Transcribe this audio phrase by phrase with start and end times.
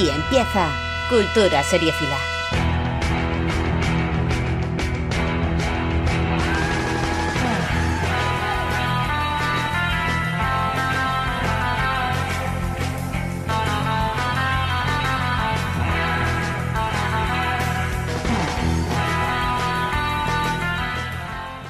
[0.00, 0.66] Aquí empieza
[1.10, 2.16] Cultura Seriefila.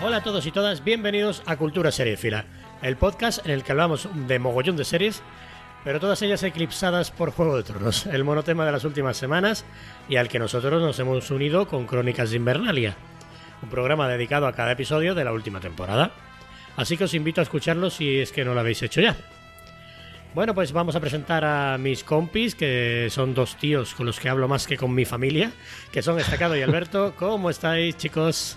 [0.00, 2.44] Hola a todos y todas, bienvenidos a Cultura Seriefila,
[2.82, 5.20] el podcast en el que hablamos de mogollón de series,
[5.84, 9.64] pero todas ellas eclipsadas por Juego de Tronos, el monotema de las últimas semanas
[10.08, 12.96] y al que nosotros nos hemos unido con Crónicas de Invernalia,
[13.62, 16.10] un programa dedicado a cada episodio de la última temporada.
[16.76, 19.16] Así que os invito a escucharlo si es que no lo habéis hecho ya.
[20.32, 24.28] Bueno, pues vamos a presentar a mis compis, que son dos tíos con los que
[24.28, 25.50] hablo más que con mi familia,
[25.90, 27.14] que son Estacado y Alberto.
[27.18, 28.56] ¿Cómo estáis, chicos?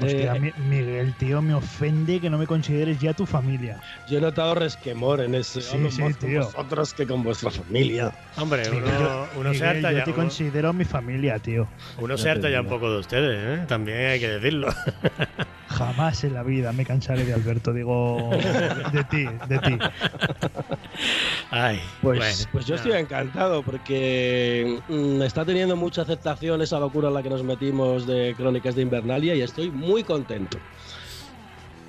[0.00, 3.80] Hostia, Eh, Mi- Miguel, tío, me ofende que no me consideres ya tu familia.
[4.06, 5.60] Yo he notado resquemor en ese.
[5.60, 6.44] Sí, sí, más con tío.
[6.44, 8.12] vosotros que con vuestra familia.
[8.36, 11.68] Hombre, uno, uno se Miguel, harta yo ya, te uno, considero mi familia, tío.
[11.98, 13.64] uno se Ya harta te ya un poco de ustedes, ¿eh?
[13.66, 14.68] También hay que decirlo.
[15.66, 18.30] Jamás en la vida me cansaré de Alberto, digo,
[18.92, 19.78] de ti, de ti.
[21.50, 27.08] Ay, Pues, bueno, pues yo estoy encantado porque mm, está teniendo mucha aceptación esa locura
[27.08, 30.58] en la que nos metimos de Crónicas de Invernalia y estoy muy contento.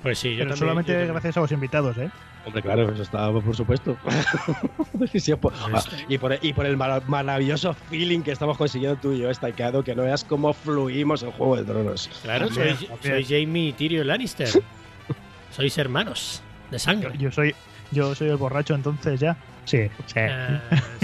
[0.02, 1.12] Pues sí, yo Pero también- solamente yo también.
[1.14, 2.10] gracias a los invitados, ¿eh?
[2.46, 3.96] Hombre, claro, eso está por supuesto.
[5.14, 9.12] Sí, por- ah, y, por, y por el mara- maravilloso feeling que estamos consiguiendo tú
[9.12, 12.08] y yo, Estaqueado, que no veas cómo fluimos en Juego de Tronos.
[12.22, 14.48] Claro, También, soy, soy Jamie y Tyrion Lannister.
[15.54, 17.12] Sois hermanos de sangre.
[17.18, 17.54] Yo soy,
[17.90, 19.36] yo soy el borracho entonces ya.
[19.64, 20.20] Sí, sí.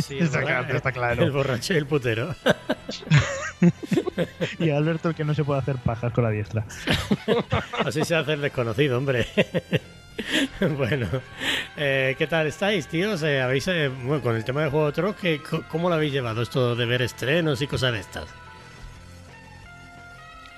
[0.03, 1.33] Sí, el, Está claro, está el claro.
[1.33, 2.35] borracho y el putero.
[4.59, 6.67] Y Alberto el que no se puede hacer pajas con la diestra.
[7.87, 9.27] Así se hace el desconocido, hombre.
[10.77, 11.09] bueno,
[11.77, 13.23] eh, ¿qué tal estáis, tíos?
[13.23, 15.95] Eh, ¿habéis, eh, bueno, con el tema de Juego de Tronos, ¿qué- co- ¿cómo lo
[15.95, 18.27] habéis llevado esto de ver estrenos y cosas de estas?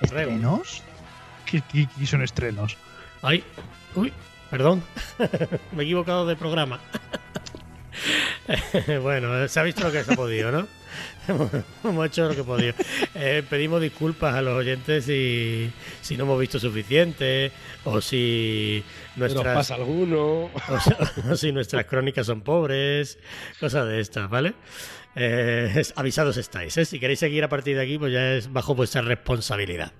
[0.01, 0.83] ¿Estrenos?
[1.45, 2.77] ¿Qué, qué- qué son estrenos?
[3.21, 3.43] Ay,
[3.95, 4.13] uy,
[4.49, 4.83] perdón,
[5.73, 6.79] me he equivocado de programa.
[9.01, 10.67] bueno, se ha visto lo que se ha podido, ¿no?
[11.83, 12.73] hemos hecho lo que hemos podido.
[13.15, 15.71] Eh, pedimos disculpas a los oyentes si,
[16.01, 17.51] si no hemos visto suficiente
[17.83, 18.83] o si
[19.15, 20.45] Nos nuestras, pasa alguno.
[20.69, 23.19] o si- o si nuestras crónicas son pobres,
[23.59, 24.53] cosas de estas, ¿vale?
[25.15, 26.85] Eh, avisados estáis, ¿eh?
[26.85, 29.91] Si queréis seguir a partir de aquí, pues ya es bajo vuestra responsabilidad.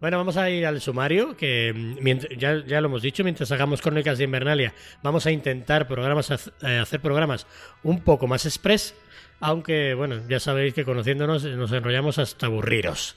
[0.00, 3.82] Bueno, vamos a ir al sumario, que mm, ya, ya lo hemos dicho, mientras hagamos
[3.82, 4.72] crónicas de Invernalia,
[5.02, 6.30] vamos a intentar programas,
[6.62, 7.46] eh, hacer programas
[7.82, 8.94] un poco más express,
[9.40, 13.16] aunque, bueno, ya sabéis que conociéndonos eh, nos enrollamos hasta aburriros.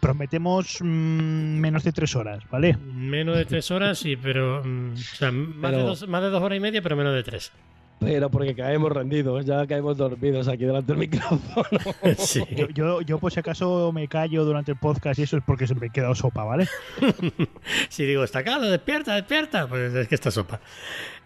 [0.00, 0.86] Prometemos mm,
[1.60, 2.74] menos de tres horas, ¿vale?
[2.82, 4.62] Menos de tres horas, sí, pero...
[4.64, 7.14] mm, o sea, más, de Pero- dos, más de dos horas y media, pero menos
[7.14, 7.52] de tres.
[8.00, 11.64] Pero porque caemos rendidos, ya caemos dormidos aquí delante del micrófono.
[12.18, 12.42] Sí.
[12.54, 15.66] Yo, yo, yo, por si acaso me callo durante el podcast y eso es porque
[15.66, 16.68] se me he quedado sopa, ¿vale?
[17.88, 20.60] Si digo, estacado, despierta, despierta, pues es que está sopa.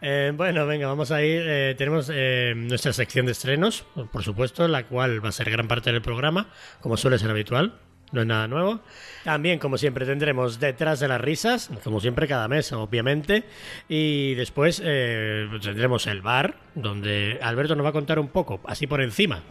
[0.00, 1.42] Eh, bueno, venga, vamos a ir.
[1.44, 5.66] eh, tenemos eh, nuestra sección de estrenos, por supuesto, la cual va a ser gran
[5.66, 6.48] parte del programa,
[6.80, 7.74] como suele ser habitual.
[8.12, 8.80] No es nada nuevo.
[9.24, 13.44] También, como siempre, tendremos detrás de las risas, como siempre cada mes, obviamente.
[13.88, 18.86] Y después eh, tendremos el bar, donde Alberto nos va a contar un poco, así
[18.86, 19.42] por encima,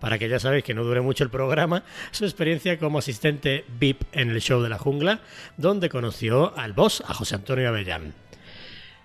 [0.00, 4.04] para que ya sabéis que no dure mucho el programa, su experiencia como asistente VIP
[4.12, 5.20] en el show de la jungla,
[5.56, 8.14] donde conoció al boss, a José Antonio Avellán.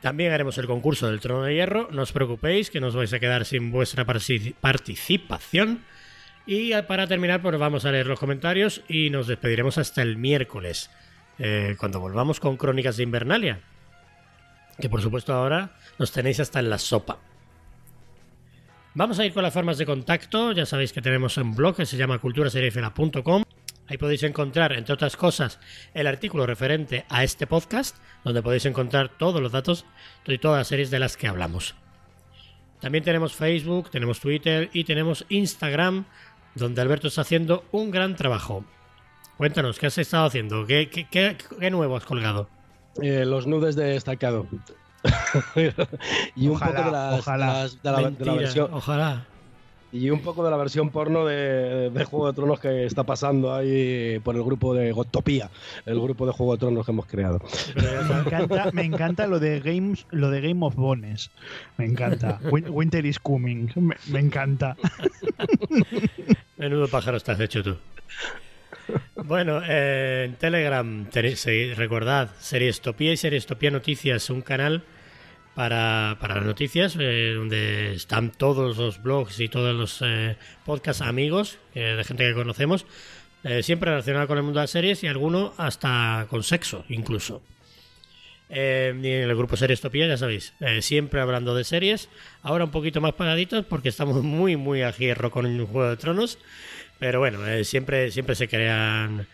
[0.01, 1.87] También haremos el concurso del trono de hierro.
[1.91, 5.85] No os preocupéis, que no os vais a quedar sin vuestra participación.
[6.45, 10.89] Y para terminar, pues vamos a leer los comentarios y nos despediremos hasta el miércoles,
[11.37, 13.61] eh, cuando volvamos con Crónicas de Invernalia.
[14.79, 17.19] Que por supuesto ahora nos tenéis hasta en la sopa.
[18.93, 20.51] Vamos a ir con las formas de contacto.
[20.51, 23.43] Ya sabéis que tenemos un blog que se llama culturaseriefila.com.
[23.87, 25.59] Ahí podéis encontrar, entre otras cosas,
[25.93, 29.85] el artículo referente a este podcast, donde podéis encontrar todos los datos
[30.25, 31.75] de todas las series de las que hablamos.
[32.81, 36.05] También tenemos Facebook, tenemos Twitter y tenemos Instagram,
[36.55, 38.63] donde Alberto está haciendo un gran trabajo.
[39.37, 40.65] Cuéntanos, ¿qué has estado haciendo?
[40.65, 42.47] ¿Qué, qué, qué- qué nuevo has colgado?
[43.01, 44.45] Eh, los nudes de destacado.
[46.35, 47.45] y un poco de, las- ojalá.
[47.47, 49.25] de las- de la, de la Mentira, versión ojalá.
[49.93, 53.53] Y un poco de la versión porno de, de Juego de Tronos que está pasando
[53.53, 55.49] ahí por el grupo de Gotopía,
[55.85, 57.39] el grupo de Juego de Tronos que hemos creado.
[57.73, 61.29] Pero Me encanta, me encanta lo de Games, lo de Game of Bones.
[61.77, 62.39] Me encanta.
[62.51, 63.67] Win- Winter is coming.
[63.75, 64.75] Me, me encanta.
[66.57, 67.77] Menudo pájaro estás hecho tú.
[69.25, 71.45] Bueno, eh, en Telegram, tenéis,
[71.77, 74.83] recordad, Seriestopía y Seriestopía Noticias, un canal
[75.55, 81.01] para, para las noticias, eh, donde están todos los blogs y todos los eh, podcasts
[81.01, 82.85] amigos eh, de gente que conocemos,
[83.43, 87.41] eh, siempre relacionado con el mundo de las series y alguno hasta con sexo, incluso.
[88.53, 92.09] Y en el grupo Series Topía, ya sabéis, siempre hablando de series.
[92.43, 95.95] Ahora un poquito más pagaditos porque estamos muy, muy a hierro con el Juego de
[95.95, 96.37] Tronos.
[96.99, 99.25] Pero bueno, siempre, siempre se crean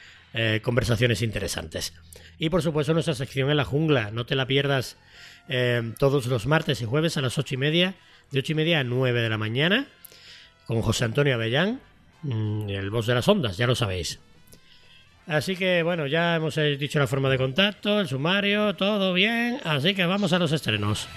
[0.62, 1.96] conversaciones interesantes.
[2.38, 4.12] Y por supuesto, nuestra sección en la jungla.
[4.12, 4.98] No te la pierdas
[5.50, 7.96] eh, todos los martes y jueves a las ocho y media,
[8.32, 9.88] de ocho y media a 9 de la mañana,
[10.66, 11.80] con José Antonio Avellán,
[12.24, 14.20] mm, el voz de las ondas, ya lo sabéis.
[15.28, 19.60] Así que bueno, ya hemos eh, dicho la forma de contacto, el sumario, todo bien.
[19.66, 21.08] Así que vamos a los estrenos.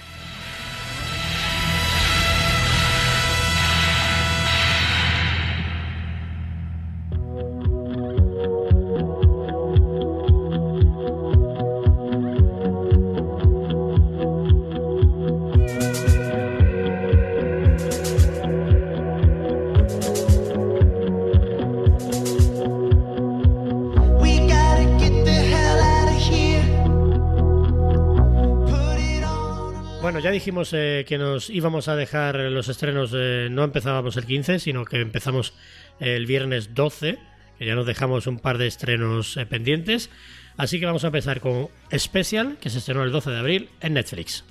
[30.21, 34.59] Ya dijimos eh, que nos íbamos a dejar los estrenos, eh, no empezábamos el 15,
[34.59, 35.53] sino que empezamos
[35.99, 37.17] el viernes 12,
[37.57, 40.09] que ya nos dejamos un par de estrenos eh, pendientes.
[40.57, 43.93] Así que vamos a empezar con Special, que se estrenó el 12 de abril en
[43.93, 44.43] Netflix.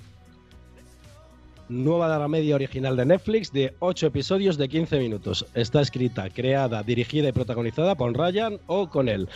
[1.69, 5.45] Nueva la media original de Netflix de 8 episodios de 15 minutos.
[5.53, 9.29] Está escrita, creada, dirigida y protagonizada por Ryan O'Connell.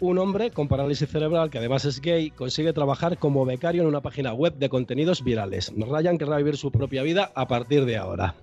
[0.00, 4.00] Un hombre con parálisis cerebral que además es gay consigue trabajar como becario en una
[4.00, 5.72] página web de contenidos virales.
[5.76, 8.34] Ryan querrá vivir su propia vida a partir de ahora.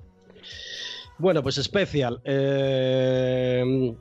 [1.18, 2.22] Bueno, pues especial.
[2.24, 3.94] Eh,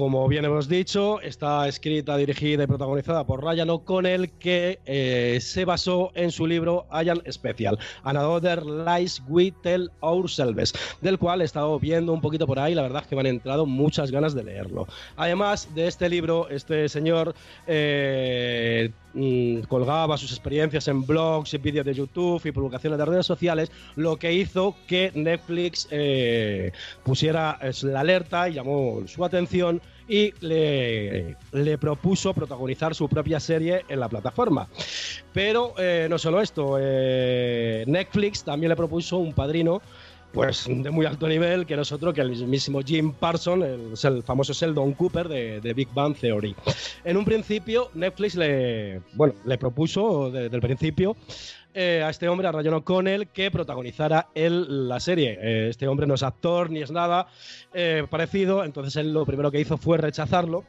[0.00, 5.66] como bien hemos dicho, está escrita, dirigida y protagonizada por Ryan O'Connell, que eh, se
[5.66, 11.78] basó en su libro Ian Special, Another Lies We Tell Ourselves, del cual he estado
[11.78, 14.42] viendo un poquito por ahí, la verdad es que me han entrado muchas ganas de
[14.42, 14.88] leerlo.
[15.18, 17.34] Además de este libro, este señor
[17.66, 18.92] eh,
[19.68, 24.16] colgaba sus experiencias en blogs y vídeos de YouTube y publicaciones de redes sociales, lo
[24.16, 26.72] que hizo que Netflix eh,
[27.02, 33.38] pusiera eh, la alerta y llamó su atención y le, le propuso protagonizar su propia
[33.38, 34.68] serie en la plataforma.
[35.32, 39.80] Pero eh, no solo esto, Netflix también le propuso un padrino
[40.32, 44.14] pues de muy alto nivel, que no es otro que el mismísimo Jim Parsons, el,
[44.14, 46.54] el famoso Sheldon Cooper de, Big Bang Theory.
[47.04, 51.16] En un principio, Netflix le, bueno, le propuso desde el principio
[51.74, 55.38] eh, a este hombre, a Ryan O'Connell, que protagonizara él la serie.
[55.40, 57.26] Eh, este hombre no es actor ni es nada
[57.72, 60.64] eh, parecido, entonces él lo primero que hizo fue rechazarlo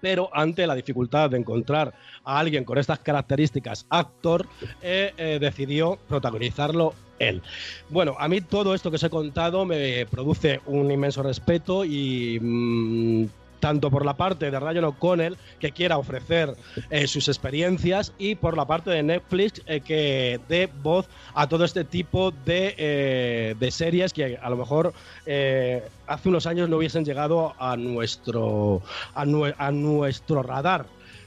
[0.00, 1.94] pero ante la dificultad de encontrar
[2.24, 4.46] a alguien con estas características actor,
[4.82, 7.42] eh, eh, decidió protagonizarlo él.
[7.88, 12.38] Bueno, a mí todo esto que os he contado me produce un inmenso respeto y
[12.40, 13.26] mm,
[13.60, 16.54] tanto por la parte de Ryan O'Connell que quiera ofrecer
[16.90, 21.64] eh, sus experiencias y por la parte de Netflix eh, que dé voz a todo
[21.64, 24.92] este tipo de, eh, de series que a lo mejor
[25.26, 28.82] eh, hace unos años no hubiesen llegado a nuestro,
[29.14, 30.86] a, nue- a nuestro radar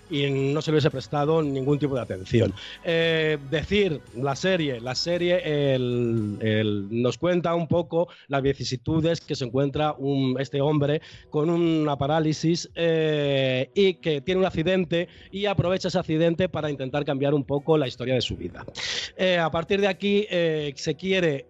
[0.09, 2.53] y no se le hubiese prestado ningún tipo de atención.
[2.83, 9.95] Eh, decir, la serie, la serie nos cuenta un poco las vicisitudes que se encuentra
[10.39, 16.49] este hombre con una parálisis eh, y que tiene un accidente y aprovecha ese accidente
[16.49, 18.65] para intentar cambiar un poco la historia de su vida.
[19.17, 20.27] Eh, a partir de aquí
[20.75, 21.45] se quiere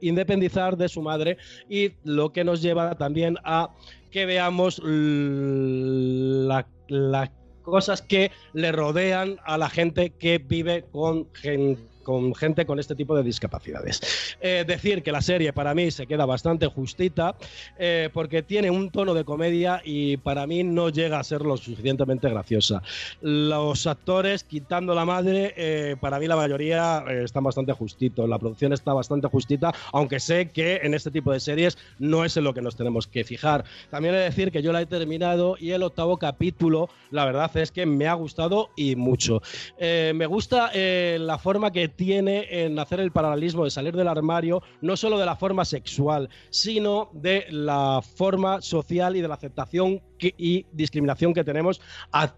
[0.00, 1.36] independizar de su madre
[1.68, 3.70] y lo que nos lleva también a
[4.10, 7.30] que veamos l- la- las
[7.62, 12.94] cosas que le rodean a la gente que vive con gente con gente con este
[12.94, 14.00] tipo de discapacidades.
[14.40, 17.36] Eh, decir que la serie para mí se queda bastante justita
[17.78, 21.56] eh, porque tiene un tono de comedia y para mí no llega a ser lo
[21.56, 22.82] suficientemente graciosa.
[23.20, 28.28] Los actores, quitando la madre, eh, para mí la mayoría eh, están bastante justitos.
[28.28, 32.36] La producción está bastante justita, aunque sé que en este tipo de series no es
[32.36, 33.64] en lo que nos tenemos que fijar.
[33.90, 37.50] También he de decir que yo la he terminado y el octavo capítulo, la verdad
[37.56, 39.42] es que me ha gustado y mucho.
[39.78, 44.08] Eh, me gusta eh, la forma que tiene en hacer el paralelismo de salir del
[44.08, 49.34] armario, no solo de la forma sexual, sino de la forma social y de la
[49.34, 50.02] aceptación
[50.36, 51.80] y discriminación que tenemos
[52.12, 52.28] a,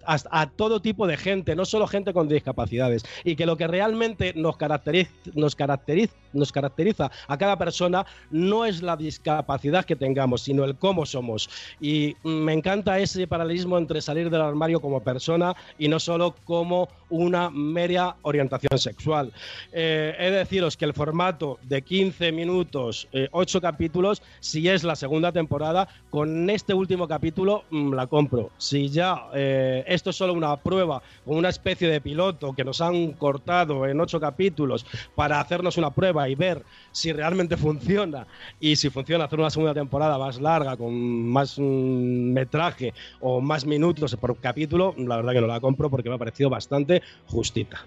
[0.57, 3.05] todo tipo de gente, no solo gente con discapacidades.
[3.25, 8.65] Y que lo que realmente nos caracteriza, nos caracteriza, nos caracteriza a cada persona no
[8.65, 11.49] es la discapacidad que tengamos, sino el cómo somos.
[11.81, 16.89] Y me encanta ese paralelismo entre salir del armario como persona y no solo como
[17.11, 19.33] una mera orientación sexual.
[19.73, 24.97] Eh, he de deciros que el formato de 15 minutos, 8 capítulos, si es la
[24.97, 28.51] segunda temporada, con este último capítulo la compro.
[28.59, 32.81] Si ya eh, esto es solo una prueba, o una especie de piloto que nos
[32.81, 38.27] han cortado en 8 capítulos para hacernos una prueba y ver si realmente funciona
[38.61, 40.95] y si funciona hacer una segunda temporada más larga, con
[41.29, 46.09] más mm, metraje o más minutos por capítulo, la verdad que no la compro porque
[46.09, 47.87] me ha parecido bastante justita.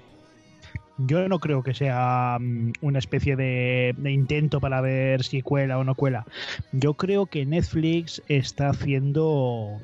[0.97, 5.83] Yo no creo que sea mm, una especie de, intento para ver si cuela o
[5.83, 6.25] no cuela.
[6.71, 9.79] Yo creo que Netflix está haciendo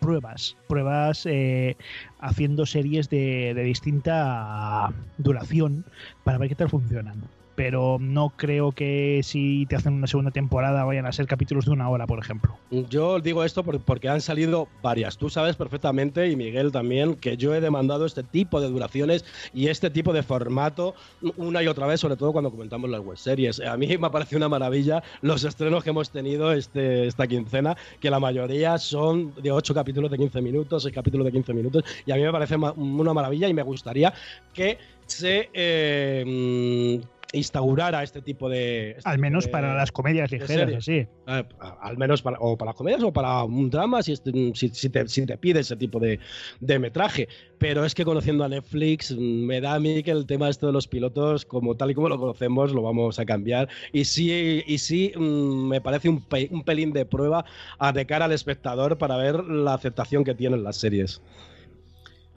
[0.00, 1.76] pruebas, pruebas eh,
[2.18, 5.84] haciendo series de, de distinta duración
[6.24, 7.22] para ver qué tal funcionan.
[7.54, 11.70] Pero no creo que si te hacen una segunda temporada vayan a ser capítulos de
[11.70, 12.56] una hora, por ejemplo.
[12.70, 15.16] Yo digo esto por- porque han salido varias.
[15.18, 19.68] Tú sabes perfectamente, y Miguel también, que yo he demandado este tipo de duraciones y
[19.68, 20.94] este tipo de formato
[21.36, 23.60] una y otra vez, sobre todo cuando comentamos las web series.
[23.60, 27.76] A mí me ha parecido una maravilla los estrenos que hemos tenido este, esta quincena,
[28.00, 31.84] que la mayoría son de 8 capítulos de 15 minutos, 6 capítulos de 15 minutos,
[32.04, 34.12] y a mí me parece una maravilla y me gustaría
[34.52, 37.00] que se eh,
[37.34, 38.92] instaurara este tipo de...
[38.92, 40.92] este Al menos de- para las comedias ligeras, así.
[41.26, 41.44] eh,
[41.80, 44.88] al menos para, o para las comedias o para un drama si, este- si, si
[44.90, 46.18] te, si te pide ese tipo de,
[46.60, 47.28] de metraje.
[47.58, 50.66] Pero es que conociendo a Netflix, mm, me da a mí que el tema este
[50.66, 53.68] de los pilotos, como tal y como lo conocemos, lo vamos a cambiar.
[53.92, 57.44] Y sí, y sí mm, me parece un, pe- un pelín de prueba
[57.78, 61.20] a de cara al espectador para ver la aceptación que tienen las series.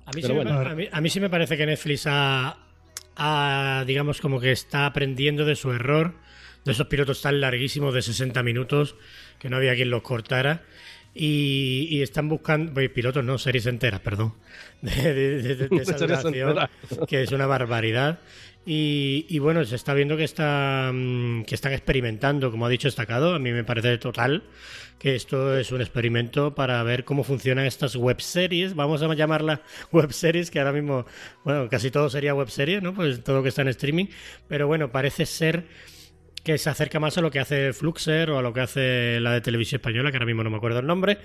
[0.06, 0.51] A mí, sí me, bueno.
[0.63, 2.58] pa- a, mí, a mí sí me parece que Netflix ha,
[3.17, 6.13] ha, digamos, como que está aprendiendo de su error,
[6.63, 8.95] de esos pilotos tan larguísimos de 60 minutos,
[9.39, 10.63] que no había quien los cortara.
[11.19, 14.36] Y, y están buscando, pues, pilotos no, series enteras, perdón,
[14.81, 16.55] de, de- de- esa duración,
[17.07, 18.19] que es una barbaridad.
[18.67, 22.88] Y, y bueno, se está viendo que, está, mm, que están experimentando, como ha dicho
[22.88, 24.43] Estacado, a mí me parece total
[25.00, 29.62] que esto es un experimento para ver cómo funcionan estas web series, vamos a llamarla
[29.92, 31.06] web series, que ahora mismo,
[31.44, 32.94] bueno, casi todo sería web serie, ¿no?
[32.94, 34.06] Pues todo que está en streaming,
[34.48, 35.66] pero bueno, parece ser
[36.48, 39.34] que se acerca más a lo que hace Fluxer o a lo que hace la
[39.34, 41.18] de televisión española, que ahora mismo no me acuerdo el nombre,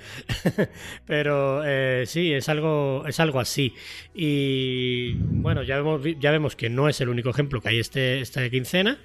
[1.07, 3.73] pero eh, sí, es algo, es algo así.
[4.14, 8.21] Y bueno, ya vemos, ya vemos que no es el único ejemplo que hay este,
[8.21, 8.99] esta quincena.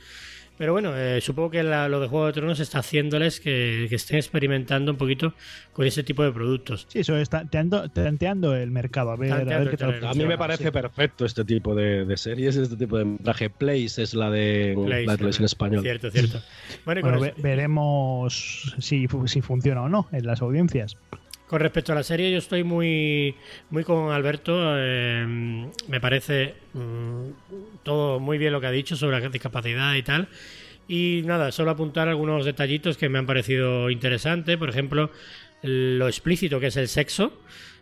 [0.58, 3.96] Pero bueno, eh, supongo que la- lo de Juego de Tronos está haciéndoles que, que
[3.96, 5.34] estén experimentando un poquito
[5.74, 6.88] con ese tipo de productos.
[6.90, 10.06] Sí, eso está tanteando, tanteando el mercado, a ver, a Tanteando ver qué tal.
[10.06, 10.72] A mí me parece sí.
[10.72, 13.50] perfecto este tipo de, de series, este tipo de metraje.
[13.52, 15.82] Place es la de Place, la televisión española.
[15.84, 16.42] Cierto, cierto.
[16.86, 20.98] Bueno, Bueno, ve- veremos si, si funciona o no en las audiencias.
[21.48, 23.36] Con respecto a la serie, yo estoy muy,
[23.70, 24.54] muy con Alberto.
[24.77, 25.25] eh,
[25.88, 27.24] me parece mm,
[27.84, 30.27] todo muy bien lo que ha dicho sobre la discapacidad y tal.
[30.89, 34.58] Y nada, solo apuntar algunos detallitos que me han parecido interesantes.
[34.58, 35.12] Por ejemplo,
[35.62, 37.34] lo explícito que es el sexo.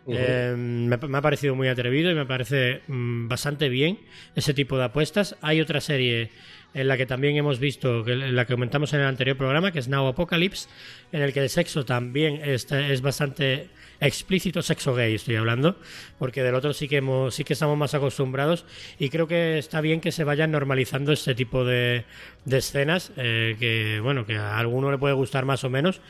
[0.08, 3.98] Eh, me, me ha parecido muy atrevido y me parece mm, bastante bien
[4.36, 5.36] ese tipo de apuestas.
[5.40, 6.30] Hay otra serie
[6.76, 9.78] en la que también hemos visto, en la que comentamos en el anterior programa, que
[9.78, 10.68] es Now Apocalypse,
[11.10, 15.76] en el que el sexo también es bastante explícito, sexo gay estoy hablando,
[16.18, 18.66] porque del otro sí que hemos, sí que estamos más acostumbrados
[18.98, 22.04] y creo que está bien que se vayan normalizando este tipo de,
[22.44, 26.02] escenas, eh, que bueno, que a alguno le puede gustar más o menos,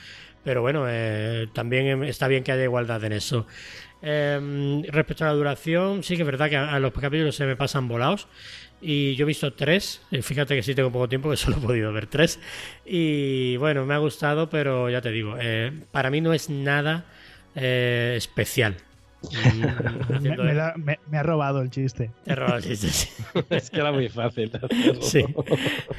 [0.42, 3.46] pero bueno, eh, también está bien que haya igualdad en eso.
[4.02, 7.46] Eh, respecto a la duración, sí que es verdad que a, a los capítulos se
[7.46, 8.26] me pasan volados.
[8.80, 10.02] Y yo he visto tres.
[10.10, 12.38] y Fíjate que sí tengo poco tiempo, que solo he podido ver tres.
[12.84, 17.04] Y bueno, me ha gustado, pero ya te digo, eh, para mí no es nada
[17.54, 18.76] eh, especial.
[20.20, 22.10] Me, me la- me- me ha robado el chiste.
[22.24, 23.08] Te he robado el chiste, sí.
[23.50, 24.52] es que era muy fácil.
[24.54, 25.02] hacerlo.
[25.02, 25.24] Sí.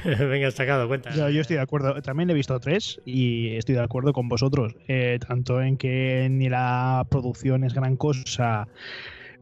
[0.06, 1.14] Venga, sacado, cuenta.
[1.14, 2.02] Yo, yo estoy de acuerdo.
[2.02, 4.76] También he visto tres y estoy de acuerdo con vosotros.
[4.88, 8.68] Eh, tanto en que ni la producción es gran cosa,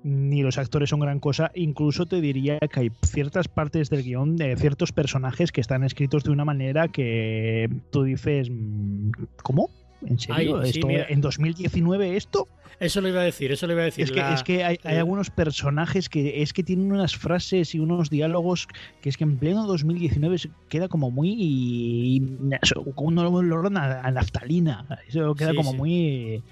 [0.06, 1.52] ni los actores son gran cosa.
[1.56, 6.24] Incluso te diría que hay ciertas partes del guion de ciertos personajes que están escritos
[6.24, 9.10] de una manera que tú dices, mm,
[9.42, 9.72] ¿cómo?
[10.06, 10.60] ¿En serio?
[10.60, 10.90] Ay, sí, ¿Esto-.
[10.92, 12.48] ¿En 2019 esto?
[12.80, 14.04] Eso lo iba a decir, eso lo iba a decir.
[14.04, 17.16] Es que, La- es que hay, hay eh, algunos personajes que es que tienen unas
[17.16, 18.68] frases y unos diálogos
[19.02, 22.22] que es que en pleno 2019 se queda como muy
[22.96, 25.78] como un olor a, naftalina eso queda Sí, como sí.
[25.78, 26.44] muy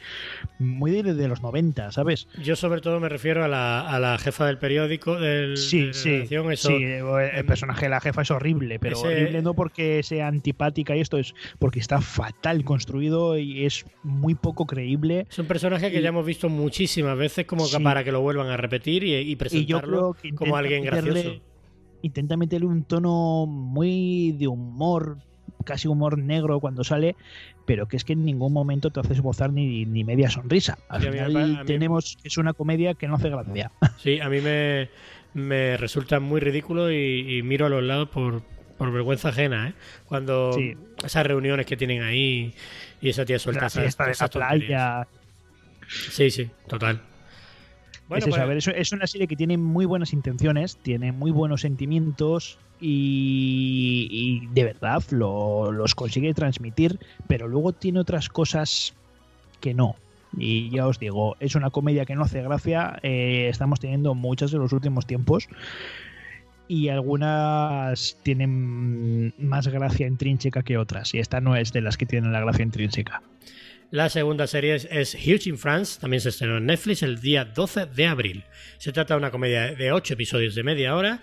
[0.59, 2.27] muy de, de los 90 ¿sabes?
[2.41, 5.89] Yo sobre todo me refiero a la, a la jefa del periódico, del, de Sí,
[5.93, 10.01] sí, eso, sí, el personaje de la jefa es horrible, pero Ese- horrible no porque
[10.03, 15.25] sea antipática y esto es porque está fatal construido y es muy poco creíble.
[15.29, 18.21] es un personaje que y- ya hemos visto muchísimas veces como que para que lo
[18.21, 21.41] vuelvan a repetir y, presentarlo como alguien meterle- gracioso.
[22.01, 25.17] intenta meterle un tono muy de humor,
[25.65, 27.15] casi humor negro cuando sale,
[27.65, 30.77] pero que es que en ningún momento te haces gozar ni, ni media sonrisa.
[30.89, 33.71] Al Sí, mí final mí- tenemos es una comedia que no hace gracia.
[33.97, 34.89] Sí, a mí me,
[35.33, 38.41] me resulta muy ridículo y, y miro a los lados por,
[38.77, 39.73] por vergüenza ajena, ¿eh?
[40.05, 40.75] Cuando Sí.
[41.05, 42.53] esas reuniones que tienen ahí
[43.01, 45.07] y esa tía suelta la esas- de la playa.
[46.11, 47.01] Sí, sí, total.
[48.07, 50.77] Bueno, es, eso, pues, a ver, es, es una serie que tiene muy buenas intenciones,
[50.77, 57.99] tiene muy buenos sentimientos y, y de verdad lo- los consigue transmitir, pero luego tiene
[57.99, 58.93] otras cosas
[59.61, 59.95] que no.
[60.37, 64.51] Y ya os digo, es una comedia que no hace gracia, eh, estamos teniendo muchas
[64.53, 65.47] en los últimos tiempos
[66.67, 72.05] y algunas tienen más gracia intrínseca que otras, y esta no es de las que
[72.05, 73.21] tienen la gracia intrínseca.
[73.93, 77.85] La segunda serie es, Huge in France, también se estrenó en Netflix el día 12
[77.85, 78.43] de abril.
[78.79, 81.21] Se trata de una comedia de 8 episodios de media hora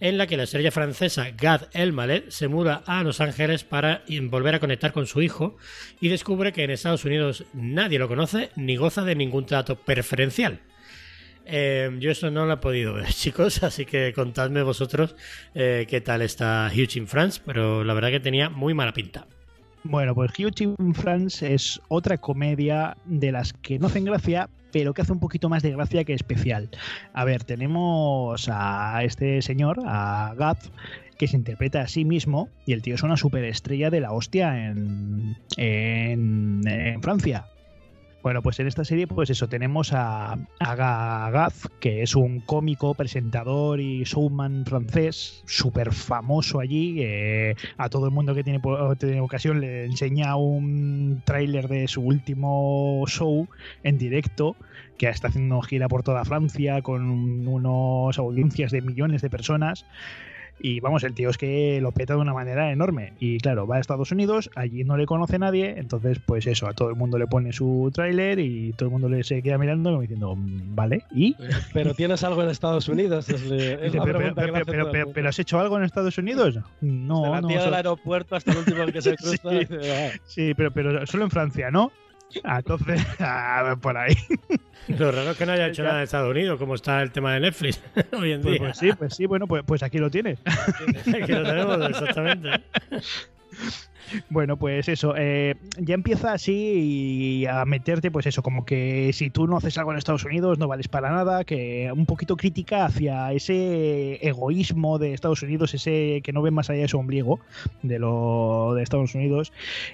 [0.00, 4.54] en la que la estrella francesa Gad Elmaleh se muda a Los Ángeles para volver
[4.54, 5.58] a conectar con su hijo
[6.00, 10.60] y descubre que en Estados Unidos nadie lo conoce ni goza de ningún trato preferencial.
[11.44, 15.14] Eh, yo eso no lo he podido ver, chicos, así que contadme vosotros
[15.54, 19.26] eh, qué tal está Huge in France, pero la verdad que tenía muy mala pinta.
[19.84, 24.92] Bueno, pues Huge in France es otra comedia de las que no hacen gracia, pero
[24.92, 26.68] que hace un poquito más de gracia que especial.
[27.12, 30.58] A ver, tenemos a este señor, a Gav,
[31.16, 34.68] que se interpreta a sí mismo, y el tío es una superestrella de la hostia
[34.68, 37.46] en, en Francia.
[38.20, 42.40] Bueno, pues en esta serie, pues eso, tenemos a, a Ga- Gaz, que es un
[42.40, 46.96] cómico, presentador y showman francés, súper famoso allí.
[47.00, 48.60] eh, a todo el mundo que tiene,
[48.98, 53.48] tiene ocasión le enseña un tráiler de su último show
[53.84, 54.56] en directo,
[54.98, 59.86] que está haciendo gira por toda Francia con unas audiencias de millones de personas.
[60.60, 63.12] Y vamos, el tío es que lo peta de una manera enorme.
[63.20, 66.72] Y claro, va a Estados Unidos, allí no le conoce nadie, entonces pues eso, a
[66.72, 69.90] todo el mundo le pone su tráiler y todo el mundo le se queda mirando
[69.90, 71.36] como diciendo, "Mm, vale, ¿y?
[71.72, 73.28] Pero tienes algo en Estados Unidos.
[73.28, 73.42] Es,
[73.94, 74.34] la pero, pero-
[74.66, 76.58] pero- el pero- ¿has hecho algo en Estados Unidos?
[76.80, 77.48] No, Desde la no.
[77.48, 79.50] del aeropuerto hasta el último que se cruza.
[79.50, 79.66] Sí.
[79.90, 80.10] "Ah".
[80.24, 81.92] sí, pero, pero solo en Francia, ¿no?
[82.44, 84.14] Entonces, ah, por ahí.
[84.88, 85.88] Lo raro es que no haya hecho Ya.
[85.88, 87.80] nada en Estados Unidos, como está el tema de Netflix
[88.12, 88.58] hoy en Pues, día.
[88.60, 90.38] pues sí, pues sí, bueno, pues, pues aquí lo tienes.
[90.44, 92.50] Aquí lo tenemos, exactamente.
[94.30, 99.46] Bueno, pues eso, eh, ya empieza así a meterte, pues eso, como que si tú
[99.46, 103.32] no haces algo en Estados Unidos no vales para nada, que un poquito crítica hacia
[103.32, 107.40] ese egoísmo de Estados Unidos, ese que no ve más allá de su ombligo
[107.82, 109.52] de lo de Estados Unidos.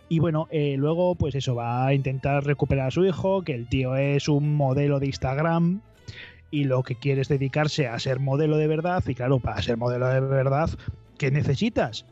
[0.08, 3.68] Y bueno, eh, luego pues eso, va a intentar recuperar a su hijo, que el
[3.68, 5.80] tío es un modelo de Instagram
[6.50, 9.02] y lo que quiere es dedicarse a ser modelo de verdad.
[9.06, 10.70] Y claro, para ser modelo de verdad,
[11.18, 12.06] ¿qué necesitas?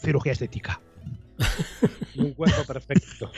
[0.00, 0.80] Cirugía estética.
[2.16, 3.30] Un cuerpo perfecto.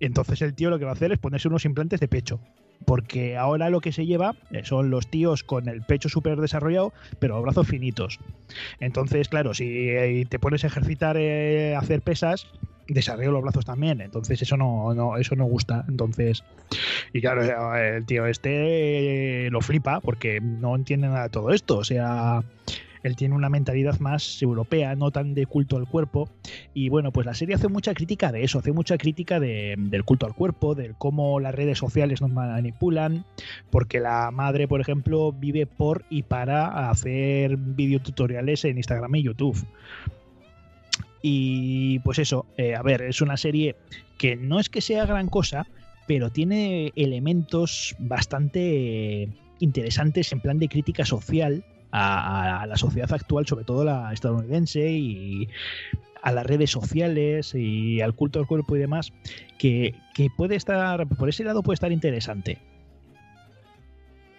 [0.00, 2.40] Entonces el tío lo que va a hacer es ponerse unos implantes de pecho.
[2.86, 6.92] Porque ahora lo que se lleva eh, son los tíos con el pecho súper desarrollado,
[7.18, 8.18] pero los brazos finitos.
[8.78, 12.46] Entonces, claro, si eh, te pones a ejercitar, eh, a hacer pesas,
[12.88, 14.00] desarrollo los brazos también.
[14.00, 15.84] Entonces eso no, no, eso no gusta.
[15.88, 16.44] Entonces,
[17.12, 17.44] y claro,
[17.76, 21.78] eh, el tío este lo flipa porque no entiende nada de todo esto.
[21.78, 22.42] O sea,
[23.04, 26.28] él tiene una mentalidad más europea, no tan de culto al cuerpo.
[26.72, 30.04] Y bueno, pues la serie hace mucha crítica de eso, hace mucha crítica de- del
[30.04, 33.26] culto al cuerpo, del cómo las redes sociales nos manipulan,
[33.70, 39.66] porque la madre, por ejemplo, vive por y para hacer videotutoriales en Instagram y YouTube.
[41.20, 43.76] Y pues eso, eh, a ver, es una serie
[44.18, 45.66] que no es que sea gran cosa,
[46.06, 51.64] pero tiene elementos bastante interesantes en plan de crítica social
[51.94, 55.48] a, a la sociedad actual, sobre todo la estadounidense y
[56.22, 59.12] a las redes sociales y al culto al cuerpo y demás,
[59.58, 62.58] que, que puede estar, por ese lado puede estar interesante.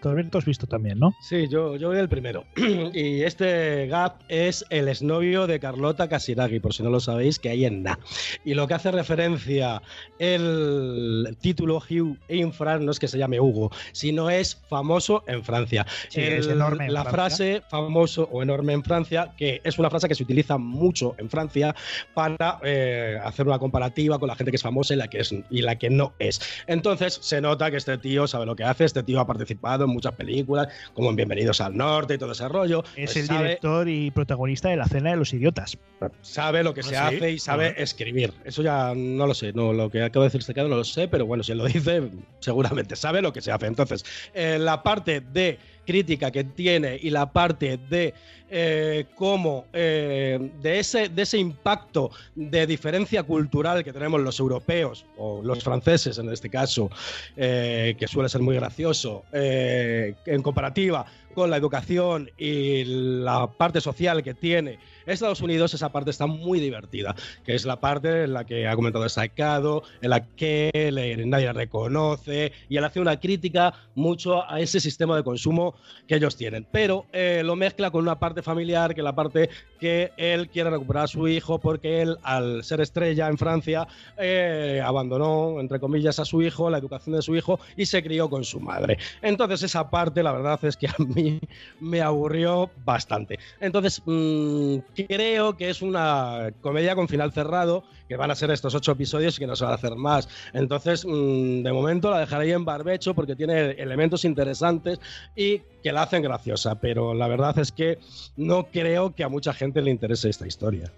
[0.06, 1.16] Visto, Alberto, has visto también, ¿no?
[1.22, 2.46] Sí, yo, yo voy el primero.
[2.94, 7.50] y este Gap es el exnovio de Carlota Casiraghi, por si no lo sabéis, que
[7.50, 8.00] hay en Na.
[8.44, 9.82] Y lo que hace referencia
[10.20, 15.44] el título Hugh in France no es que se llame Hugo, sino es famoso en
[15.44, 15.86] Francia.
[16.10, 17.16] Sí, es enorme en La Francia.
[17.16, 21.30] frase famoso o enorme en Francia, que es una frase que se utiliza mucho en
[21.30, 21.76] Francia
[22.14, 25.34] para eh, hacer una comparativa con la gente que es famosa y la que, es,
[25.50, 26.40] y la que no es.
[26.68, 29.95] Entonces se nota que este tío sabe lo que hace, este tío ha participado en
[29.96, 32.84] muchas películas, como en Bienvenidos al Norte y todo ese rollo.
[32.96, 35.78] Es Pues el sabe, director y protagonista de La Cena de los Idiotas.
[36.22, 36.96] sabe lo que ¿Ah, se sí?
[36.96, 38.34] hace y sabe escribir.
[38.44, 40.84] Eso ya no lo sé, no, lo que acabo de decir este caso no lo
[40.84, 42.04] sé, pero bueno, si él lo dice,
[42.40, 43.66] seguramente sabe lo que se hace.
[43.66, 48.14] Entonces, eh, la parte de crítica que tiene y la parte de
[48.58, 55.06] eh, cómo eh, de, ese, de ese impacto de diferencia cultural que tenemos los europeos
[55.18, 56.90] o los franceses en este caso,
[57.36, 63.82] eh, que suele ser muy gracioso, eh, en comparativa con la educación y la parte
[63.82, 68.34] social que tiene Estados Unidos, esa parte está muy divertida, que es la parte en
[68.34, 73.74] la que ha comentado Sacado, en la que nadie reconoce y él hace una crítica
[73.96, 75.76] mucho a ese sistema de consumo
[76.08, 76.68] que ellos tienen.
[76.72, 80.70] Pero eh, lo mezcla con una parte familiar, que es la parte que él quiere
[80.70, 83.88] recuperar a su hijo porque él, al ser estrella en Francia,
[84.18, 88.30] eh, abandonó, entre comillas, a su hijo, la educación de su hijo y se crió
[88.30, 88.98] con su madre.
[89.22, 91.40] Entonces esa parte, la verdad es que a mí
[91.80, 93.40] me aburrió bastante.
[93.60, 98.74] Entonces, mm, creo que es una comedia con final cerrado, que van a ser estos
[98.76, 100.28] ocho episodios y que no se van a hacer más.
[100.54, 105.00] Entonces, mm, de momento la dejaré ahí en barbecho porque tiene elementos interesantes
[105.36, 108.00] y que la hacen graciosa, pero la verdad es que
[108.36, 110.92] no creo que a mucha gente le interese esta historia.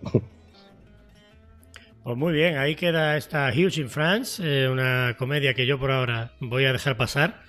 [2.03, 5.91] Pues muy bien, ahí queda esta Huge in France, eh, una comedia que yo por
[5.91, 7.41] ahora voy a dejar pasar.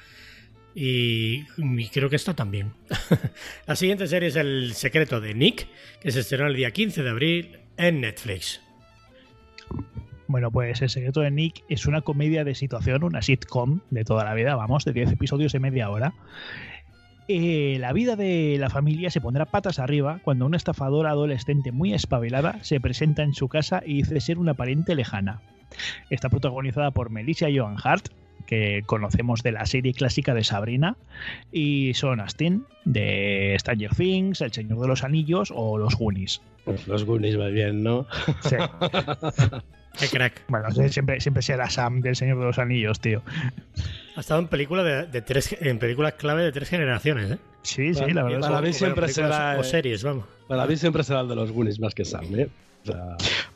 [0.75, 1.45] Y,
[1.89, 2.73] creo que esta también.
[3.67, 5.69] La siguiente serie es El secreto de Nick,
[6.01, 8.61] que se estrenó el día 15 de abril en Netflix.
[10.29, 14.25] Bueno, pues El secreto de Nick es una comedia de situación, una sitcom de toda
[14.25, 16.15] la vida, vamos, de 10 episodios de media hora.
[17.31, 21.93] Eh, la vida de la familia se pondrá patas arriba cuando una estafadora adolescente muy
[21.93, 25.43] espabilada se presenta en su casa y dice ser una pariente lejana.
[26.09, 28.09] Está protagonizada por Melissa Joan Hart,
[28.49, 30.97] que conocemos de la serie clásica de Sabrina,
[31.53, 36.41] y Sean Astin, de Stranger Things, El Señor de los Anillos o Los Goonies.
[36.87, 38.07] Los Goonies va bien, ¿no?
[38.43, 38.57] Sí.
[39.99, 40.43] ¡Qué crack!
[40.49, 43.23] Bueno, siempre, siempre será Sam del Señor de los Anillos, tío.
[44.17, 47.39] Ha estado en películas de, de tres en películas clave de tres generaciones, ¿eh?
[47.63, 48.41] Sí, sí, Para- la verdad.
[48.41, 50.25] para es mí que- siempre será, o eh, series, vamos.
[50.47, 52.49] Para mí siempre será el de los Goonies más que Sam, ¿eh?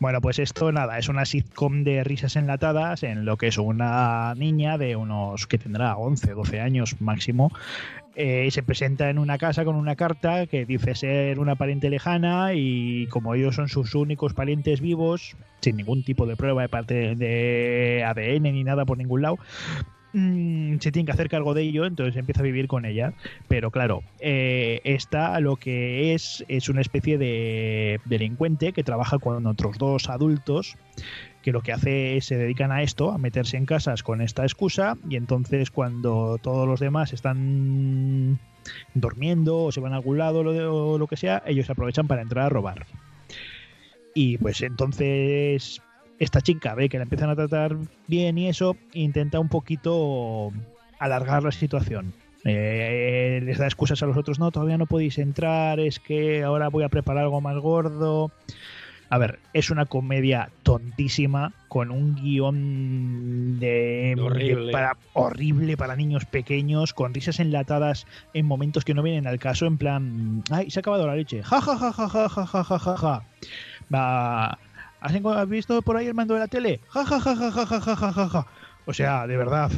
[0.00, 4.34] Bueno, pues esto nada, es una sitcom de risas enlatadas en lo que es una
[4.34, 7.52] niña de unos que tendrá 11, 12 años máximo.
[8.14, 12.52] eh, se presenta en una casa con una carta que dice ser una pariente lejana
[12.54, 17.14] y como ellos son sus únicos parientes vivos, sin ningún tipo de prueba de parte
[17.14, 19.38] de ADN ni nada por ningún lado,
[20.12, 23.12] mm, se tiene que hacer cargo de ello, entonces empieza a vivir con ella.
[23.48, 29.46] Pero claro, eh, esta lo que es es una especie de delincuente que trabaja con
[29.46, 30.76] otros dos adultos
[31.42, 34.44] que lo que hace es se dedican a esto, a meterse en casas con esta
[34.44, 38.38] excusa y entonces cuando todos los demás están
[38.94, 42.46] durmiendo o se van a algún lado o lo que sea, ellos aprovechan para entrar
[42.46, 42.86] a robar.
[44.14, 45.82] Y pues entonces
[46.18, 50.52] esta chica ve que la empiezan a tratar bien y eso, intenta un poquito
[50.98, 52.12] alargar la situación.
[52.44, 56.68] Eh, les da excusas a los otros, no, todavía no podéis entrar, es que ahora
[56.68, 58.30] voy a preparar algo más gordo.
[59.10, 64.66] A ver, es una comedia tontísima con un guion de Horrible.
[64.66, 69.38] de- para, horrible para niños pequeños, con risas enlatadas en momentos que no vienen al
[69.38, 72.46] caso, en plan, ay, se ha acabado la leche, ja ja ja ja ja ja
[72.46, 74.58] ja ja ja ja.
[75.02, 76.80] ¿Has visto por ahí el mando de la tele?
[76.88, 78.46] Ja ja ja ja ja ja ja ja ja.
[78.86, 79.70] O sea, de verdad,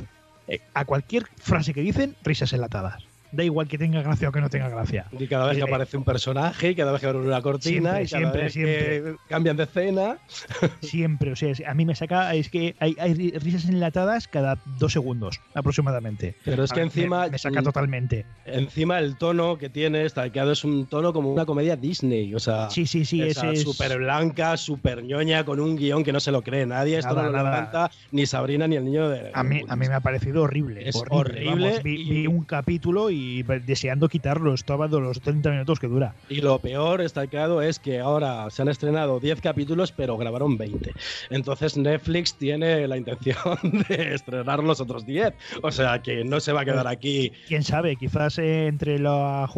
[0.49, 3.05] eh, a cualquier frase que dicen, risas enlatadas.
[3.35, 5.07] Da igual que tenga gracia o que no tenga gracia.
[5.19, 7.97] y cada vez que Eh, aparece un personaje, y cada vez que abre una cortina,
[7.97, 9.03] Siempre, y cada siempre, vez siempre.
[9.03, 10.19] que cambian de escena.
[10.83, 14.61] Siempre, o sea, a mí me saca, es que hay, hay ri- risas enlatadas cada
[14.65, 16.37] dos segundos aproximadamente.
[16.45, 18.27] Pero es que encima, Me, me saca totalmente.
[18.45, 22.35] encima el tono que tiene stalkeado es un tono como una comedia Disney.
[22.35, 23.63] O sea, Sí, sí, sí, ese es.
[23.63, 26.99] súper blanca, súper ñoña, con un guion que no se lo cree nadie.
[26.99, 27.51] Esto Nada, no lo nada.
[27.51, 29.31] levanta ni Sabrina ni el niño de.
[29.33, 30.89] A mí, a mí me ha parecido horrible.
[30.89, 35.51] Es horrible Vamos, vi, y- vi un capítulo y, y deseando quitarlos todos los 30
[35.51, 36.15] minutos que dura.
[36.29, 40.93] Y lo peor, destacado, es que ahora se han estrenado 10 capítulos, pero grabaron 20.
[41.31, 43.37] Entonces Netflix tiene la intención
[43.89, 45.35] de estrenar los otros 10.
[45.63, 47.33] O sea que no se va a quedar aquí.
[47.49, 49.49] Quién sabe, quizás eh, entre la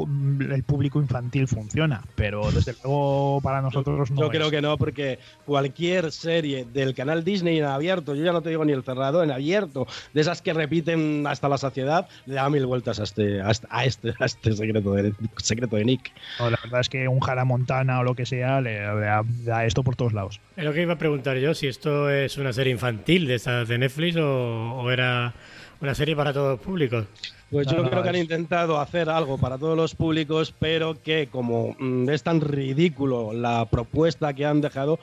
[0.50, 4.20] el público infantil funciona, pero desde luego para nosotros no.
[4.20, 4.30] Yo es.
[4.30, 8.50] creo que no, porque cualquier serie del canal Disney en abierto, yo ya no te
[8.50, 12.48] digo ni el cerrado, en abierto, de esas que repiten hasta la saciedad, le da
[12.48, 16.12] mil vueltas a este, a a este, a este secreto, de, secreto de Nick.
[16.38, 19.06] No, la verdad es que un Hannah Montana o lo que sea le, le
[19.44, 20.40] da, esto por todos lados.
[20.56, 23.68] Es lo que iba a preguntar yo, si esto es una serie infantil de estas
[23.68, 25.34] de Netflix o, o era
[25.80, 27.06] una serie para todos los públicos.
[27.50, 31.00] Pues yo No, no, creo que han intentado hacer algo para todos los públicos, pero
[31.00, 34.98] que como mm, es tan ridículo la propuesta que han dejado,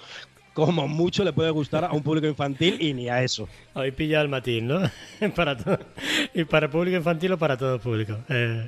[0.54, 3.50] como mucho le puede gustar a un público infantil y ni a eso.
[3.74, 4.82] Hoy pilla el matiz, ¿no?
[6.34, 8.20] y para público infantil o para todo público.
[8.30, 8.68] Eh,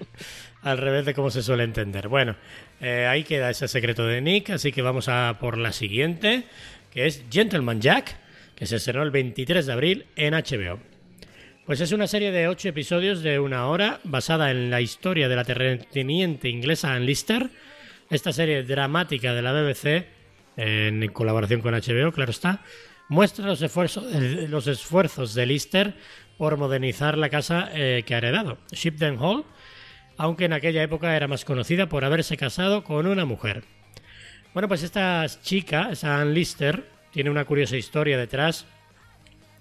[0.64, 2.08] al revés de cómo se suele entender.
[2.08, 2.36] Bueno,
[2.82, 6.46] eh, ahí queda ese secreto de Nick, así que vamos a por la siguiente,
[6.92, 8.18] que es Gentleman Jack,
[8.56, 10.80] que se estrenó el 23 de abril en HBO.
[11.66, 15.36] Pues es una serie de ocho episodios de una hora, basada en la historia de
[15.36, 17.50] la terrateniente inglesa Ann Lister.
[18.10, 20.06] Esta serie dramática de la BBC,
[20.58, 22.62] en colaboración con HBO, claro está,
[23.10, 24.06] muestra los esfuerzos,
[24.50, 25.96] los esfuerzos de Lister
[26.38, 29.46] por modernizar la casa eh, que ha heredado, Shipden Hall,
[30.18, 33.64] aunque en aquella época era más conocida por haberse casado con una mujer.
[34.54, 38.66] Bueno, pues esta chica, esa Ann Lister, tiene una curiosa historia detrás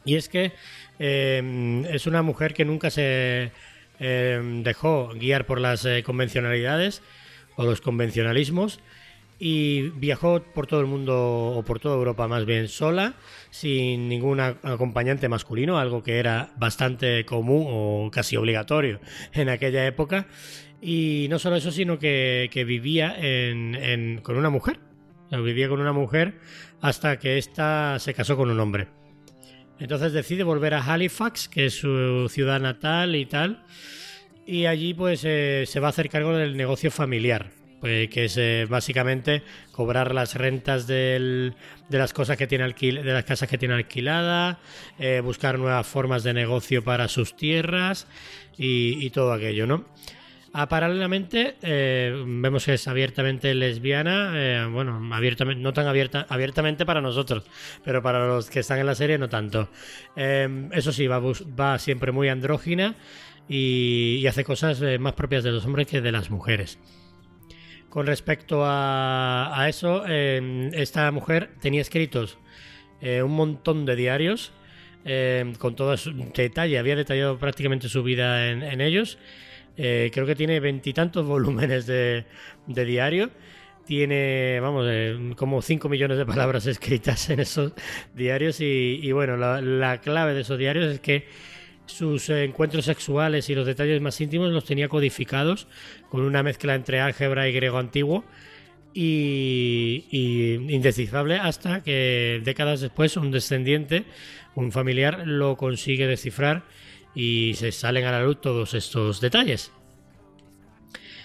[0.04, 0.52] y es que
[0.98, 3.50] eh, es una mujer que nunca se
[4.00, 7.02] eh, dejó guiar por las eh, convencionalidades
[7.56, 8.80] o los convencionalismos
[9.46, 13.12] y viajó por todo el mundo o por toda Europa más bien sola,
[13.50, 19.00] sin ningún acompañante masculino, algo que era bastante común o casi obligatorio
[19.34, 20.28] en aquella época.
[20.80, 23.18] Y no solo eso, sino que, vivía
[24.22, 24.80] con una mujer.
[25.30, 26.38] Vivía con una mujer
[26.80, 28.88] hasta que ésta se casó con un hombre.
[29.78, 33.62] Entonces decide volver a Halifax, que es su ciudad natal y tal.
[34.46, 37.50] Y allí pues eh, se va a hacer cargo del negocio familiar,
[37.84, 41.54] pues, que es eh, básicamente cobrar las rentas del-
[41.90, 44.58] de las cosas que tiene alquil- de las casas que tiene alquilada,
[44.98, 48.06] eh, buscar nuevas formas de negocio para sus tierras
[48.56, 49.84] y, todo aquello, ¿no?
[50.54, 56.86] Ah, paralelamente, eh, vemos que es abiertamente lesbiana, eh, bueno, abiertamente, no tan abierta, abiertamente
[56.86, 57.44] para nosotros,
[57.84, 59.68] pero para los que están en la serie no tanto.
[60.16, 62.94] Eh, eso sí, va, va siempre muy andrógina
[63.46, 66.78] y, hace cosas eh, más propias de los hombres que de las mujeres.
[67.94, 72.38] Con respecto a, a eso, eh, esta mujer tenía escritos
[73.00, 74.52] eh, un montón de diarios
[75.04, 79.18] eh, con todo su detalle, había detallado prácticamente su vida en, ellos.
[79.76, 82.24] Eh, creo que tiene veintitantos volúmenes de,
[82.66, 83.30] de diario.
[83.84, 87.74] Tiene, vamos, eh, como 5 millones de palabras escritas en esos
[88.14, 88.60] diarios.
[88.60, 91.28] Y, bueno, la clave de esos diarios es que
[91.86, 95.66] sus encuentros sexuales y los detalles más íntimos los tenía codificados
[96.08, 98.24] con una mezcla entre álgebra y griego antiguo
[98.92, 104.04] y, y indescifrable hasta que décadas después un descendiente,
[104.54, 106.64] un familiar, lo consigue descifrar
[107.14, 109.72] y se salen a la luz todos estos detalles.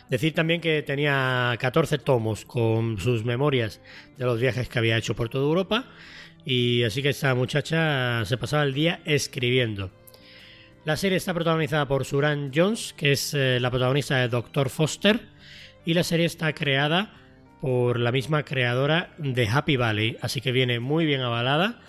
[0.09, 3.79] Decir también que tenía 14 tomos con sus memorias
[4.17, 5.85] de los viajes que había hecho por toda Europa
[6.43, 9.91] y así que esta muchacha se pasaba el día escribiendo.
[10.89, 15.19] La serie está protagonizada por Suran Jones, que es eh, la protagonista de Doctor Foster,
[15.85, 17.13] y la serie está creada
[17.61, 21.79] por la misma creadora de Happy Valley, así que viene muy bien avalada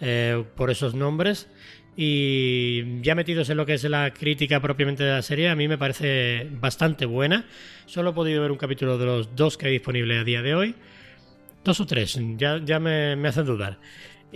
[0.00, 1.50] eh, por esos nombres.
[1.98, 5.68] Y ya metidos en lo que es la crítica propiamente de la serie, a mí
[5.68, 7.44] me parece bastante buena.
[7.84, 10.54] Solo he podido ver un capítulo de los dos que hay disponible a día de
[10.54, 10.74] hoy.
[11.62, 13.78] Dos o tres, ya, ya me, me hacen dudar.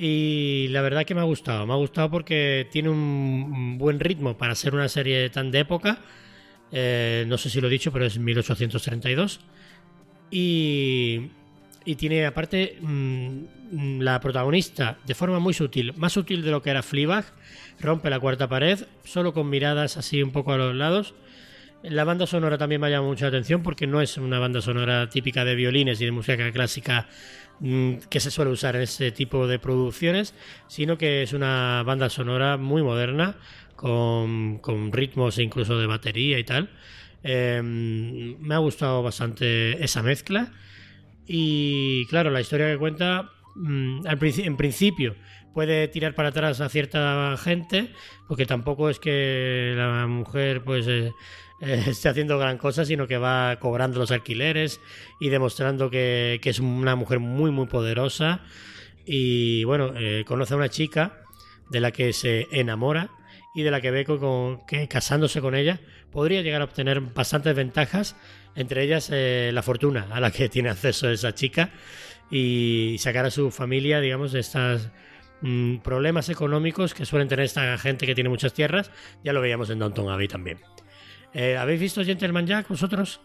[0.03, 1.67] Y la verdad que me ha gustado.
[1.67, 5.99] Me ha gustado porque tiene un, buen ritmo para ser una serie tan de época.
[6.73, 9.41] Eh, no sé si lo he dicho, pero es 1832.
[10.31, 11.29] Y,
[11.85, 16.71] y tiene aparte mm, la protagonista de forma muy sutil, más sutil de lo que
[16.71, 17.27] era Fleabag,
[17.79, 21.13] rompe la cuarta pared, solo con miradas así un poco a los lados.
[21.83, 25.09] La banda sonora también me llama mucho la atención porque no es una banda sonora
[25.09, 27.09] típica de violines y de música clásica
[27.61, 30.35] mm, que se suele usar en ese tipo de producciones,
[30.67, 33.37] sino que es una banda sonora muy moderna,
[33.77, 36.69] con, con ritmos incluso de batería y tal.
[37.23, 40.53] Eh, me ha gustado bastante esa mezcla.
[41.27, 45.17] Y claro, la historia que cuenta mm, en principio
[45.55, 47.91] puede tirar para atrás a cierta gente,
[48.29, 51.13] porque tampoco es que la mujer pues eh,
[51.61, 54.81] eh, esté haciendo gran cosa, sino que va cobrando los alquileres
[55.21, 58.41] y demostrando que, que es una mujer muy muy poderosa
[59.07, 61.23] y bueno, eh, conoce a una chica
[61.71, 63.11] de la que se enamora
[63.55, 65.81] y de la que ve co- con- que casándose con ella
[66.13, 68.17] podría llegar a obtener bastantes ventajas,
[68.57, 71.71] entre ellas eh, la fortuna a la que tiene acceso esa chica
[72.31, 74.89] y sacar a su familia, digamos, de estos
[75.83, 78.91] problemas económicos que suelen tener esta gente que tiene muchas tierras.
[79.25, 80.59] Ya lo veíamos en Downton Abbey también.
[81.35, 83.21] Eh, ¿Habéis visto Gentleman Jack vosotros?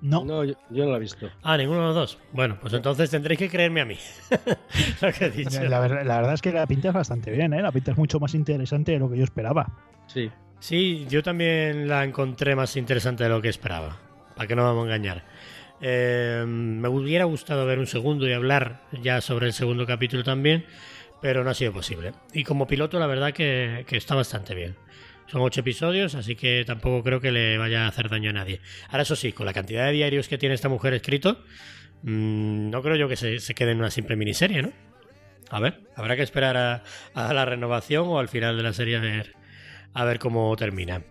[0.00, 1.28] No, No, yo, yo no la he visto.
[1.42, 2.18] Ah, ninguno de los dos.
[2.32, 3.96] Bueno, pues entonces tendréis que creerme a mí.
[5.02, 5.64] lo que he dicho.
[5.64, 7.62] la, ver- la verdad es que la pinta es bastante bien, ¿eh?
[7.62, 9.66] La pinta es mucho más interesante de lo que yo esperaba.
[10.06, 10.30] Sí.
[10.60, 13.96] Sí, yo también la encontré más interesante de lo que esperaba.
[14.36, 15.24] Para que no vamos a engañar.
[15.80, 20.64] Eh, me hubiera gustado ver un segundo y hablar ya sobre el segundo capítulo también,
[21.20, 22.12] pero no ha sido posible.
[22.32, 24.76] Y como piloto, la verdad que, que está bastante bien.
[25.30, 28.60] Son ocho episodios, así que tampoco creo que le vaya a hacer daño a nadie.
[28.88, 31.42] Ahora, eso sí, con la cantidad de diarios que tiene esta mujer escrito,
[32.02, 34.72] mm, no creo yo que se, se quede en una simple miniserie, ¿no?
[35.50, 36.82] A ver, habrá que esperar a,
[37.14, 39.34] a la renovación o al final de la serie a ver,
[39.94, 41.02] a ver cómo termina.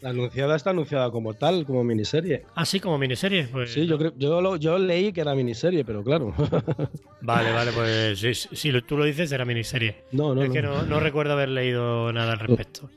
[0.00, 2.44] La anunciada está anunciada como tal, como miniserie.
[2.54, 3.72] Así como miniserie, pues.
[3.72, 6.34] Sí, yo creo, yo, lo- yo leí que era miniserie, pero claro.
[7.20, 10.04] Vale, vale, pues si, si tú lo dices, era miniserie.
[10.12, 10.54] no, no, es no.
[10.54, 12.88] que no, no recuerdo haber leído nada al respecto.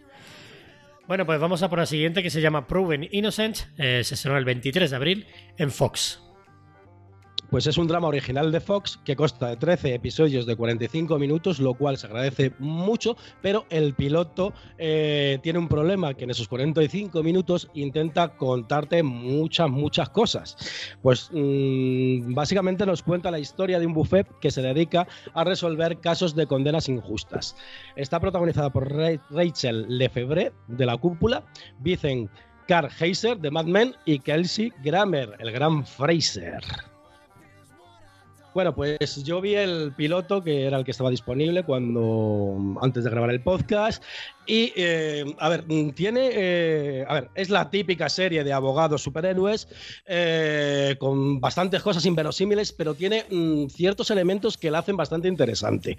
[1.13, 3.57] Bueno, pues vamos a por la siguiente que se llama Proven Innocent.
[3.77, 5.27] Eh, se estrenó el 23 de abril
[5.59, 6.22] en Fox.
[7.53, 11.59] Pues es un drama original de Fox que consta de 13 episodios de 45 minutos,
[11.59, 16.47] lo cual se agradece mucho, pero el piloto eh, tiene un problema que en esos
[16.47, 20.57] 45 minutos intenta contarte muchas, muchas cosas.
[21.03, 25.99] Pues mm, básicamente nos cuenta la historia de un buffet que se dedica a resolver
[25.99, 27.55] casos de condenas injustas.
[27.95, 31.43] Está protagonizada por Ra- Rachel Lefebvre de La Cúpula,
[31.81, 32.31] Vincent
[32.67, 36.63] Carl Heiser de Mad Men y Kelsey Grammer, el gran Fraser.
[38.53, 43.09] Bueno, pues yo vi el piloto que era el que estaba disponible cuando antes de
[43.09, 44.03] grabar el podcast
[44.45, 49.67] y eh, a ver tiene eh, a ver es la típica serie de abogados superhéroes
[50.05, 55.97] eh, con bastantes cosas inverosímiles, pero tiene mm, ciertos elementos que la hacen bastante interesante.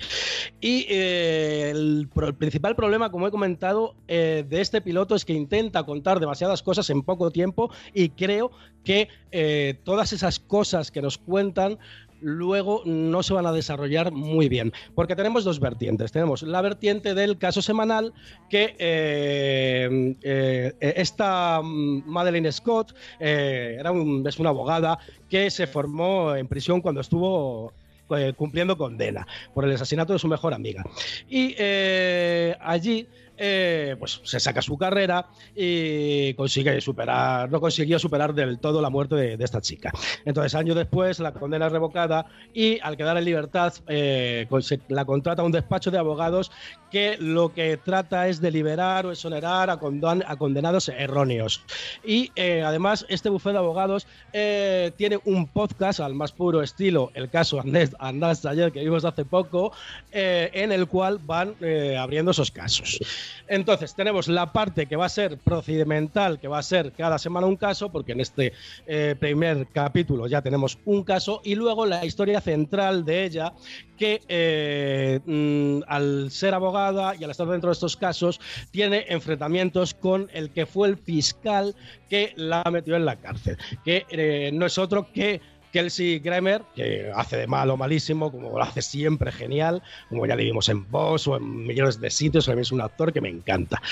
[0.60, 6.62] Y el, principal problema, como he comentado, de este piloto es que intenta contar demasiadas
[6.62, 8.50] cosas en poco tiempo y creo
[8.84, 9.08] que
[9.84, 11.78] todas esas cosas que nos cuentan
[12.24, 14.72] luego no se van a desarrollar muy bien.
[14.94, 16.10] Porque tenemos dos vertientes.
[16.10, 18.12] Tenemos la vertiente del caso semanal,
[18.48, 23.92] que eh, eh, esta Madeleine Scott eh, era
[24.26, 27.72] es una abogada que se formó en prisión cuando estuvo
[28.36, 30.84] cumpliendo condena por el asesinato de su mejor amiga.
[31.28, 31.56] Y
[32.60, 38.80] allí eh, pues se saca su carrera y consigue superar, no consiguió superar del todo
[38.80, 39.90] la muerte de, esta chica.
[40.24, 44.46] Entonces, años después, la condena es revocada y al quedar en libertad, eh,
[44.88, 46.52] la contrata un despacho de abogados
[46.90, 51.64] que lo que trata es de liberar o exonerar a, condenados erróneos.
[52.04, 54.06] Y eh, además, este bufete de abogados
[54.96, 59.24] tiene un podcast al más puro estilo, el caso Andrés, Andrés ayer que vimos hace
[59.24, 59.72] poco,
[60.12, 61.54] en el cual van
[61.98, 63.00] abriendo esos casos.
[63.48, 67.46] Entonces, tenemos la parte que va a ser procedimental, que va a ser cada semana
[67.46, 68.52] un caso, porque en este
[68.86, 73.52] eh, primer capítulo ya tenemos un caso, y luego la historia central de ella,
[73.96, 79.94] que eh, mm, al ser abogada y al estar dentro de estos casos, tiene enfrentamientos
[79.94, 81.74] con el que fue el fiscal
[82.08, 85.40] que la metió en la cárcel, que eh, no es otro que
[85.74, 90.44] Kelsey Grammer, que hace de malo malísimo, como lo hace siempre genial, como ya le
[90.44, 93.82] vimos en Boss o en millones de sitios, también es un actor que me encanta.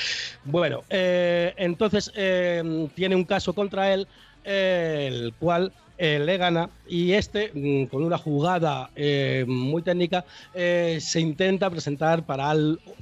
[0.45, 4.07] Bueno, eh, entonces eh, tiene un caso contra él,
[4.45, 10.99] el cual eh, le gana y este, mm, con una jugada eh, muy técnica, eh,
[11.01, 12.53] se intenta presentar para,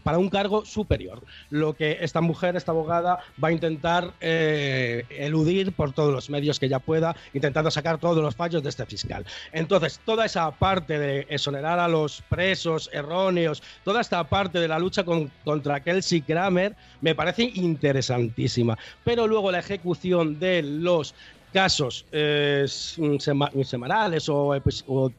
[0.02, 1.24] para un cargo superior.
[1.48, 6.66] Lo que esta mujer, esta abogada, va a intentar eludir por todos los medios que
[6.66, 9.24] ella pueda, intentando sacar todos los fallos de este fiscal.
[9.52, 14.78] Entonces, toda esa parte de exonerar a los presos erróneos, toda esta parte de la
[14.78, 18.78] lucha con- contra Kelsey Kramer, me parece interesantísima.
[19.02, 21.14] Pero luego la ejecución de los
[21.50, 22.64] casos eh,
[23.18, 24.54] sema- semanales o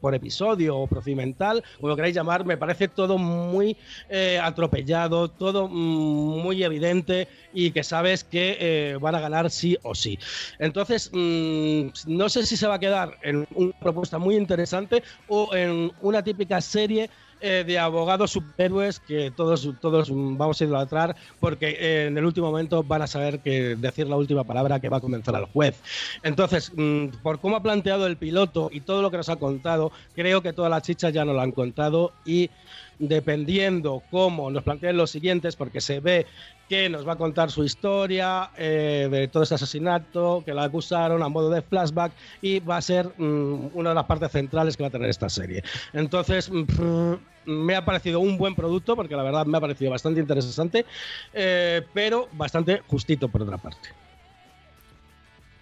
[0.00, 3.76] por episodio o procedimental, como lo queráis llamar, me parece todo muy
[4.08, 9.76] eh, atropellado, todo mm, muy evidente y que sabes que eh, van a ganar sí
[9.82, 10.18] o sí.
[10.58, 15.54] Entonces, mm, no sé si se va a quedar en una propuesta muy interesante o
[15.54, 17.10] en una típica serie
[17.42, 22.24] eh, de abogados superhéroes que todos, todos mm, vamos a idolatrar porque eh, en el
[22.24, 25.46] último momento van a saber que decir la última palabra que va a convencer al
[25.46, 25.80] juez.
[26.22, 29.92] Entonces, mm, por cómo ha planteado el piloto y todo lo que nos ha contado,
[30.14, 32.50] creo que todas las chichas ya nos lo han contado y
[32.98, 36.26] dependiendo cómo nos planteen los siguientes, porque se ve
[36.72, 41.22] que nos va a contar su historia eh, de todo ese asesinato, que la acusaron
[41.22, 44.82] a modo de flashback y va a ser mm, una de las partes centrales que
[44.82, 45.62] va a tener esta serie.
[45.92, 49.90] Entonces, mm, pff, me ha parecido un buen producto, porque la verdad me ha parecido
[49.90, 50.86] bastante interesante,
[51.34, 53.90] eh, pero bastante justito por otra parte.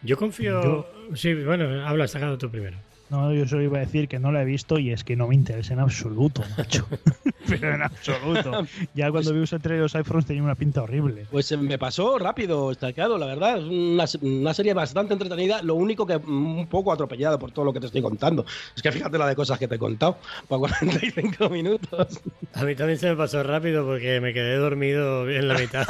[0.02, 0.62] Yo confío.
[0.62, 0.86] Yo-
[1.16, 2.78] Sí, bueno, habla, sacado tú primero.
[3.10, 5.26] No, yo solo iba a decir que no la he visto y es que no
[5.26, 6.86] me interesa en absoluto, macho.
[7.48, 8.64] Pero en absoluto.
[8.94, 11.26] Ya cuando vi el trailer de los iPhones tenía una pinta horrible.
[11.30, 13.58] Pues se me pasó rápido, estancado, la verdad.
[13.58, 17.64] Es una, una serie bastante entretenida, lo único que mm, un poco atropellado por todo
[17.64, 18.46] lo que te estoy contando.
[18.76, 22.20] Es que fíjate la de cosas que te he contado, para 45 minutos.
[22.54, 25.86] A mí también se me pasó rápido porque me quedé dormido en la mitad.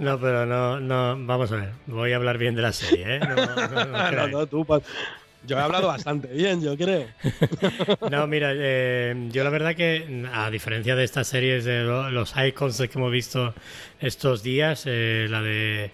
[0.00, 1.70] no, pero no, no, vamos a ver.
[1.86, 3.20] Voy a hablar bien de la serie, ¿eh?
[3.20, 4.80] No, no, no No, tú, pa-
[5.46, 7.06] yo he hablado bastante bien, yo creo.
[8.10, 12.34] No, mira, eh, yo la verdad que, a diferencia de estas series de lo- los
[12.36, 13.54] icons que hemos visto
[14.00, 15.90] estos días, eh, la de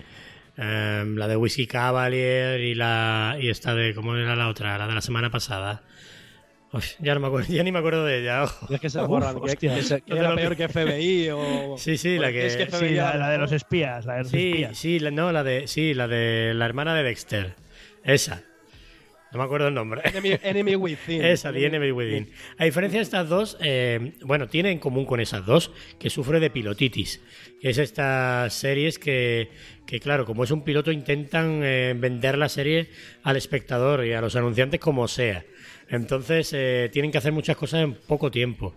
[0.59, 4.87] eh, la de Whiskey Cavalier y la y esta de cómo era la otra, la
[4.87, 5.83] de la semana pasada.
[6.75, 8.45] Uf, ya no me acuerdo, ya ni me acuerdo de ella.
[8.71, 9.75] es que se Uf, borran, que, hostia.
[9.75, 11.77] que se- era lo peor que FBI o...
[11.79, 14.51] Sí, sí, la que- es que sí, la, de los espías, la de los Sí,
[14.51, 14.79] espías.
[14.79, 17.55] sí, la- no, la de sí, la de la hermana de Dexter.
[18.05, 18.43] Esa.
[19.33, 20.03] No me acuerdo el nombre.
[20.05, 21.25] Enemy, Enemy Within.
[21.25, 22.31] Esa, The Enemy Within.
[22.59, 26.39] A diferencia de estas dos, eh, bueno, tiene en común con esas dos que sufre
[26.39, 27.21] de pilotitis.
[27.61, 29.49] Que es estas series que,
[29.87, 32.91] que, claro, como es un piloto, intentan eh, vender la serie
[33.23, 35.45] al espectador y a los anunciantes como sea.
[35.89, 38.75] Entonces, eh, tienen que hacer muchas cosas en poco tiempo.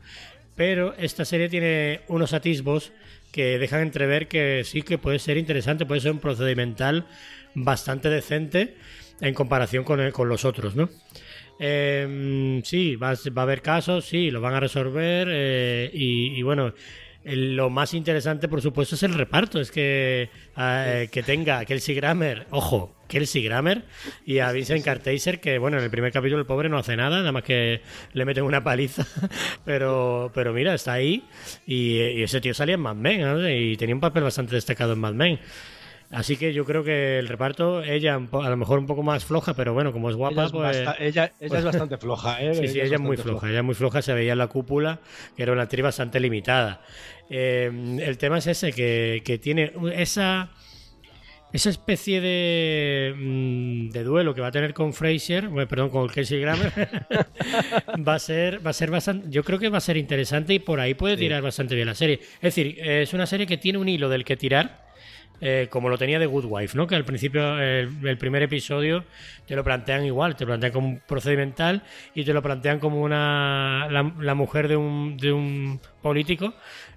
[0.56, 2.94] Pero esta serie tiene unos atisbos
[3.34, 7.08] que dejan entrever que sí que puede ser interesante, puede ser un procedimental
[7.56, 8.76] bastante decente
[9.22, 10.90] en comparación con, el- con los otros, ¿no?
[11.60, 16.38] Eh, sí, va, a- va a haber casos, sí, lo van a resolver eh, y,
[16.38, 16.74] y bueno,
[17.24, 19.60] lo más interesante, por supuesto, es el reparto.
[19.60, 23.84] Es que, eh, que tenga a Kelsey Grammer, ojo, Kelsey Grammer
[24.28, 27.18] y a Vincent Carteiser, que bueno, en el primer capítulo el pobre no hace nada,
[27.20, 27.82] nada más que
[28.14, 29.06] le meten una paliza.
[29.66, 31.24] Pero, pero mira, está ahí
[31.66, 33.50] y, y ese tío salía en Mad Men ¿no?
[33.50, 35.40] y tenía un papel bastante destacado en Mad Men.
[36.12, 39.54] Así que yo creo que el reparto, ella a lo mejor un poco más floja,
[39.54, 40.86] pero bueno, como es guapa, Ella, es, pues...
[40.86, 42.54] basta- ella- ella es bastante floja, ¿eh?
[42.56, 45.00] Sí, sí, ella es muy floja, ella es muy floja, se veía en la cúpula,
[45.36, 46.82] que era una actriz bastante limitada.
[47.30, 50.52] Eh, el tema es ese, que, que tiene esa,
[51.52, 56.08] esa especie de, mm, de duelo que va a tener con Fraser, bueno, perdón, con
[56.08, 56.72] Kelsey Grammer,
[58.08, 60.60] va a ser, va a ser bastante, yo creo que va a ser interesante y
[60.60, 62.20] por ahí puede tirar bastante bien la serie.
[62.36, 64.85] Es decir, es una serie que tiene un hilo del que tirar,
[65.42, 66.88] eh, como lo tenía de Good Wife, ¿no?
[66.88, 69.04] Que al principio, el, primer episodio,
[69.46, 71.84] te lo plantean igual, te lo plantean como un procedimental
[72.14, 76.54] y te lo plantean como una la, mujer de un, de un político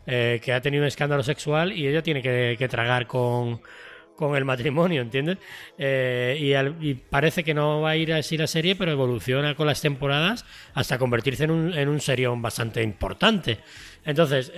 [0.06, 3.60] eh, que ha tenido un escándalo sexual y ella tiene que, tragar con,
[4.14, 5.38] con el matrimonio, ¿entiendes?
[5.76, 9.80] Eh, y, parece que no va a ir así la serie, pero evoluciona con las
[9.80, 13.58] temporadas hasta convertirse en un, en un serión bastante importante.
[14.04, 14.52] Entonces,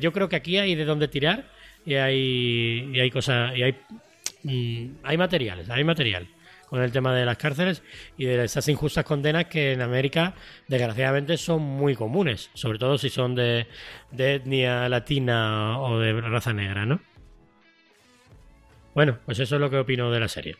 [0.00, 3.76] yo creo que aquí hay de dónde tirar y hay, y hay cosas, y hay,
[4.42, 6.28] mm, hay materiales, hay material
[6.72, 7.82] con el tema de las cárceles
[8.16, 10.34] y de esas injustas condenas que en América
[10.68, 13.66] desgraciadamente son muy comunes, sobre todo si son de,
[14.10, 17.02] de etnia latina o de raza negra, ¿no?
[18.94, 20.56] Bueno, pues eso es lo que opino de la serie.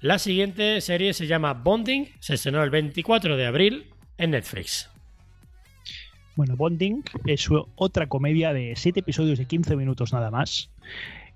[0.00, 3.86] La siguiente serie se llama Bonding, se estrenó el 24 de abril
[4.16, 4.90] en Netflix.
[6.38, 10.70] Bueno, Bonding es otra comedia de 7 episodios de 15 minutos nada más,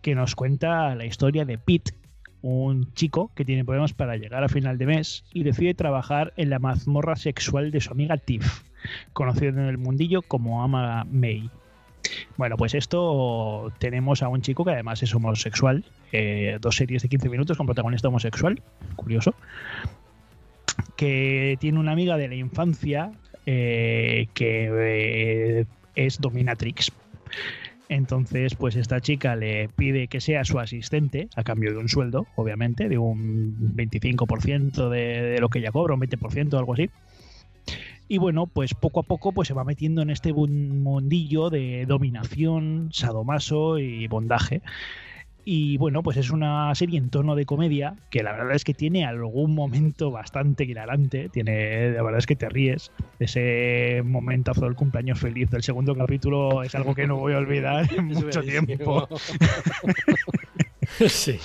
[0.00, 1.92] que nos cuenta la historia de Pete,
[2.40, 6.50] un chico que tiene problemas para llegar a final de mes y decide trabajar en
[6.50, 8.62] la mazmorra sexual de su amiga Tiff,
[9.12, 11.50] conocida en el mundillo como Ama May.
[12.36, 17.09] Bueno, pues esto tenemos a un chico que además es homosexual, eh, dos series de
[17.09, 18.62] 15 minutos con protagonista homosexual,
[18.94, 19.34] curioso,
[20.94, 23.11] que tiene una amiga de la infancia
[23.47, 26.93] eh, que eh, es dominatrix.
[27.88, 32.26] Entonces, pues esta chica le pide que sea su asistente a cambio de un sueldo,
[32.36, 36.88] obviamente, de un 25% de, de lo que ella cobra, un 20% o algo así.
[38.09, 42.90] Y bueno, pues poco a poco pues se va metiendo en este mundillo de dominación,
[42.93, 44.61] sadomaso y bondaje.
[45.45, 48.74] Y bueno, pues es una serie en tono de comedia que la verdad es que
[48.74, 51.28] tiene algún momento bastante hilarante.
[51.30, 52.93] Tiene, la verdad es que te ríes.
[53.18, 57.93] Ese momentazo del cumpleaños feliz del segundo capítulo es algo que no voy a olvidar
[57.93, 59.09] en mucho tiempo.
[61.09, 61.38] sí.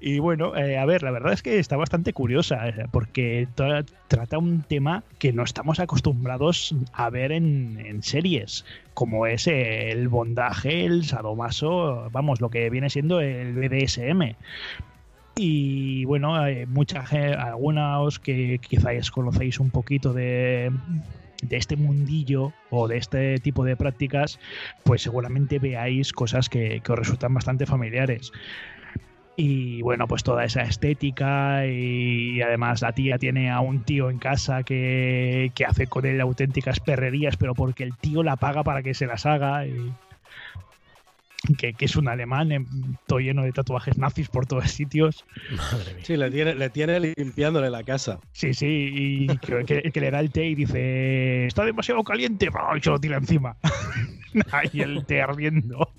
[0.00, 3.84] Y bueno, eh, a ver, la verdad es que está bastante curiosa, eh, porque tra-
[4.08, 8.64] trata un tema que no estamos acostumbrados a ver en, en series,
[8.96, 14.34] como es el bondaje, el sadomaso, vamos, lo que viene siendo el BDSM.
[15.36, 17.04] Y bueno, eh, mucha
[17.38, 20.72] algunos que quizás conocéis un poquito de,
[21.42, 24.40] de este mundillo o de este tipo de prácticas,
[24.82, 28.32] pues seguramente veáis cosas que, que os resultan bastante familiares.
[29.38, 34.18] Y bueno, pues toda esa estética y además la tía tiene a un tío en
[34.18, 38.82] casa que, que hace con él auténticas perrerías, pero porque el tío la paga para
[38.82, 39.66] que se las haga.
[39.66, 39.92] Y
[41.58, 42.66] que, que es un alemán em,
[43.06, 45.22] todo lleno de tatuajes nazis por todos sitios.
[45.72, 46.04] Madre mía.
[46.04, 48.18] Sí, le tiene, le tiene limpiándole la casa.
[48.32, 52.48] Sí, sí, y que, que- que le da el té y dice, está demasiado caliente,
[52.76, 53.56] y se lo tira encima.
[54.50, 55.92] Ahí el té ardiendo.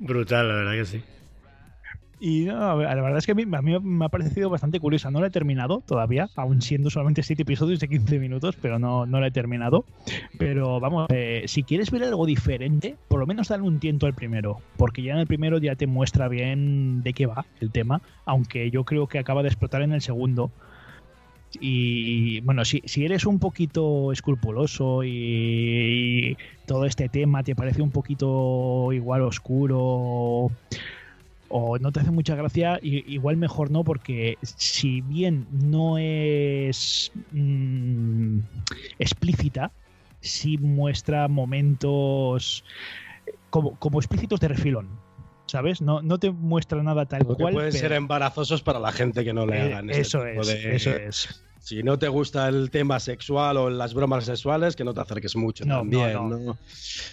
[0.00, 1.02] Brutal, la verdad que sí.
[2.24, 5.10] Y no, la verdad es que a mí, a mí me ha parecido bastante curiosa.
[5.10, 9.06] No la he terminado todavía, aún siendo solamente 7 episodios de 15 minutos, pero no,
[9.06, 9.84] no la he terminado.
[10.38, 14.14] Pero vamos, eh, si quieres ver algo diferente, por lo menos dale un tiento al
[14.14, 18.02] primero, porque ya en el primero ya te muestra bien de qué va el tema,
[18.24, 20.52] aunque yo creo que acaba de explotar en el segundo.
[21.58, 27.90] Y bueno, si, si eres un poquito escrupuloso y todo este tema te parece un
[27.90, 30.52] poquito igual oscuro
[31.54, 38.38] o no te hace mucha gracia, igual mejor no, porque si bien no es mm,
[38.98, 39.70] explícita,
[40.20, 42.64] sí muestra momentos
[43.50, 44.88] como, como explícitos de refilón.
[45.46, 45.82] ¿Sabes?
[45.82, 47.52] No, no te muestra nada tal cual.
[47.52, 50.40] pueden pero- ser embarazosos para la gente que no le eh, hagan este eso tipo
[50.40, 51.44] es, de- eso es.
[51.64, 55.36] Si no te gusta el tema sexual o las bromas sexuales, que no te acerques
[55.36, 56.12] mucho No, también.
[56.12, 56.38] no, no.
[56.38, 56.58] ¿no?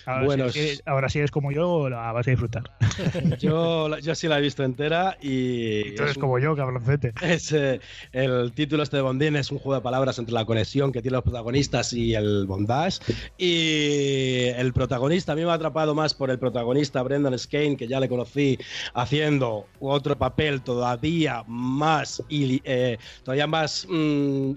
[0.07, 2.63] Ahora, Bueno, si eres, ahora si eres como yo, la vas a disfrutar.
[3.39, 5.89] Yo, yo sí la he visto entera y.
[5.89, 7.13] Y tú eres un- como yo, cabroncete.
[7.21, 7.79] Es, eh,
[8.11, 11.15] el título este de Bondín es un juego de palabras entre la conexión que tienen
[11.17, 12.99] los protagonistas y el bondage.
[13.37, 17.87] Y el protagonista, a mí me ha atrapado más por el protagonista Brendan Skane, que
[17.87, 18.57] ya le conocí
[18.95, 23.85] haciendo otro papel todavía más, hili- eh, todavía más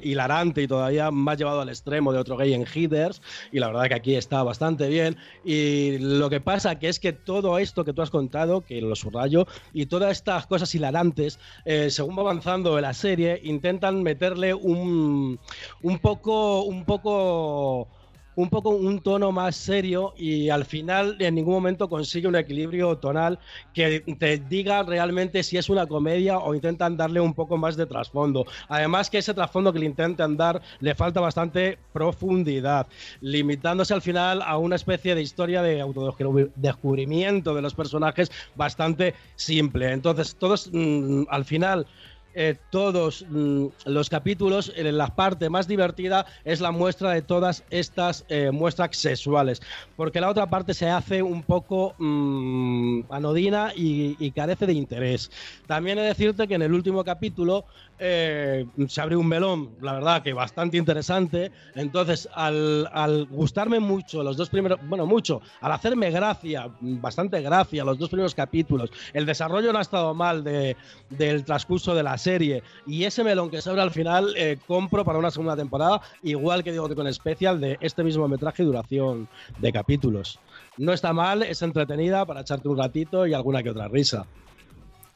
[0.03, 3.23] hilarante y todavía más llevado al extremo de otro gay en Hitters.
[3.51, 5.17] Y la verdad que aquí está bastante bien.
[5.45, 8.97] Y lo que pasa que es que todo esto que tú has contado, que lo
[8.97, 15.39] subrayo, y todas estas cosas hilarantes, eh, según va avanzando la serie, intentan meterle un,
[15.83, 17.89] un poco, un poco,
[18.35, 22.97] un poco un tono más serio y al final en ningún momento consigue un equilibrio
[22.99, 23.39] tonal
[23.73, 27.87] que te diga realmente si es una comedia o intentan darle un poco más de
[27.87, 28.45] trasfondo.
[28.69, 32.87] Además que ese trasfondo que le intentan dar le falta bastante profundidad,
[33.21, 39.93] limitándose al final a una especie de historia de autodescubrimiento de los personajes bastante simple.
[39.93, 41.87] Entonces, todos mm, al final
[42.35, 47.65] eh, todos mm, los capítulos, en la parte más divertida es la muestra de todas
[47.71, 49.61] estas eh, muestras sexuales,
[49.97, 55.31] porque la otra parte se hace un poco mm, anodina y, y carece de interés.
[55.67, 57.65] También he de decirte que en el último capítulo
[58.05, 61.53] eh, se abrió un melón, la verdad que bastante interesante.
[61.77, 67.99] Entonces, al, gustarme mucho los dos primeros, bueno, mucho, al hacerme gracia, bastante gracia los
[67.99, 70.77] dos primeros capítulos, el desarrollo no ha estado mal de,
[71.11, 75.05] del transcurso de la serie y ese melón que se abre al final, eh, compro
[75.05, 78.67] para una segunda temporada, igual que digo que con Special de este mismo metraje y
[78.67, 79.29] duración
[79.59, 80.41] de capítulos.
[80.77, 84.27] No está mal, es entretenida para echarte un ratito y alguna que otra risa.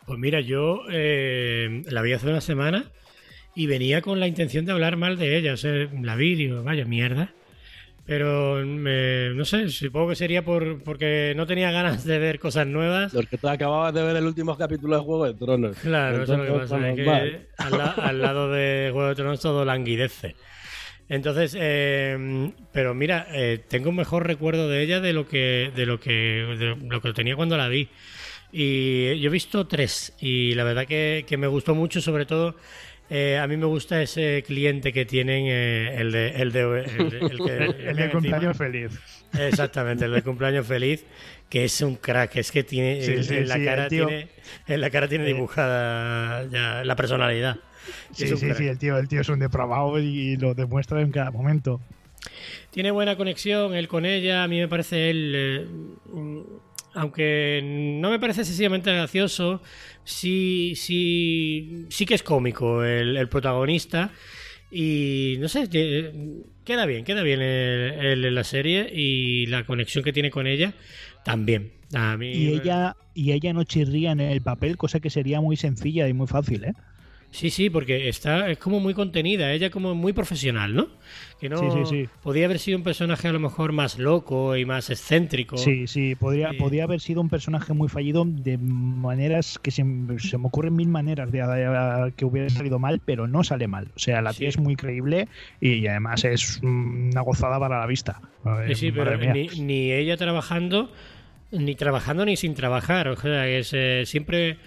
[0.06, 2.84] Pues mira, yo eh, la vi hace una semana
[3.54, 5.54] y venía con la intención de hablar mal de ella.
[5.54, 7.32] O sea, la vi y digo, vaya mierda.
[8.04, 12.64] Pero me- no sé, supongo que sería por, porque no tenía ganas de ver cosas
[12.68, 13.12] nuevas.
[13.12, 15.76] Porque tú acababas de ver el último capítulo de Juego de Tronos.
[15.78, 16.76] Claro, eso es lo que pasa.
[16.90, 17.04] Es que
[17.58, 20.36] al, la- al lado de Juego de Tronos todo languidece.
[21.08, 25.86] Entonces, eh, pero mira, eh, tengo un mejor recuerdo de ella de lo que de
[25.86, 27.88] lo que de lo que tenía cuando la vi.
[28.52, 32.56] Y yo he visto tres y la verdad que, que me gustó mucho, sobre todo
[33.08, 36.30] Eh, a mí me gusta ese cliente que tienen, eh, el de.
[36.30, 36.60] El, de,
[36.98, 38.10] el, de- el que- El, el de encima.
[38.10, 39.00] cumpleaños feliz.
[39.32, 41.04] Exactamente, el de cumpleaños feliz,
[41.48, 44.28] que es un crack, es que tiene Sí, en, sí, en la sí, cara tiene
[44.66, 47.58] en la cara tiene dibujada ya la personalidad.
[48.12, 48.58] Sí, un sí, crack.
[48.58, 51.80] sí, el tío, el tío es un depravado y lo demuestra en cada momento.
[52.70, 55.66] Tiene buena conexión él con ella, a mí me parece él, eh,
[56.12, 56.40] mm,
[56.96, 59.62] aunque no me parece excesivamente gracioso,
[60.04, 64.10] sí, sí, sí que es cómico el, el protagonista
[64.70, 66.12] y no sé, que-
[66.64, 70.74] queda bien, queda bien él en la serie y la conexión que tiene con ella
[71.24, 71.72] también.
[71.94, 75.56] A mí, Y ella, y ella no chirría en el papel, cosa que sería muy
[75.56, 76.72] sencilla y muy fácil, ¿eh?
[77.30, 80.88] Sí, sí, porque está es como muy contenida, ella como muy profesional, ¿no?
[81.38, 82.08] Que no Sí, sí, sí.
[82.22, 85.58] podía haber sido un personaje a lo mejor más loco y más excéntrico.
[85.58, 89.84] Sí, sí, podría, podría haber sido un personaje muy fallido de maneras que se,
[90.18, 93.88] se me ocurren mil maneras de, de- que hubiera salido mal, pero no sale mal.
[93.94, 95.28] O sea, la tía es muy creíble
[95.60, 98.20] y, además es una gozada para la vista.
[98.68, 99.18] Sí, sí, pero
[99.58, 100.90] ni ella trabajando,
[101.50, 103.08] ni trabajando ni sin trabajar.
[103.08, 104.58] O sea, que se- siempre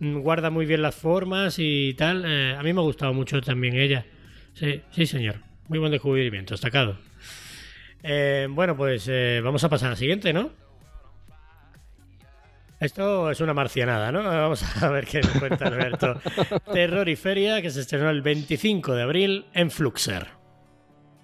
[0.00, 2.24] mm, guarda muy bien las formas y tal.
[2.26, 4.06] Eh, a mí me ha gustado mucho también ella.
[4.54, 5.36] Sí, sí, señor.
[5.68, 6.98] Muy buen descubrimiento, destacado.
[8.02, 10.50] Eh, bueno, pues eh, vamos a pasar al siguiente, ¿no?
[12.80, 14.22] Esto es una marcianada, ¿no?
[14.22, 16.20] Vamos a ver qué nos cuenta Alberto.
[16.72, 20.28] Terror y Feria, que se estrenó el 25 de abril en Fluxer.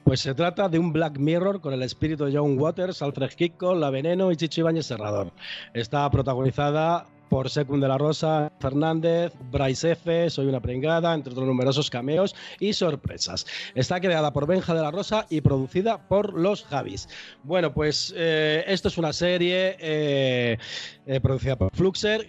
[0.04, 3.74] Pues se trata de un Black Mirror con el espíritu de John Waters, Alfred Hitchcock,
[3.78, 5.32] La Veneno y Chicho Ibáñez Serrador.
[5.72, 11.48] Está protagonizada por Secund de la Rosa, Fernández, Bryce F., Soy una pringada, entre otros
[11.48, 13.44] numerosos cameos y sorpresas.
[13.74, 17.08] Está creada por Benja de la Rosa y producida por los Javis.
[17.42, 20.58] Bueno, pues eh, esto es una serie eh,
[21.06, 22.28] eh, producida por Fluxer,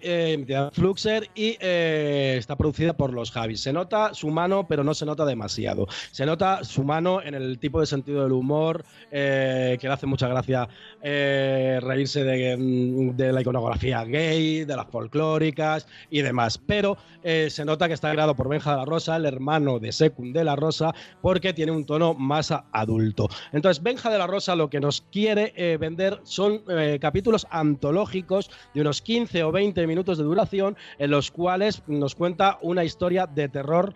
[0.72, 3.62] Fluxer y está producida por los Javis.
[3.62, 5.86] Se nota su mano, pero no se nota demasiado.
[6.10, 10.28] Se nota su mano en el tipo de sentido del humor, que le hace mucha
[10.28, 10.68] gracia
[11.00, 16.58] reírse de, de la iconografía gay, de las folclóricas y demás.
[16.58, 19.92] Pero eh, se nota que está creado por Benja de la Rosa, el hermano de
[19.92, 23.28] Secund de la Rosa, porque tiene un tono más adulto.
[23.52, 28.50] Entonces, Benja de la Rosa lo que nos quiere eh, vender son eh, capítulos antológicos
[28.74, 33.28] de unos 15 o 20 minutos de duración en los cuales nos cuenta una historia
[33.28, 33.94] de terror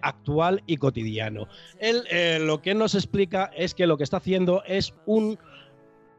[0.00, 1.46] actual y cotidiano.
[1.78, 2.02] Él
[2.46, 5.38] lo que nos explica es que lo que está haciendo es un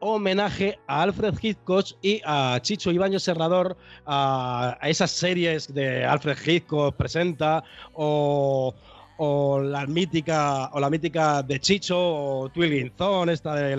[0.04, 3.76] homenaje a Alfred Hitchcock y a Chicho Ibañez Serrador,
[4.06, 8.74] a, esas series de Alfred Hitchcock presenta o,
[9.62, 13.76] la mítica o la mítica de Chicho o Twiligin Zone, esta de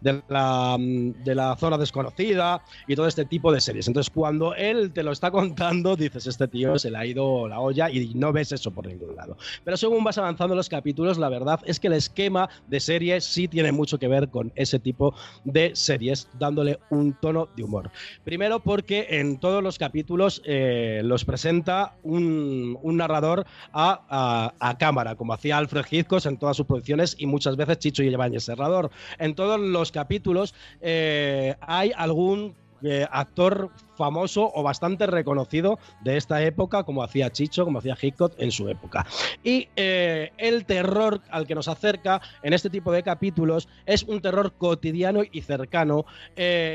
[0.00, 3.86] de la, de la zona desconocida y todo este tipo de series.
[3.88, 7.60] Entonces, cuando él te lo está contando, dices, este tío se le ha ido la
[7.60, 9.36] olla y no ves eso por ningún lado.
[9.64, 13.48] Pero según vas avanzando los capítulos, la verdad es que el esquema de series sí
[13.48, 17.90] tiene mucho que ver con ese tipo de series, dándole un tono de humor.
[18.24, 25.14] Primero porque en todos los capítulos eh, los presenta un, un narrador a, a- cámara,
[25.16, 28.90] como hacía Alfred Hitchcock en todas sus producciones y muchas veces Chicho Ibáñez Serrador.
[29.18, 36.42] En todos los capítulos eh, hay algún eh, actor famoso o bastante reconocido de esta
[36.42, 39.04] época, como hacía Chicho, como hacía Hitchcock en su época.
[39.44, 44.22] Y eh, el terror al que nos acerca en este tipo de capítulos es un
[44.22, 46.06] terror cotidiano y cercano,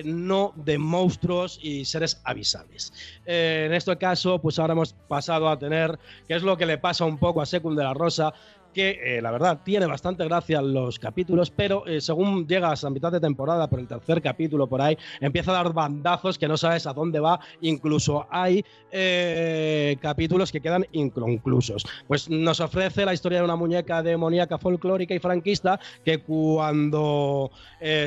[0.03, 2.93] no de monstruos y seres avisables.
[3.25, 5.97] En este caso, pues ahora hemos pasado a tener,
[6.27, 8.31] que es lo que le pasa un poco a Secund de la Rosa,
[8.75, 13.09] que eh, la verdad tiene bastante gracia los capítulos, pero eh, según llegas a mitad
[13.11, 16.85] de temporada, por el tercer capítulo por ahí, empieza a dar bandazos que no sabes
[16.85, 17.39] a dónde va.
[17.61, 21.85] Incluso hay eh, capítulos que quedan inconclusos.
[22.05, 27.51] Pues nos ofrece la historia de una muñeca demoníaca folclórica y franquista que cuando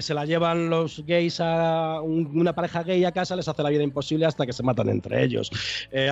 [0.00, 3.70] se la llevan los gays a un- una pareja gay a casa les hace la
[3.70, 5.50] vida imposible hasta que se matan entre ellos.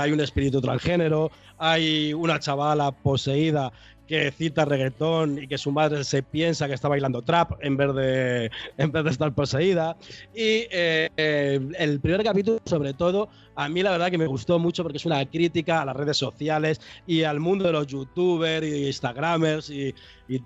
[0.01, 3.73] Hay un espíritu transgénero, hay una chavala poseída
[4.07, 7.95] que cita reggaetón y que su madre se piensa que está bailando trap en vez
[7.95, 9.97] de, en vez de estar poseída.
[10.35, 14.59] Y eh, eh, el primer capítulo, sobre todo, a mí la verdad que me gustó
[14.59, 18.67] mucho porque es una crítica a las redes sociales y al mundo de los youtubers
[18.67, 19.95] y instagramers y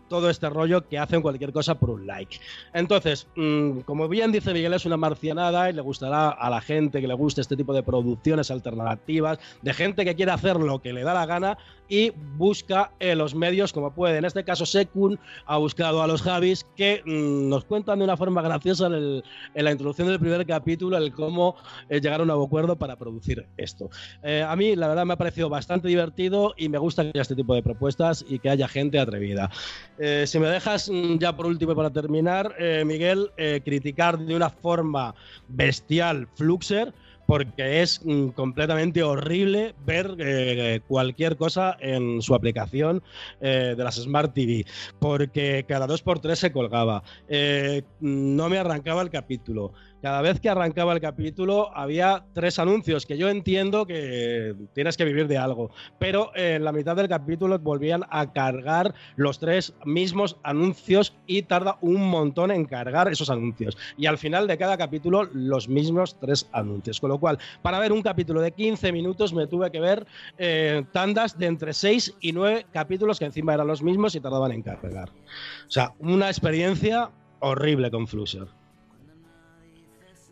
[0.09, 2.39] todo este rollo que hacen cualquier cosa por un like.
[2.73, 7.01] Entonces, mm, como bien dice Miguel, es una marcianada y le gustará a la gente
[7.01, 10.93] que le guste este tipo de producciones alternativas, de gente que quiere hacer lo que
[10.93, 11.59] le da la gana
[11.89, 14.19] y busca eh, los medios como puede.
[14.19, 18.17] En este caso, Sekun ha buscado a los Javis que mm, nos cuentan de una
[18.17, 19.23] forma graciosa en,
[19.55, 21.57] la introducción del primer capítulo el cómo
[21.89, 23.91] eh, llegar a un acuerdo para producir esto.
[24.23, 27.23] Eh, a mí, la verdad, me ha parecido bastante divertido y me gusta que haya
[27.23, 29.51] este tipo de propuestas y que haya gente atrevida.
[29.99, 33.31] Eh, si me dejas mm, ya por último y para terminar, eh, Miguel,
[33.65, 35.15] criticar de una forma
[35.49, 36.93] bestial Fluxer
[37.27, 43.03] porque es mm, completamente horrible ver cualquier cosa en su aplicación
[43.41, 44.67] de las Smart TV,
[44.99, 47.03] porque cada dos por tres se colgaba.
[47.29, 49.73] Eh, no me arrancaba el capítulo.
[50.03, 55.05] Cada vez que arrancaba el capítulo había tres anuncios, que yo entiendo que tienes que
[55.05, 60.39] vivir de algo, pero en la mitad del capítulo volvían a cargar los tres mismos
[60.43, 63.77] anuncios y tarda un montón en cargar esos anuncios.
[63.99, 66.99] Y al final de cada capítulo los mismos tres anuncios.
[66.99, 70.07] Con lo cual, para ver un capítulo de 15 minutos me tuve que ver
[70.39, 74.53] eh, tandas de entre 6 y 9 capítulos que encima eran los mismos y tardaban
[74.53, 75.11] en cargar.
[75.11, 78.60] O sea, una experiencia horrible con Flusher.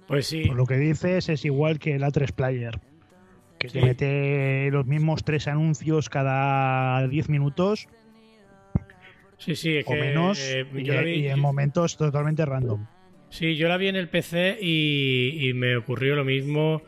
[0.08, 0.44] Pues sí.
[0.46, 2.80] Por lo que dices, es igual que el A3 Player.
[3.58, 3.78] Que Sí.
[3.78, 7.86] te mete los mismos tres anuncios cada 10 minutos
[9.36, 12.44] Sí, sí, es o que, menos eh, y, yo la vi- y en momentos totalmente
[12.44, 12.86] random.
[13.30, 16.82] Sí, yo la vi en el PC y, y me ocurrió lo mismo.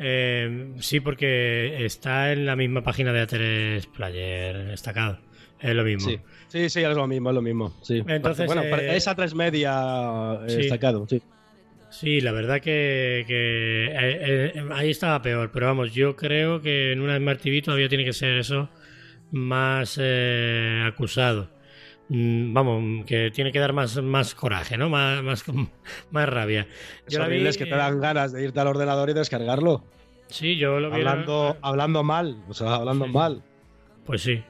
[0.00, 5.18] eh, sí, porque está en la misma página de A3 Player destacado.
[5.60, 6.08] Es lo mismo.
[6.08, 7.74] Sí, sí, sí, es lo mismo, es lo mismo.
[7.82, 8.04] Sí.
[8.06, 10.56] Entonces, bueno, eh, es a tres media eh, sí.
[10.58, 11.20] destacado, sí.
[11.90, 16.92] Sí, la verdad que, que, eh, eh, ahí estaba peor, pero vamos, yo creo que
[16.92, 18.68] en una Smart TV todavía tiene que ser eso
[19.30, 21.50] más eh, acusado.
[22.10, 24.88] Mm, Vamos, que tiene que dar más, más coraje, ¿no?
[24.88, 25.44] Más, más,
[26.10, 26.66] más rabia.
[27.08, 29.84] Yo la vi, es que te eh, dan ganas de irte al ordenador y descargarlo.
[30.28, 30.96] Sí, yo lo vi.
[30.96, 33.12] Hablando, hablando mal, o sea, hablando Sí.
[33.12, 33.42] mal.
[34.04, 34.42] Pues sí.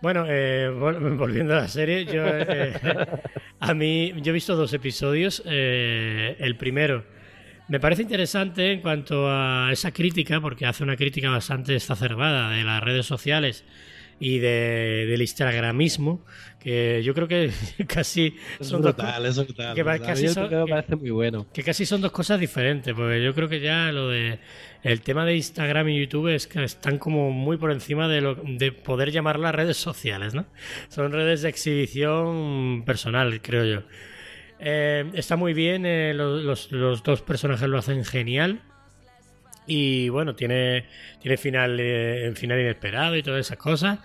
[0.00, 2.72] Bueno, eh, vol- volviendo a la serie, yo eh,
[3.60, 5.42] a mí yo he visto dos episodios.
[5.46, 7.04] eh, el primero
[7.68, 12.64] me parece interesante en cuanto a esa crítica, porque hace una crítica bastante exacerbada de
[12.64, 13.64] las redes sociales
[14.20, 16.24] y de, del instagramismo,
[16.58, 17.50] que yo creo que
[17.86, 19.74] casi Es son dos, brutal, es brutal.
[19.74, 21.46] que casi son- que- parece muy bueno.
[21.52, 24.38] que casi son dos cosas diferentes, porque yo creo que ya lo de
[24.82, 28.34] el tema de Instagram y YouTube es que están como muy por encima de lo
[28.36, 30.46] de poder llamarlas redes sociales, ¿no?
[30.88, 33.82] Son redes de exhibición personal, creo yo.
[34.60, 38.62] Eh, está muy bien, eh, lo- los, los dos personajes lo hacen genial.
[39.68, 40.86] Y bueno, tiene,
[41.20, 43.98] tiene final, eh, final inesperado y todas esas cosas.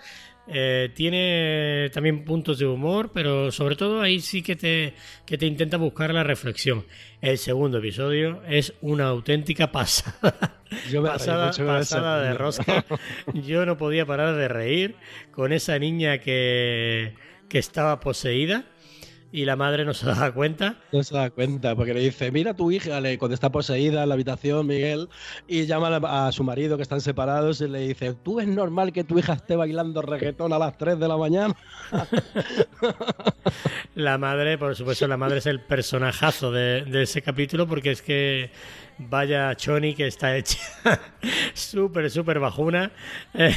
[0.46, 4.92] Eh, tiene también puntos de humor, pero sobre todo ahí sí que te,
[5.24, 6.84] que te intenta buscar la reflexión.
[7.22, 10.60] El segundo episodio es una auténtica pasada.
[10.90, 12.84] Yo me pasada, pasada de rosca.
[13.32, 14.96] Yo no podía parar de reír
[15.30, 17.14] con esa niña que,
[17.48, 18.66] que estaba poseída
[19.34, 20.76] y la madre no se daba cuenta.
[20.92, 24.04] No se da cuenta, porque le dice, mira a tu hija, le, cuando está poseída
[24.04, 25.08] en la habitación, Miguel,
[25.48, 28.92] y llama a, a su marido que están separados y le dice, ¿tú es normal
[28.92, 31.56] que tu hija esté bailando reggaetón a las 3 de la mañana?
[33.96, 38.02] La madre, por supuesto, la madre es el personajazo de, de ese capítulo porque es
[38.02, 38.50] que
[38.98, 40.58] vaya Choni que está hecha
[41.54, 42.92] súper, súper bajuna.
[43.34, 43.54] Eh,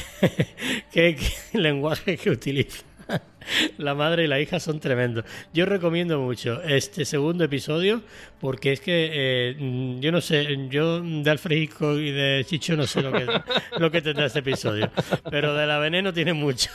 [0.92, 2.87] qué, qué lenguaje que utiliza.
[3.78, 5.24] La madre y la hija son tremendos.
[5.54, 8.02] Yo recomiendo mucho este segundo episodio
[8.42, 12.86] porque es que eh, yo no sé, yo de Alfred Hitchcock y de Chicho no
[12.86, 13.26] sé lo que,
[13.80, 14.92] lo que tendrá este episodio,
[15.32, 16.70] pero de la veneno tiene mucho.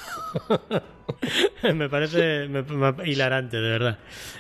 [1.74, 3.99] me parece me- me- hilarante, de verdad.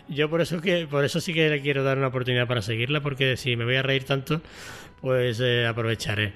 [0.08, 3.00] Yo por eso que por eso sí que le quiero dar una oportunidad para seguirla
[3.02, 4.40] porque si me voy a reír tanto,
[5.00, 6.32] pues eh, aprovecharé.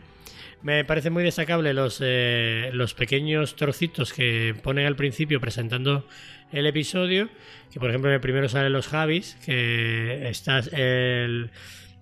[0.67, 6.09] Me parece muy destacable los, eh, los pequeños trocitos que ponen al principio presentando
[6.51, 7.29] el episodio.
[7.73, 11.53] Que por ejemplo en el primero salen los Javis, que está el,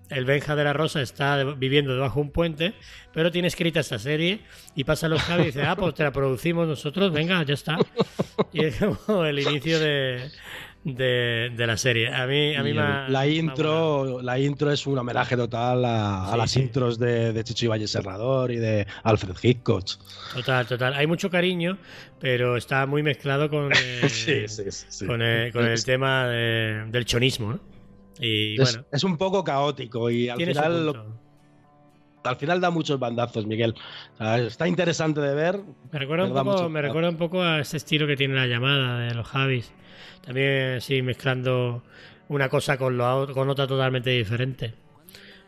[0.09, 2.73] el Benja de la Rosa está viviendo debajo de un puente,
[3.13, 4.39] pero tiene escrita esta serie
[4.75, 7.77] y pasa los Javis y dice, ah, pues te la producimos nosotros, venga, ya está.
[8.51, 10.31] Y es como el inicio de,
[10.85, 12.13] de, de la serie.
[12.13, 16.61] A mí, a mí la intro, la intro es un homenaje total a, las sí.
[16.61, 19.85] intros de, de Chicho Valle Serrador y de Alfred Hitchcock.
[20.33, 20.93] Total, total.
[20.93, 21.77] Hay mucho cariño,
[22.19, 27.53] pero está muy mezclado con, eh, sí, con, el, con el tema de- del chonismo,
[27.53, 27.59] ¿no?
[28.19, 31.03] Y es, bueno, es un poco caótico y al final
[32.23, 33.75] al final da muchos bandazos, Miguel.
[34.15, 35.59] O sea, está interesante de ver.
[35.91, 38.99] Me recuerda, un poco, me recuerda un poco a ese estilo que tiene la llamada
[38.99, 39.71] de los Javis.
[40.21, 41.83] También sí, mezclando
[42.29, 44.73] una cosa con, lo, con otra totalmente diferente.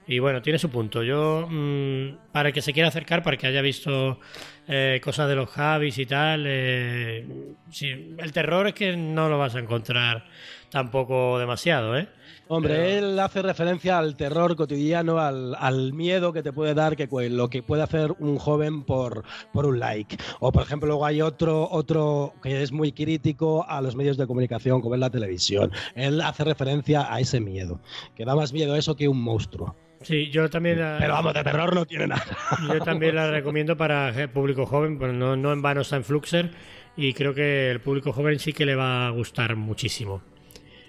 [0.07, 1.03] Y bueno, tiene su punto.
[1.03, 4.19] Yo, mm, para el que se quiera acercar, para el que haya visto
[4.67, 7.25] eh, cosas de los Javis y tal, eh,
[7.69, 10.25] sí, el terror es que no lo vas a encontrar
[10.69, 12.07] tampoco demasiado, ¿eh?
[12.49, 16.95] Hombre, Pero- él hace referencia al terror cotidiano, al, al miedo que te puede dar
[16.95, 20.17] que lo que puede hacer un joven por, por un like.
[20.39, 24.27] O por ejemplo, luego hay otro, otro que es muy crítico a los medios de
[24.27, 25.71] comunicación, como es la televisión.
[25.95, 27.81] Él hace referencia a ese miedo,
[28.15, 29.75] que da más miedo eso que un monstruo.
[30.01, 30.79] Sí, yo también...
[30.79, 32.23] la- Pero vamos, de terror no tiene nada.
[32.71, 36.03] Yo también la recomiendo para el público joven, pues no, no en vano está en
[36.03, 36.51] Fluxer
[36.95, 40.21] y creo que el público joven sí que le va a gustar muchísimo.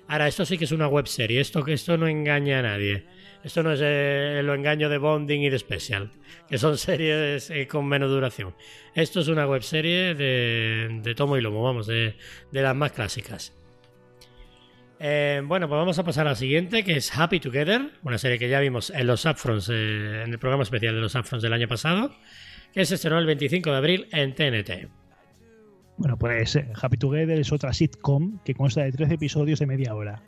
[0.09, 3.05] Ahora, esto sí que es una web serie, esto, esto no engaña a nadie.
[3.45, 6.11] Esto no es eh, lo engaño de Bonding y de Special,
[6.49, 8.55] que son series eh, con menos duración.
[8.95, 12.17] Esto es una web serie de, de tomo y lomo, vamos, de,
[12.51, 13.55] de las más clásicas.
[14.99, 18.39] Eh, bueno, pues vamos a pasar a la siguiente, que es Happy Together, una serie
[18.39, 21.69] que ya vimos en los Upfronts, en el programa especial de los Upfronts del año
[21.69, 22.17] pasado,
[22.73, 24.89] que se estrenó el 25 de abril en TNT.
[25.99, 29.95] Bueno, pues eh, Happy Together es otra sitcom que consta de 13 episodios de media
[29.95, 30.23] hora.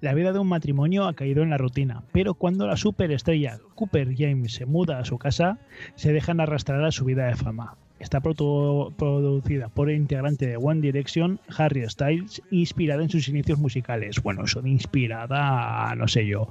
[0.00, 4.14] La vida de un matrimonio ha caído en la rutina, pero cuando la superestrella Cooper
[4.16, 5.58] James se muda a su casa,
[5.94, 7.76] se dejan arrastrar a su vida de fama.
[7.98, 13.58] Está produ- producida por el integrante de One Direction, Harry Styles, inspirada en sus inicios
[13.58, 14.22] musicales.
[14.22, 16.48] Bueno, de inspirada, no sé yo.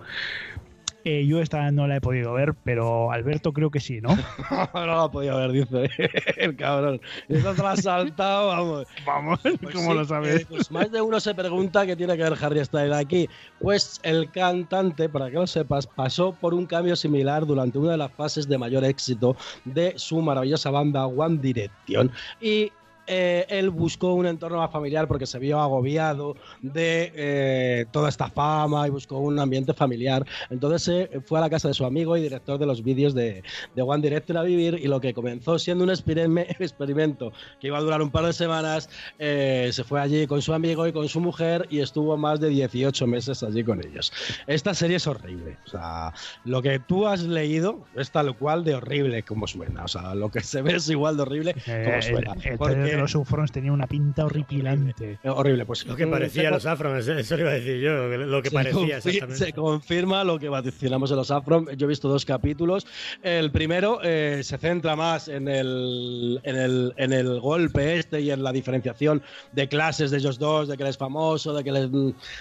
[1.06, 4.10] Eh, yo esta no la he podido ver, pero Alberto creo que sí, ¿no?
[4.74, 5.90] no lo ha podido ver, dice
[6.38, 7.00] el cabrón.
[7.30, 8.88] Esta la ha saltado, vamos.
[9.06, 10.42] Vamos, Pues ¿cómo sí, lo sabes?
[10.42, 13.30] eh, pues más de uno se pregunta qué tiene que ver Harry Styles aquí.
[13.62, 17.98] Pues el cantante, para que lo sepas, pasó por un cambio similar durante una de
[17.98, 22.12] las fases de mayor éxito de su maravillosa banda One Direction.
[22.42, 22.72] Y
[23.10, 28.30] eh, él buscó un entorno más familiar porque se vio agobiado de eh, toda esta
[28.30, 30.26] fama y buscó un ambiente familiar.
[30.50, 33.44] Entonces eh, fue a la casa de su amigo y director de los vídeos de,
[33.76, 37.78] de One Direction a vivir y lo que comenzó siendo un experime- experimento que iba
[37.78, 41.08] a durar un par de semanas, eh, se fue allí con su amigo y con
[41.10, 44.12] su mujer y estuvo más de 18 meses allí con ellos.
[44.48, 45.58] Esta serie es horrible.
[45.66, 46.14] O sea,
[46.46, 49.84] lo que tú has leído es tal cual de horrible como suena.
[49.84, 52.34] O sea, lo que se ve es igual de horrible Eh, como el, suena.
[52.44, 55.18] el Porque- los Ufrons tenía una pinta horripilante.
[55.24, 58.08] eh, horrible, pues Lo que mm, parecía los Afrons, eso lo iba a decir yo,
[58.08, 59.54] lo que se parecía confi- Se exactamente.
[59.54, 61.68] confirma lo que vaticinamos en los Afron.
[61.78, 62.86] Yo he visto dos capítulos.
[63.24, 68.32] El primero eh, se centra más en el, en, el, en el golpe este y
[68.32, 69.22] en la diferenciación
[69.52, 71.90] de clases de ellos dos, de que él es famoso, de que, les-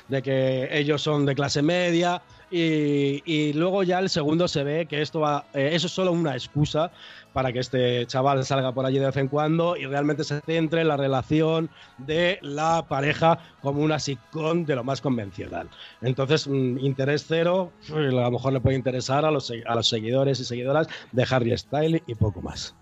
[0.08, 2.22] de que ellos son de clase media.
[2.50, 6.12] Y, y luego ya el segundo se ve que esto va, eh, eso es solo
[6.12, 6.90] una excusa
[7.38, 10.80] para que este chaval salga por allí de vez en cuando y realmente se centre
[10.80, 15.70] en la relación de la pareja como una sitcom de lo más convencional.
[16.02, 20.40] Entonces, mm, interés cero, a lo mejor le puede interesar a los, a los seguidores
[20.40, 22.74] y seguidoras de Harry Styles y poco más.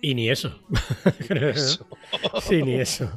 [0.00, 0.56] Y ni eso.
[2.40, 3.10] Sí, ni eso.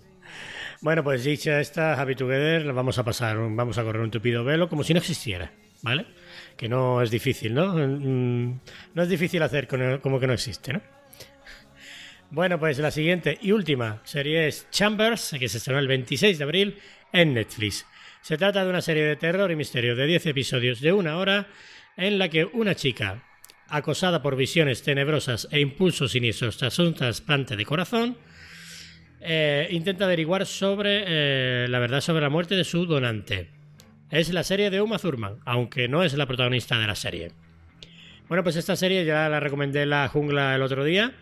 [0.81, 4.69] Bueno, pues dicha esta Happy Together, vamos a pasar, vamos a correr un tupido velo
[4.69, 5.51] como si no existiera,
[5.83, 6.07] ¿vale?
[6.61, 7.73] Que no es difícil, ¿no?
[7.73, 8.59] Mm,
[8.93, 10.81] No es difícil hacer como que no existe, ¿no?
[12.29, 16.43] Bueno, pues la siguiente y última serie es Chambers, que se estrenó el 26 de
[16.43, 16.77] abril
[17.11, 17.87] en Netflix.
[18.21, 21.47] Se trata de una serie de terror y misterio de 10 episodios de una hora
[21.97, 23.23] en la que una chica,
[23.67, 28.19] acosada por visiones tenebrosas e impulsos siniestros tras un trasplante de corazón,
[29.19, 33.60] eh, intenta averiguar sobre eh, la verdad sobre la muerte de su donante.
[34.11, 37.31] Es la serie de Uma Thurman, aunque no es la protagonista de la serie.
[38.27, 41.13] Bueno, pues esta serie ya la recomendé en la jungla el otro día.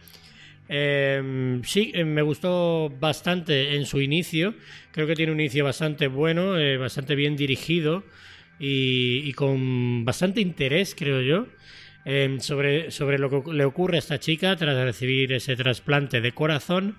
[0.67, 4.55] Eh, sí, eh, me gustó bastante en su inicio.
[4.91, 8.03] Creo que tiene un inicio bastante bueno, eh, bastante bien dirigido
[8.57, 11.45] y, con bastante interés, creo yo,
[12.05, 16.31] eh, sobre, sobre lo que le ocurre a esta chica tras recibir ese trasplante de
[16.31, 16.95] corazón.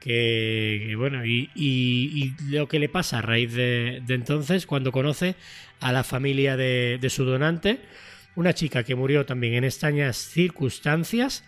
[0.00, 5.34] Que, bueno, y lo que le pasa a raíz de, de entonces, cuando conoce
[5.80, 7.80] a la familia de, de su donante,
[8.36, 11.42] una chica que murió también en extrañas circunstancias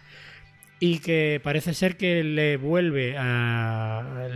[0.80, 4.28] y que parece ser que le vuelve a.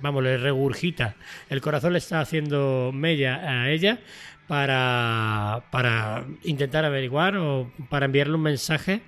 [0.00, 1.16] Vamos, le regurgita.
[1.50, 3.98] El corazón le está haciendo mella a ella
[4.46, 9.02] para, para intentar averiguar o para enviarle un mensaje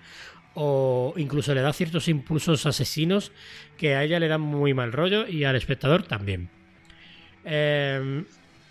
[0.55, 3.33] o incluso le da ciertos impulsos asesinos
[3.77, 6.49] que a ella le dan muy mal rollo y al espectador también.
[7.45, 8.25] Eh,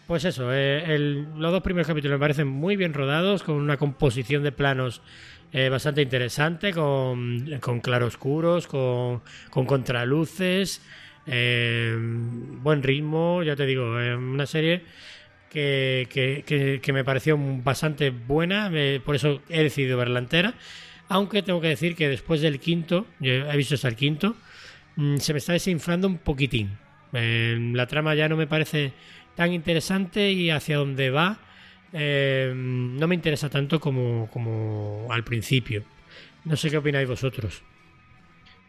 [0.08, 0.98] pues eso, eh,
[1.38, 5.02] los dos primeros capítulos me parecen muy bien rodados, con una composición de planos
[5.54, 10.82] eh, bastante interesante, con, con claroscuros, con, con contraluces,
[11.26, 14.84] eh, buen ritmo, ya te digo, eh, una serie
[15.50, 18.72] que, que- que- que me pareció bastante buena,
[19.06, 20.56] por eso he decidido verla entera,
[21.10, 24.36] aunque tengo que decir que después del quinto, yo he visto hasta el quinto,
[24.96, 26.78] mm, se me está desinflando un poquitín.
[27.14, 28.94] Eh, la trama ya no me parece
[29.36, 31.40] tan interesante y hacia dónde va
[31.96, 35.84] eh, no me interesa tanto como, como al principio.
[36.44, 37.62] No sé qué opináis vosotros.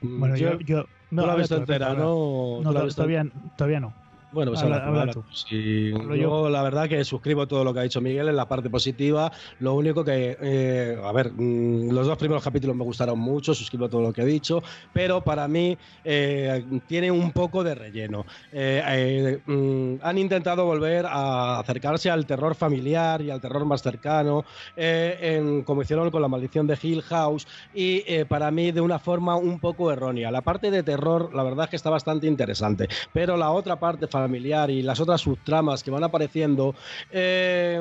[0.03, 1.95] Bueno, yo, no, la Alberto, entera.
[1.95, 2.61] ¿no?
[2.63, 3.27] La todavía,
[3.57, 3.95] todavía no.
[4.35, 5.25] Bueno, pues Habla- habla, habla tú.
[5.33, 8.49] Sí, Hablo yo, la verdad que suscribo todo lo que ha dicho Miguel en la
[8.49, 9.31] parte positiva.
[9.59, 13.89] Lo único que, eh, a ver, mm, los dos primeros capítulos me gustaron mucho, suscribo
[13.89, 14.61] todo lo que ha dicho,
[14.93, 18.25] pero para mí eh, tiene un poco de relleno.
[18.51, 23.83] Eh, eh, mm, han intentado volver a acercarse al terror familiar y al terror más
[23.83, 28.73] cercano, eh, en, como hicieron con la maldición de Hill House, y eh, para mí
[28.73, 30.31] de una forma un poco errónea.
[30.33, 34.09] La parte de terror, la verdad es que está bastante interesante, pero la otra parte
[34.25, 36.75] familiar y las otras subtramas que van apareciendo
[37.11, 37.79] eh,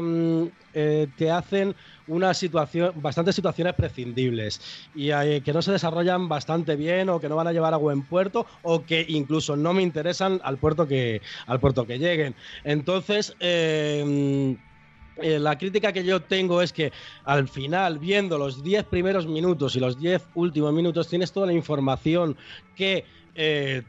[0.73, 1.73] eh, te hacen
[2.07, 4.59] una situación, bastantes situaciones prescindibles
[4.93, 7.77] y eh, que no se desarrollan bastante bien o que no van a llevar a
[7.77, 12.35] buen puerto o que incluso no me interesan al puerto que, al puerto que lleguen.
[12.65, 13.33] Entonces,
[15.21, 16.91] eh, la crítica que yo tengo es que
[17.23, 21.53] al final, viendo los 10 primeros minutos y los 10 últimos minutos, tienes toda la
[21.53, 22.35] información
[22.75, 23.83] que eh,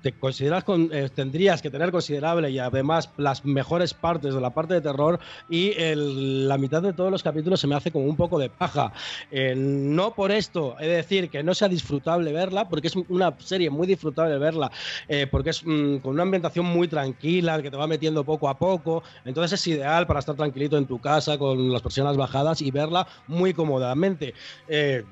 [0.00, 4.54] te consideras con- eh, tendrías que tener considerable y además las mejores partes de la
[4.54, 8.16] parte de terror y la mitad de todos los capítulos se me hace como un
[8.16, 8.92] poco de paja.
[9.30, 13.36] Eh, no por esto he de decir que no sea disfrutable verla, porque es una
[13.40, 14.70] serie muy disfrutable verla,
[15.08, 18.58] eh, porque es mm, con una ambientación muy tranquila, que te va metiendo poco a
[18.58, 22.70] poco, entonces es ideal para estar tranquilito en tu casa con las persianas bajadas y
[22.70, 24.34] verla muy cómodamente.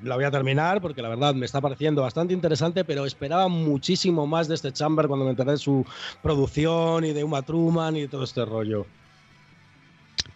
[0.01, 4.25] La voy a terminar porque la verdad me está pareciendo bastante interesante, pero esperaba muchísimo
[4.27, 5.85] más de este Chamber cuando me enteré de su
[6.23, 8.85] producción y de Uma Truman y todo este rollo.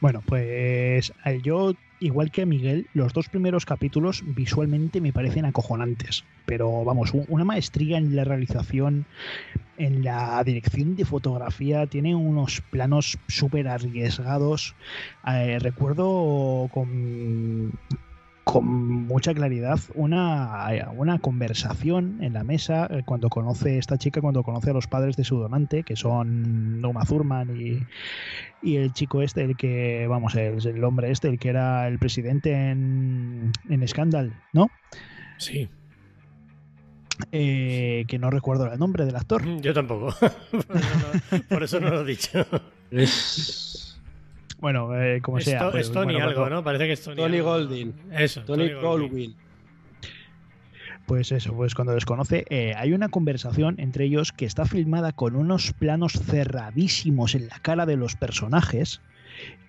[0.02, 1.14] Bueno, pues
[1.44, 6.26] yo, igual que Miguel, los dos primeros capítulos visualmente me parecen acojonantes.
[6.46, 9.06] Pero vamos, una maestría en la realización,
[9.78, 14.76] en la dirección de fotografía, tiene unos planos súper arriesgados.
[15.26, 17.72] Eh, recuerdo con,
[18.44, 24.44] con mucha claridad una, una conversación en la mesa eh, cuando conoce esta chica, cuando
[24.44, 27.80] conoce a los padres de su donante, que son Uma Thurman y,
[28.62, 32.00] y el chico este, el que, vamos, el, el hombre este, el que era el
[32.00, 34.70] presidente en, en Scandal, ¿no?
[35.38, 35.70] Sí.
[37.32, 39.44] Eh, que no recuerdo el nombre del actor.
[39.62, 40.14] Yo tampoco.
[40.68, 40.98] por, eso
[41.32, 42.46] no, por eso no lo he dicho.
[44.64, 45.72] Bueno, eh, como Es, sea.
[45.72, 46.64] Pues, es Tony bueno, algo, ¿no?
[46.64, 47.18] Parece que es Tony.
[47.18, 47.42] Tony.
[47.42, 47.94] Goldwyn.
[48.14, 48.44] Eso.
[48.44, 48.82] Tony Goldwyn.
[48.82, 49.36] Goldwyn.
[51.06, 55.12] Pues eso, pues cuando les conoce, eh, hay una conversación entre ellos que está filmada
[55.12, 59.02] con unos planos cerradísimos en la cara de los personajes,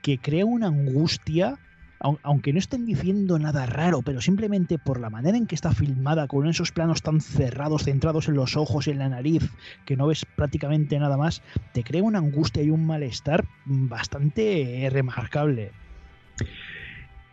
[0.00, 1.58] que crea una angustia,
[2.00, 6.28] aunque no estén diciendo nada raro, pero simplemente por la manera en que está filmada,
[6.28, 9.50] con esos planos tan cerrados, centrados en los ojos y en la nariz,
[9.84, 11.42] que no ves prácticamente nada más,
[11.72, 15.72] te crea una angustia y un malestar bastante remarcable.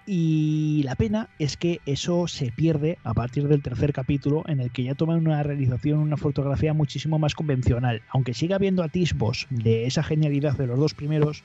[0.06, 4.72] Y la pena es que eso se pierde a partir del tercer capítulo, en el
[4.72, 8.02] que ya toman una realización, una fotografía muchísimo más convencional.
[8.10, 11.44] Aunque siga habiendo atisbos de esa genialidad de los dos primeros,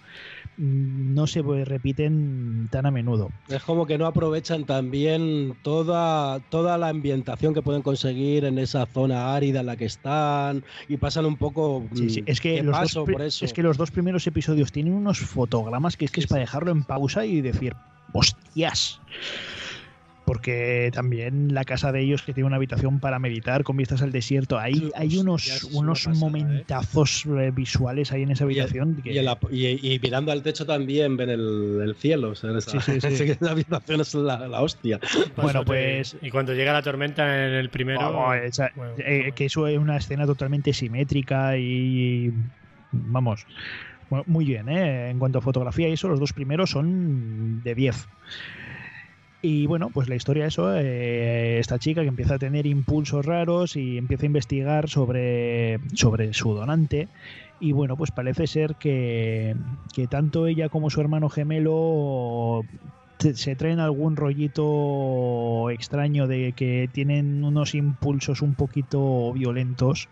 [0.56, 3.30] mm, no se repiten tan a menudo.
[3.48, 8.86] Es como que no aprovechan también toda, toda la ambientación que pueden conseguir en esa
[8.86, 12.62] zona árida en la que están y pasan un poco Sí, sí, mm, Es, que
[12.62, 13.44] los dos, pri- por eso.
[13.44, 16.40] es que los dos primeros episodios tienen unos fotogramas que es que Sí, es para
[16.40, 17.74] dejarlo en pausa y decir,
[18.12, 19.00] hostias.
[20.24, 24.10] Porque también la casa de ellos, que tiene una habitación para meditar con vistas al
[24.10, 26.18] desierto, hay, hay unos, unos pasada, ¿eh?
[26.18, 28.96] momentazos eh, visuales ahí en esa Y el- habitación.
[28.96, 32.30] que- Y, en la- y- y mirando al techo también ven el, el cielo.
[32.30, 33.22] o sea, esa, Sí, sí, sí.
[33.30, 34.98] esa habitación es la, la hostia.
[35.36, 38.00] Bueno, pues- Y cuando llega la tormenta en el primero.
[38.00, 39.34] Vamos, esa- bueno, eh, bueno.
[39.36, 42.32] que eso es una escena totalmente simétrica y
[42.90, 43.46] vamos
[44.10, 45.10] mu- muy bien ¿eh?
[45.10, 48.08] en cuanto a fotografía y eso los dos primeros son de 10
[49.42, 53.76] y bueno pues la historia eso eh, esta chica que empieza a tener impulsos raros
[53.76, 57.10] y empieza a investigar sobre sobre su donante
[57.58, 59.54] y bueno pues parece ser que,
[59.92, 62.66] que tanto ella como su hermano gemelo
[63.34, 70.10] se traen algún rollito extraño de que tienen unos impulsos un poquito violentos.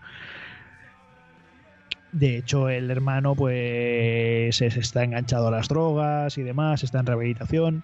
[2.14, 7.06] De hecho, el hermano pues es- está enganchado a las drogas y demás, está en
[7.06, 7.82] rehabilitación.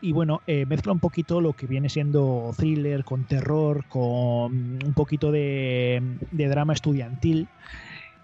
[0.00, 4.52] Y bueno, eh, mezcla un poquito lo que viene siendo thriller con terror, con
[4.84, 6.00] un poquito de,
[6.30, 7.48] de drama estudiantil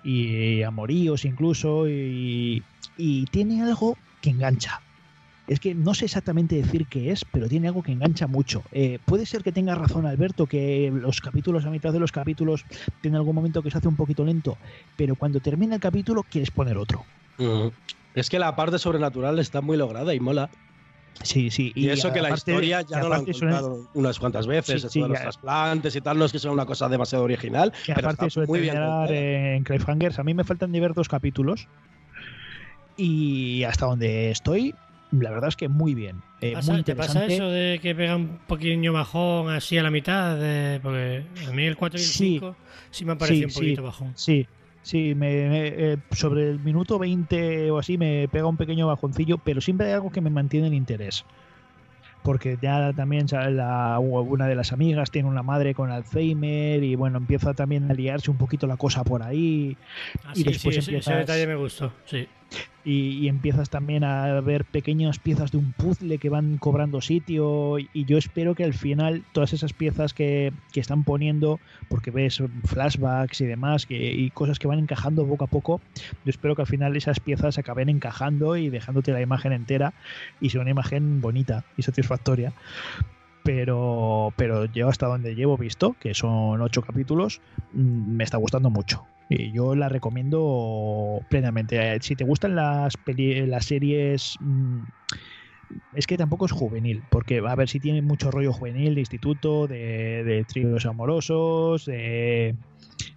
[0.04, 1.88] y amoríos incluso.
[1.88, 2.62] Y,
[2.96, 4.80] y tiene algo que engancha.
[5.46, 8.64] Es que no sé exactamente decir qué es, pero tiene algo que engancha mucho.
[8.70, 12.64] Eh, puede ser que tenga razón Alberto, que los capítulos, a mitad de los capítulos,
[13.02, 14.58] tiene algún momento que se hace un poquito lento,
[14.96, 17.04] pero cuando termina el capítulo quieres poner otro.
[17.38, 17.68] Mm.
[18.14, 20.50] Es que la parte sobrenatural está muy lograda y mola.
[21.22, 21.72] Sí, sí.
[21.74, 24.76] Y, eso que la historia ya no la han suena- contado unas cuantas veces, Sí,
[24.78, 27.70] eso sí, de los trasplantes y tal, no es que sea una cosa demasiado original,
[27.84, 30.18] que pero aparte está suele muy bien en cliffhangers.
[30.18, 31.68] A mí me faltan de ver dos capítulos.
[32.96, 34.74] Y hasta donde estoy,
[35.20, 36.22] la verdad es que muy bien.
[36.40, 39.90] Eh, ¿Pasa- muy ¿Te pasa eso de que pega un pequeño bajón así a la
[39.90, 40.36] mitad?
[40.38, 42.14] de- porque a mí el 4 y el Sí.
[42.34, 42.56] 5
[42.90, 43.86] sí me han parecido Sí, un poquito sí.
[43.86, 44.12] bajón.
[44.16, 44.46] Sí,
[44.82, 49.38] sí, me, me- eh, sobre el minuto 20 o así me pega un pequeño bajoncillo,
[49.38, 51.24] pero siempre hay algo que me mantiene el interés.
[52.22, 57.18] Porque ya también la- una de las amigas tiene una madre con Alzheimer y bueno,
[57.18, 59.76] empieza también a liarse un poquito la cosa por ahí
[60.24, 62.26] Ah, Y sí, después sí, ese- detalle me gustó, sí.
[62.84, 67.78] Y, y empiezas también a ver pequeñas piezas de un puzzle que van cobrando sitio
[67.78, 72.42] y, yo espero que al final todas esas piezas que, que están poniendo, porque ves
[72.64, 75.80] flashbacks y demás y cosas que van encajando poco a poco,
[76.24, 79.94] yo espero que al final esas piezas acaben encajando y dejándote la imagen entera
[80.40, 82.52] y sea una imagen bonita y satisfactoria.
[83.44, 87.40] Pero, pero yo hasta donde llevo visto, que son ocho capítulos,
[87.72, 89.06] mm, me está gustando mucho.
[89.28, 91.76] Y yo la recomiendo plenamente.
[91.94, 92.94] Eh, Si te gustan las,
[93.60, 94.36] series...
[94.40, 94.80] mm,
[95.92, 99.66] Es que tampoco es juvenil, porque a ver si tiene mucho rollo juvenil de instituto,
[99.66, 102.54] de, de tríos amorosos, de-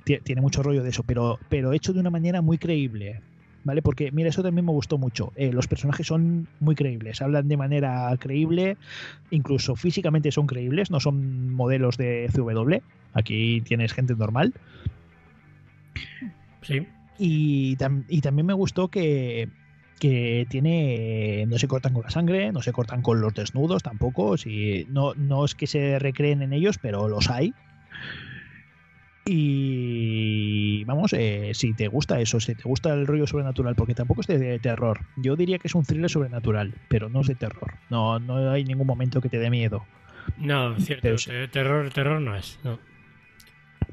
[0.03, 3.21] ti- tiene mucho rollo de eso, pero, pero hecho de una manera muy creíble.
[3.67, 3.81] ¿Vale?
[3.81, 5.33] Porque, mira, eso también me gustó mucho.
[5.35, 8.77] Eh, los personajes son muy creíbles, hablan de manera creíble,
[9.29, 12.75] incluso físicamente son creíbles, no son modelos de CW.
[13.11, 14.53] Aquí tienes gente normal.
[16.61, 16.87] Sí.
[17.19, 19.49] Y, tam- y también me gustó que,
[19.99, 21.45] que tiene.
[21.49, 24.37] No se cortan con la sangre, no se cortan con los desnudos tampoco.
[24.37, 27.53] Si, no, no es que se recreen en ellos, pero los hay.
[29.29, 34.21] Y vamos, eh, si te gusta eso, si te gusta el rollo sobrenatural, porque tampoco
[34.21, 35.01] es de, de terror.
[35.17, 37.75] Yo diría que es un thriller sobrenatural, pero no es de terror.
[37.89, 39.85] No, no hay ningún momento que te dé miedo.
[40.37, 41.01] No, cierto.
[41.03, 42.59] Pero te- Terror, terror no es.
[42.63, 42.79] no.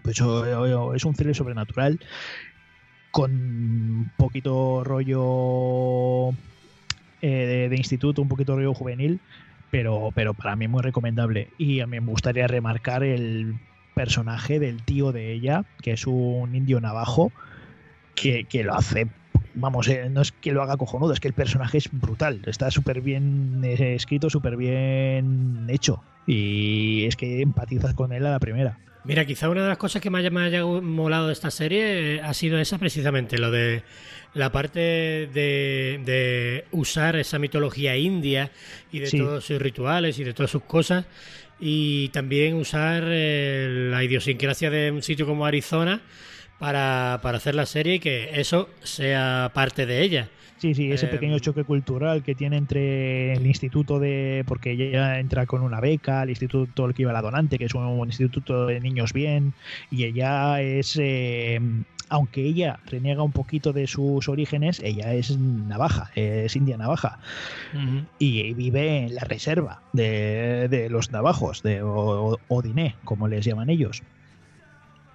[0.03, 1.99] Pues es un thriller sobrenatural
[3.11, 6.31] con un poquito rollo
[7.21, 9.21] eh, de, de instituto, un poquito rollo juvenil,
[9.71, 11.53] pero, pero para mí muy recomendable.
[11.59, 13.55] Y a mí me gustaría remarcar el
[13.95, 17.33] personaje del tío de ella, que es un indio navajo,
[18.15, 19.09] que, que lo hace.
[19.55, 22.43] Vamos, eh, no es que lo haga cojonudo, es que el personaje es brutal.
[22.47, 26.03] Está súper bien eh, escrito, súper bien hecho.
[26.27, 28.79] Y es que empatizas con él a la primera.
[29.05, 32.17] Mira, quizá una de las cosas que me haya, me haya molado de esta serie
[32.17, 33.83] eh, ha sido esa precisamente, lo de
[34.33, 38.51] la parte de, de usar esa mitología india
[38.91, 39.19] y de Sí.
[39.19, 41.05] todos sus rituales y de todas sus cosas
[41.59, 46.03] y también usar eh, la idiosincrasia de un sitio como Arizona
[46.59, 50.31] para, para hacer la serie y que eso sea parte de ella.
[50.57, 54.45] Sí, sí, ese Eh, pequeño choque cultural que tiene entre el instituto de.
[54.47, 57.75] porque ella entra con una beca, el instituto al que iba la donante, que es
[57.75, 59.55] un, un instituto de niños bien,
[59.91, 60.97] y ella es.
[61.01, 61.61] eh,
[62.15, 67.19] aunque ella reniega un poquito de sus orígenes, ella es navaja, es india navaja,
[68.19, 73.45] y vive en la reserva de, de los navajos, de O- O- Odiné, como les
[73.45, 74.03] llaman ellos.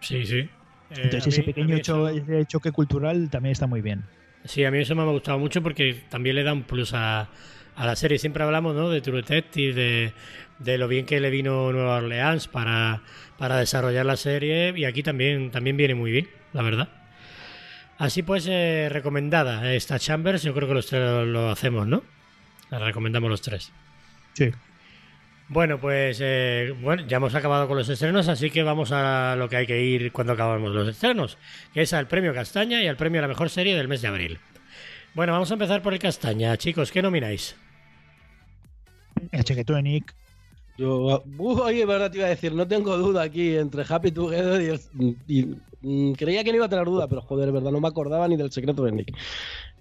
[0.01, 0.37] Sí, sí.
[0.37, 0.49] Eh,
[0.89, 4.03] Entonces, ese mí- pequeño mí cho- eso- ese choque cultural también está muy bien.
[4.45, 7.29] Sí, a mí eso me ha gustado mucho porque también le da un plus a,
[7.75, 8.17] a la serie.
[8.17, 8.89] Siempre hablamos ¿no?
[8.89, 10.13] de True Detective, de,
[10.59, 13.01] de lo bien que le vino Nueva Orleans para,
[13.37, 16.89] para desarrollar la serie y aquí también, también viene muy bien, la verdad.
[17.97, 22.03] Así pues, eh, recomendada esta Chambers, yo creo que los tres lo, lo hacemos, ¿no?
[22.69, 23.71] La recomendamos los tres.
[24.33, 24.51] Sí.
[25.49, 29.49] Bueno, pues eh, bueno, ya hemos acabado con los estrenos, así que vamos a lo
[29.49, 31.37] que hay que ir cuando acabamos los estrenos,
[31.73, 34.07] que es al premio Castaña y al premio a la mejor serie del mes de
[34.09, 34.39] abril.
[35.15, 37.55] Bueno, vamos a empezar por el Castaña, chicos, ¿qué nomináis?
[39.31, 40.13] El Chequetonic,
[40.77, 44.61] Yo, uh, oye, verdad te iba a decir, no tengo duda aquí entre Happy Together
[44.61, 45.55] y, el- y-
[46.17, 48.51] creía que no iba a tener duda, pero joder, verdad, no me acordaba ni del
[48.51, 49.15] secreto de Nick.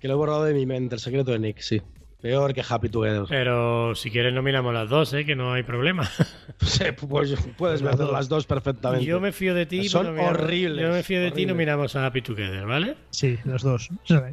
[0.00, 1.82] Que lo he borrado de mi mente, el secreto de Nick, sí.
[2.20, 3.24] Peor que Happy Together.
[3.28, 5.24] Pero si quieres nominamos las dos, ¿eh?
[5.24, 6.08] que no hay problema.
[6.60, 9.04] Sí, pues puedes ver las dos perfectamente.
[9.06, 9.88] Yo me fío de ti.
[9.88, 12.96] Son nominamos- horribles, Yo me fío de ti y nominamos a Happy Together, ¿vale?
[13.10, 13.88] Sí, los dos.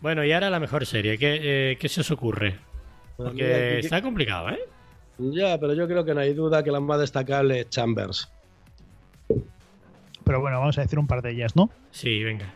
[0.00, 1.16] Bueno, y ahora la mejor serie.
[1.18, 1.38] ¿Qué,
[1.72, 2.58] eh, qué se os ocurre?
[3.16, 4.58] Pues Porque mira, que- está complicado, ¿eh?
[5.18, 8.28] Ya, pero yo creo que no hay duda que la más destacable es Chambers.
[10.24, 11.70] Pero bueno, vamos a decir un par de ellas, ¿no?
[11.90, 12.52] Sí, venga.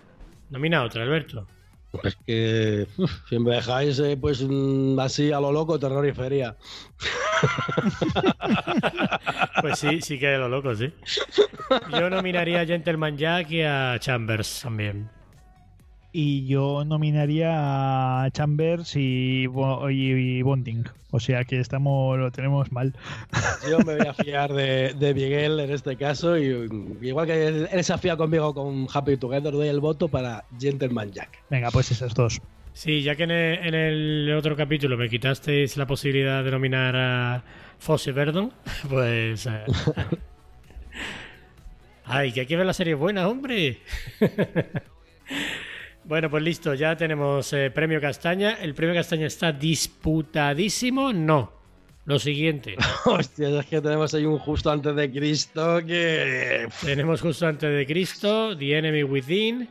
[0.51, 1.47] Nomina otra, Alberto.
[2.03, 6.13] Es que uf, si me dejáis eh, pues mm, así a lo loco, terror y
[6.13, 6.57] feria.
[9.61, 10.93] Pues sí, sí que es lo loco, sí.
[11.91, 15.09] Yo nominaría a Gentleman Jack y a Chambers también.
[16.19, 20.85] Y yo nominaría a Chambers y, Bo- y- y Bonding.
[21.11, 22.95] O sea que estamos lo tenemos mal.
[23.71, 26.67] Yo me voy a fiar de, de Miguel en este caso y
[27.03, 31.13] igual que él, se ha fiado conmigo con Happy Together, doy el voto para Gentleman
[31.13, 31.43] Jack.
[31.51, 32.41] Venga, pues esas dos.
[32.73, 33.31] Sí, ya que en
[33.75, 37.43] el, otro capítulo me quitasteis la posibilidad de nominar a
[37.79, 38.55] Fosse Verdon,
[38.89, 39.45] pues...
[39.45, 39.65] eh,
[42.07, 43.81] Ay, que hay que ver la serie buena, hombre.
[46.07, 48.55] bueno, pues listo, ya tenemos eh, premio Castaña.
[48.61, 51.13] ¿El premio Castaña está disputadísimo?
[51.13, 51.53] No.
[52.05, 52.77] Lo siguiente.
[53.05, 56.69] Hostia, es que tenemos ahí un justo antes de Cristo que...
[56.85, 59.69] tenemos justo antes de Cristo, The Enemy Within,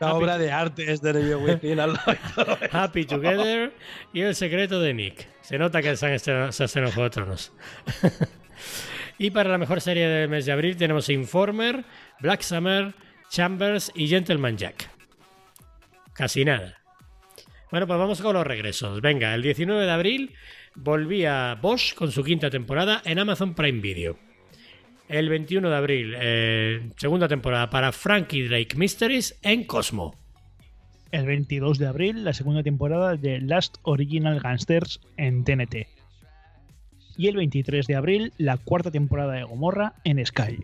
[0.00, 1.96] La Happy- obra de arte es de Neville Within al.
[2.72, 3.72] Happy Together
[4.12, 5.28] y El secreto de Nick.
[5.42, 7.52] Se nota que se han estrenado- Juego de Tronos.
[9.18, 11.84] y para la mejor serie del mes de abril tenemos Informer,
[12.18, 12.94] Black Summer,
[13.30, 14.90] Chambers y Gentleman Jack.
[16.16, 16.78] Casi nada.
[17.70, 19.00] Bueno, pues vamos con los regresos.
[19.00, 20.34] Venga, el 19 de abril
[20.74, 24.18] volvía Bosch con su quinta temporada en Amazon Prime Video.
[25.08, 30.16] El 21 de abril, eh, segunda temporada para Frankie Drake Mysteries en Cosmo.
[31.12, 35.86] El 22 de abril, la segunda temporada de Last Original Gangsters en TNT.
[37.16, 40.58] Y el 23 de abril, la cuarta temporada de Gomorra en Sky.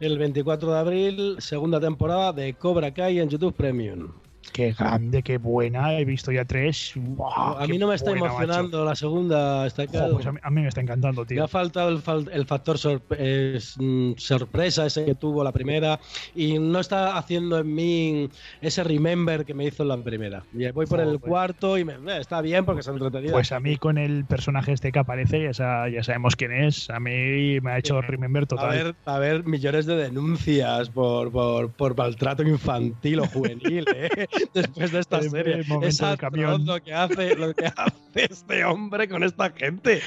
[0.00, 4.23] El 24 de abril, segunda temporada de Cobra Kai en YouTube Premium.
[4.52, 5.98] Qué grande, qué buena.
[5.98, 6.92] He visto ya tres.
[6.94, 9.66] Buah, a mí no me está buena, emocionando la segunda.
[9.66, 9.92] Está macho.
[9.92, 10.14] claro.
[10.14, 11.44] Pues a, mí, a mí me está encantando, Me tío.
[11.44, 12.02] ha faltado el,
[12.32, 12.76] el factor
[13.18, 15.98] es, mm, sorpresa ese que tuvo la primera
[16.34, 18.28] y no está haciendo en mí
[18.60, 20.44] ese remember que me hizo en la primera.
[20.52, 21.20] Y voy por el Joder.
[21.20, 23.32] cuarto y me, eh, está bien porque se ha entretenido.
[23.32, 26.90] Pues a mí con el personaje este que aparece, ya, sa- ya sabemos quién es.
[26.90, 28.70] A mí me ha hecho remember a total.
[28.70, 34.26] ver, a ver millones de denuncias por, por, por maltrato infantil o juvenil, ¿eh?
[34.54, 35.64] después de esta serie.
[35.82, 40.00] Es atroz lo que hace, lo que hace este hombre con esta gente.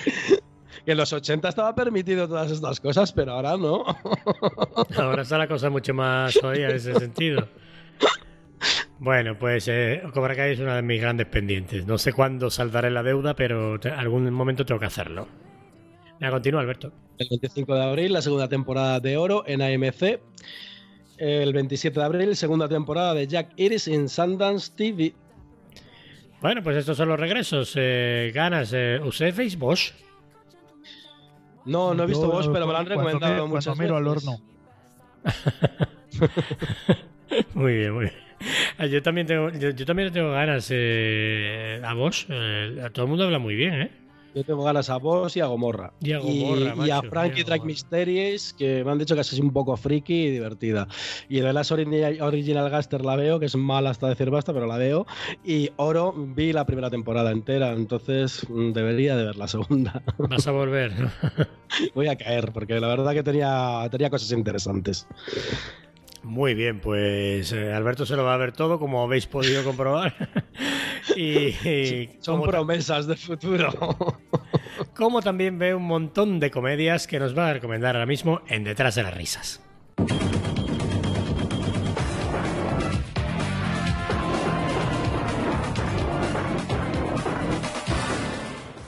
[0.86, 3.84] Que en los 80 estaba permitido todas estas cosas, pero ahora no.
[4.98, 7.48] Ahora está la cosa mucho más jodida en ese sentido.
[9.00, 11.86] Bueno, pues eh, Cobra Kai es una de mis grandes pendientes.
[11.86, 15.28] No sé cuándo saldaré la deuda, pero algún momento tengo que hacerlo.
[16.20, 16.92] Ya continúa, Alberto.
[17.18, 20.20] El 25 de abril, la segunda temporada de Oro en AMC.
[21.18, 25.14] El 27 de abril, segunda temporada de Jack Iris en Sundance TV.
[26.42, 27.74] Bueno, pues estos son los regresos.
[27.76, 28.72] Eh, ganas.
[28.74, 29.92] Eh, ¿Usted veis Bosch?
[31.66, 33.98] No, no he visto Yo, vos, pero me lo han recomendado miro- muchas cuando miro
[33.98, 34.28] al veces.
[34.28, 34.42] horno.
[37.54, 38.92] Muy bien, muy bien.
[38.92, 42.26] Yo también tengo, yo, yo también tengo ganas eh, a Bosch.
[42.30, 43.92] eh, a todo el mundo habla muy bien, ¿eh?
[44.38, 45.94] Yo tengo ganas a vos y a Gomorra.
[46.00, 47.66] Y a Gomorra, y, macho, Frankie y a Drag Gomorra.
[47.66, 50.88] Mysteries, que me han dicho que es un poco friki y divertida.
[51.28, 54.68] Y de las Ori- Original Gaster la veo, que es mala hasta decir basta, pero
[54.68, 55.08] la veo.
[55.44, 60.04] Y Oro vi la primera temporada entera, entonces mm, debería de ver la segunda.
[60.20, 60.94] Vas a volver.
[61.96, 65.08] Voy a caer, porque la verdad que tenía, tenía cosas interesantes.
[66.28, 70.14] Muy bien, pues eh, Alberto se lo va a ver todo, como habéis podido comprobar.
[71.16, 73.70] y, y Son promesas de futuro.
[74.96, 78.66] como también ve un montón de comedias que nos va a recomendar ahora mismo en
[78.66, 79.62] Detrás de las Risas.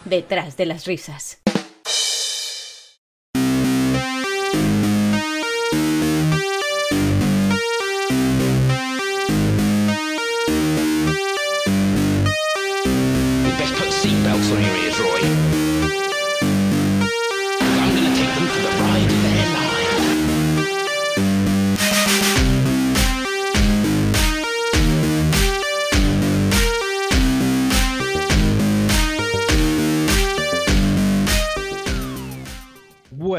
[0.04, 1.39] Detrás de las risas.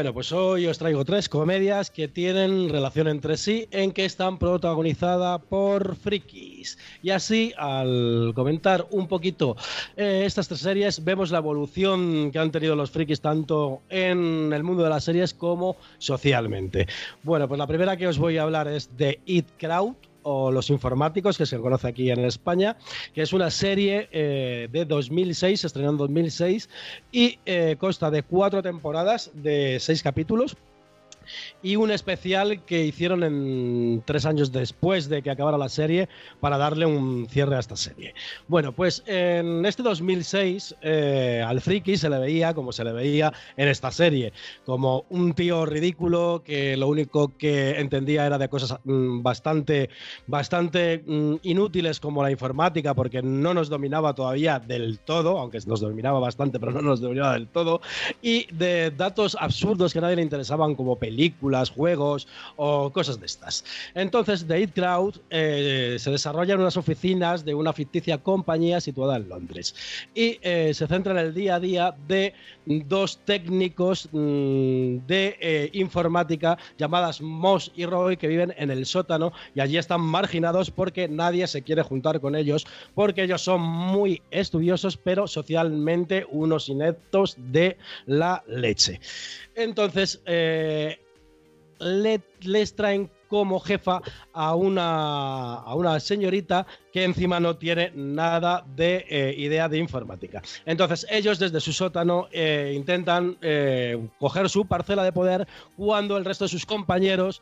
[0.01, 4.39] Bueno, pues hoy os traigo tres comedias que tienen relación entre sí en que están
[4.39, 6.79] protagonizadas por frikis.
[7.03, 9.55] Y así, al comentar un poquito
[9.95, 14.63] eh, estas tres series, vemos la evolución que han tenido los frikis tanto en el
[14.63, 16.87] mundo de las series como socialmente.
[17.21, 19.93] Bueno, pues la primera que os voy a hablar es de It Crowd
[20.23, 22.77] o Los Informáticos, que se conoce aquí en España,
[23.13, 26.69] que es una serie eh, de 2006, se estrenó en 2006
[27.11, 30.57] y eh, consta de cuatro temporadas de seis capítulos
[31.61, 36.57] y un especial que hicieron en tres años después de que acabara la serie para
[36.57, 38.13] darle un cierre a esta serie.
[38.47, 43.33] Bueno, pues en este 2006 eh, al friki se le veía como se le veía
[43.57, 44.33] en esta serie,
[44.65, 49.89] como un tío ridículo que lo único que entendía era de cosas mm, bastante,
[50.27, 55.81] bastante mm, inútiles como la informática, porque no nos dominaba todavía del todo, aunque nos
[55.81, 57.81] dominaba bastante, pero no nos dominaba del todo,
[58.21, 61.20] y de datos absurdos que a nadie le interesaban como películas,
[61.75, 63.63] juegos o cosas de estas.
[63.93, 69.17] Entonces, The It Crowd eh, se desarrolla en unas oficinas de una ficticia compañía situada
[69.17, 69.75] en Londres
[70.15, 72.33] y eh, se centra en el día a día de
[72.65, 79.33] dos técnicos mm, de eh, informática llamadas Moss y Roy que viven en el sótano
[79.55, 84.21] y allí están marginados porque nadie se quiere juntar con ellos porque ellos son muy
[84.31, 88.99] estudiosos pero socialmente unos ineptos de la leche.
[89.55, 90.21] Entonces,
[91.81, 94.01] le- les traen como jefa
[94.33, 100.41] a una, a una señorita que encima no tiene nada de eh, idea de informática.
[100.65, 105.47] Entonces ellos desde su sótano eh, intentan eh, coger su parcela de poder
[105.77, 107.41] cuando el resto de sus compañeros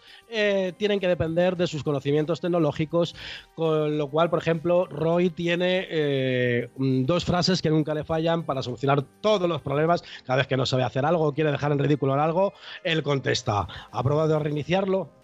[0.78, 3.16] tienen que depender de sus conocimientos tecnológicos,
[3.56, 8.62] con lo cual, por ejemplo, Roy tiene mm, dos frases que nunca le fallan para
[8.62, 10.04] solucionar todos los problemas.
[10.24, 12.54] Cada vez que no sabe hacer algo quiere dejar en ridículo algo,
[12.84, 15.19] él contesta, ¿ha probado a reiniciarlo?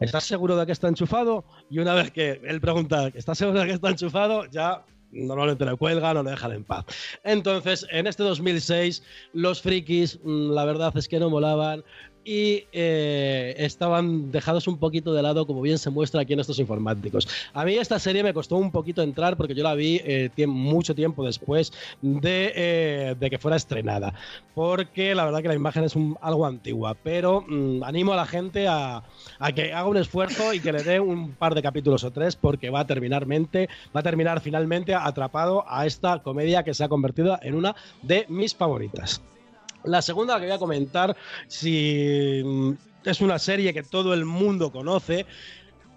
[0.00, 1.44] ¿Estás seguro de que está enchufado?
[1.68, 4.46] Y una vez que él pregunta, ¿estás seguro de que está enchufado?
[4.46, 4.82] Ya
[5.12, 6.86] normalmente le cuelgan o le dejan en paz.
[7.22, 9.02] Entonces, en este 2006,
[9.34, 11.84] los frikis, mm, la verdad es que no molaban
[12.24, 16.58] y eh, estaban dejados un poquito de lado, como bien se muestra aquí en estos
[16.58, 17.28] informáticos.
[17.52, 20.94] A mí esta serie me costó un poquito entrar porque yo la vi eh, mucho
[20.94, 21.72] tiempo después
[22.02, 24.14] de, eh, de que fuera estrenada,
[24.54, 28.68] porque la verdad que la imagen es algo antigua, pero mm, animo a la gente
[28.68, 29.02] a,
[29.38, 32.36] a que haga un esfuerzo y que le dé un par de capítulos o tres
[32.36, 37.38] porque va a va a terminar finalmente atrapado a esta comedia que se ha convertido
[37.42, 39.22] en una de mis favoritas.
[39.84, 41.16] La segunda que voy a comentar,
[41.48, 42.72] si mm,
[43.04, 45.26] es una serie que todo el mundo conoce,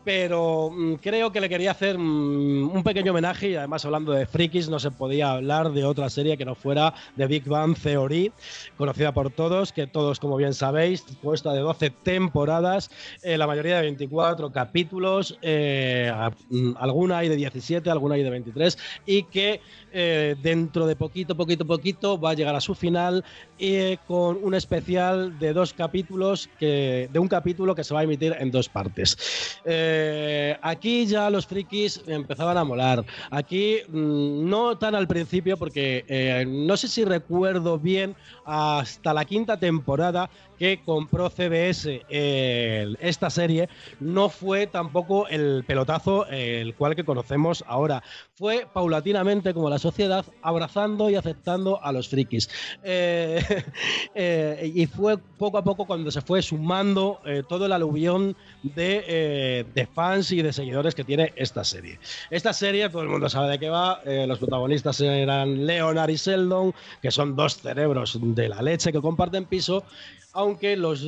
[0.03, 4.25] pero mm, creo que le quería hacer mm, un pequeño homenaje y además hablando de
[4.25, 8.31] frikis no se podía hablar de otra serie que no fuera de Big Bang Theory,
[8.77, 12.89] conocida por todos, que todos como bien sabéis, consta de 12 temporadas,
[13.21, 16.11] eh, la mayoría de 24 capítulos, eh,
[16.49, 19.61] mm, alguna hay de 17, alguna hay de 23 y que
[19.95, 23.23] eh, dentro de poquito, poquito, poquito va a llegar a su final
[23.59, 28.03] eh, con un especial de dos capítulos, que, de un capítulo que se va a
[28.03, 29.59] emitir en dos partes.
[29.63, 29.92] Eh,
[30.61, 33.05] aquí ya los frikis empezaban a molar.
[33.31, 38.15] Aquí mm, no tan al principio, porque eh, no sé si recuerdo bien
[38.45, 40.29] hasta la quinta temporada
[40.64, 43.68] que compró CBS esta serie,
[43.99, 48.02] no fue tampoco el pelotazo el cual que conocemos ahora.
[48.34, 52.49] Fue paulatinamente como la sociedad abrazando y aceptando a los frikis.
[52.81, 53.44] Eh,
[54.15, 59.65] eh, y fue poco a poco cuando se fue sumando eh, todo el aluvión de,
[59.76, 61.99] de fans y de seguidores que tiene esta serie.
[62.30, 63.99] Esta serie, todo el mundo sabe de qué va.
[64.06, 69.44] los protagonistas eran Leonard y Sheldon, que son dos cerebros de la leche que comparten
[69.44, 69.84] piso
[70.34, 71.07] aunque los,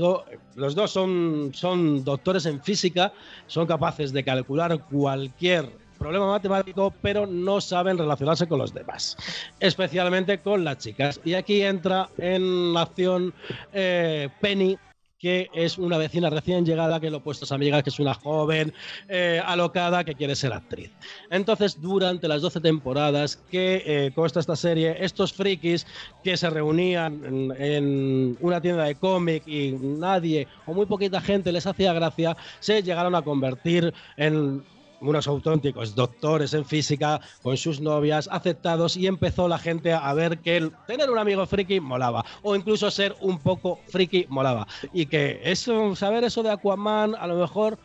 [0.55, 3.11] los dos son, son doctores en física,
[3.47, 9.17] son capaces de calcular cualquier problema matemático, pero no saben relacionarse con los demás,
[9.59, 11.19] especialmente con las chicas.
[11.23, 13.33] Y aquí entra en acción
[13.73, 14.77] eh, Penny,
[15.19, 18.13] que es una vecina recién llegada que lo opuesto a su amiga, que es una
[18.13, 18.73] joven
[19.07, 20.91] eh, alocada que quiere ser actriz.
[21.29, 25.85] Entonces, durante las 12 temporadas que eh, consta esta serie, estos frikis
[26.23, 31.51] que se reunían en, en una tienda de cómic y nadie o muy poquita gente
[31.51, 34.63] les hacía gracia, se llegaron a convertir en
[35.07, 40.39] unos auténticos doctores en física con sus novias aceptados y empezó la gente a ver
[40.39, 45.41] que tener un amigo friki molaba o incluso ser un poco friki molaba y que
[45.43, 47.77] eso saber eso de Aquaman a lo mejor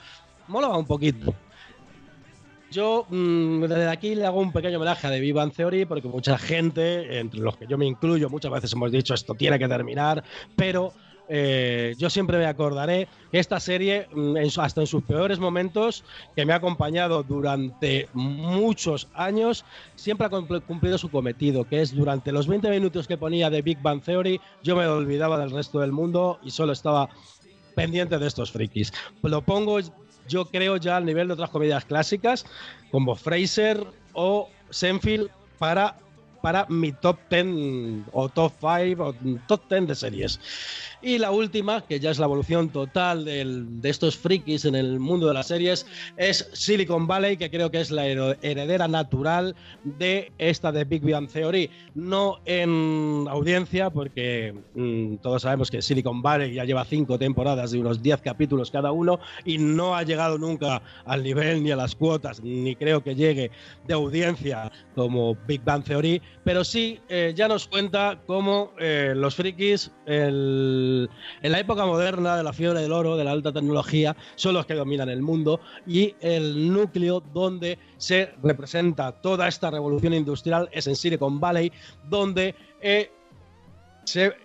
[0.49, 1.35] molaba un poquito.
[2.71, 6.39] Yo mm, desde aquí le hago un pequeño homenaje a The Bang Theory porque mucha
[6.39, 10.23] gente, entre los que yo me incluyo, muchas veces hemos dicho esto tiene que terminar,
[10.55, 10.93] pero
[11.33, 16.05] eh, yo siempre me acordaré esta serie, mm, hasta en sus peores momentos,
[16.35, 21.95] que me ha acompañado durante muchos años, siempre ha cumpl- cumplido su cometido, que es
[21.95, 25.79] durante los 20 minutos que ponía de Big Bang Theory, yo me olvidaba del resto
[25.79, 27.09] del mundo y solo estaba
[27.77, 28.93] pendiente de estos frikis.
[29.23, 29.79] Lo pongo,
[30.27, 32.45] yo creo, ya al nivel de otras comedias clásicas,
[32.91, 35.97] como Fraser o Senfield, para,
[36.43, 39.15] para mi top 10 o top 5 o
[39.47, 40.41] top 10 de series.
[41.03, 45.27] Y la última, que ya es la evolución total de estos frikis en el mundo
[45.29, 45.87] de las series,
[46.19, 51.27] es Silicon Valley, que creo que es la heredera natural de esta de Big Bang
[51.27, 51.71] Theory.
[51.95, 57.79] No en audiencia, porque mm, todos sabemos que Silicon Valley ya lleva cinco temporadas de
[57.81, 61.95] unos 10 capítulos cada uno y no ha llegado nunca al nivel ni a las
[61.95, 63.51] cuotas, ni creo que llegue
[63.87, 69.35] de audiencia como Big Bang Theory, pero sí eh, ya nos cuenta cómo eh, los
[69.35, 70.90] frikis el-
[71.43, 74.67] en la época moderna de la fiebre del oro, de la alta tecnología, son los
[74.67, 80.87] que dominan el mundo y el núcleo donde se representa toda esta revolución industrial es
[80.87, 81.73] en Silicon Valley,
[82.09, 83.11] donde eh,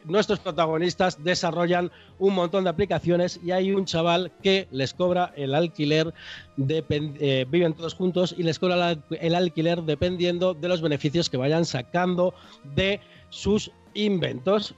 [0.06, 5.56] nuestros protagonistas desarrollan un montón de aplicaciones y hay un chaval que les cobra el
[5.56, 6.14] alquiler,
[6.58, 11.66] eh, viven todos juntos y les cobra el alquiler dependiendo de los beneficios que vayan
[11.66, 12.34] sacando
[12.76, 13.00] de
[13.30, 14.76] sus inventos.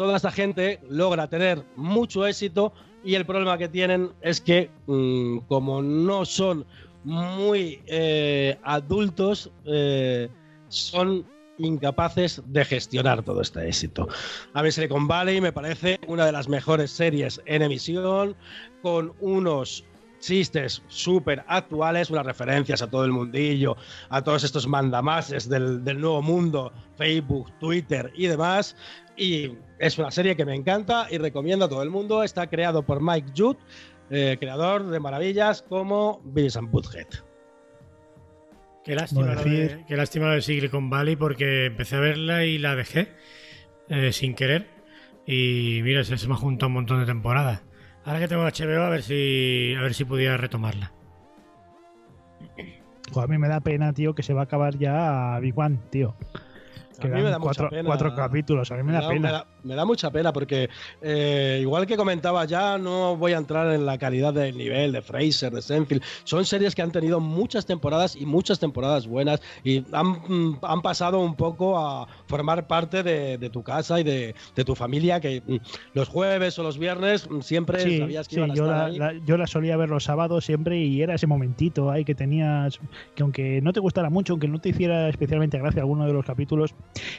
[0.00, 2.72] Toda esta gente logra tener mucho éxito
[3.04, 6.64] y el problema que tienen es que mm, como no son
[7.04, 10.30] muy eh, adultos, eh,
[10.68, 11.26] son
[11.58, 14.08] incapaces de gestionar todo este éxito.
[14.54, 18.34] A mí Silicon Valley me parece una de las mejores series en emisión,
[18.80, 19.84] con unos
[20.20, 23.76] chistes súper actuales, unas referencias a todo el mundillo,
[24.08, 28.76] a todos estos mandamases del, del nuevo mundo, Facebook, Twitter y demás.
[29.16, 32.22] Y es una serie que me encanta y recomiendo a todo el mundo.
[32.22, 33.56] Está creado por Mike Judd,
[34.10, 37.06] eh, creador de maravillas como Beavis and Butthead.
[38.84, 42.74] Qué lástima, decir- de, qué lástima de Silicon Valley porque empecé a verla y la
[42.76, 43.08] dejé
[43.88, 44.68] eh, sin querer.
[45.26, 47.62] Y mira, se, se me ha juntado un montón de temporadas.
[48.04, 50.92] Ahora que tengo HBO, a ver si a ver si pudiera retomarla.
[53.16, 56.14] A mí me da pena, tío, que se va a acabar ya Big One, tío.
[57.08, 57.86] A mí me da mucha cuatro, pena.
[57.86, 59.20] cuatro capítulos, a mí me da pena.
[59.28, 60.68] Me da, me da mucha pena porque,
[61.00, 65.02] eh, igual que comentaba ya, no voy a entrar en la calidad del nivel de
[65.02, 66.02] Fraser, de Senfield.
[66.24, 70.82] Son series que han tenido muchas temporadas y muchas temporadas buenas y han, mm, han
[70.82, 75.20] pasado un poco a formar parte de, de tu casa y de, de tu familia,
[75.20, 75.56] que mm,
[75.94, 78.76] los jueves o los viernes mm, siempre Sí, sabías que sí, iban a yo, estar
[78.78, 78.96] la, ahí.
[78.98, 82.78] la- yo la solía ver los sábados siempre y era ese momentito ahí que tenías,
[83.14, 86.24] que aunque no te gustara mucho, aunque no te hiciera especialmente gracia alguno de los
[86.24, 86.74] capítulos,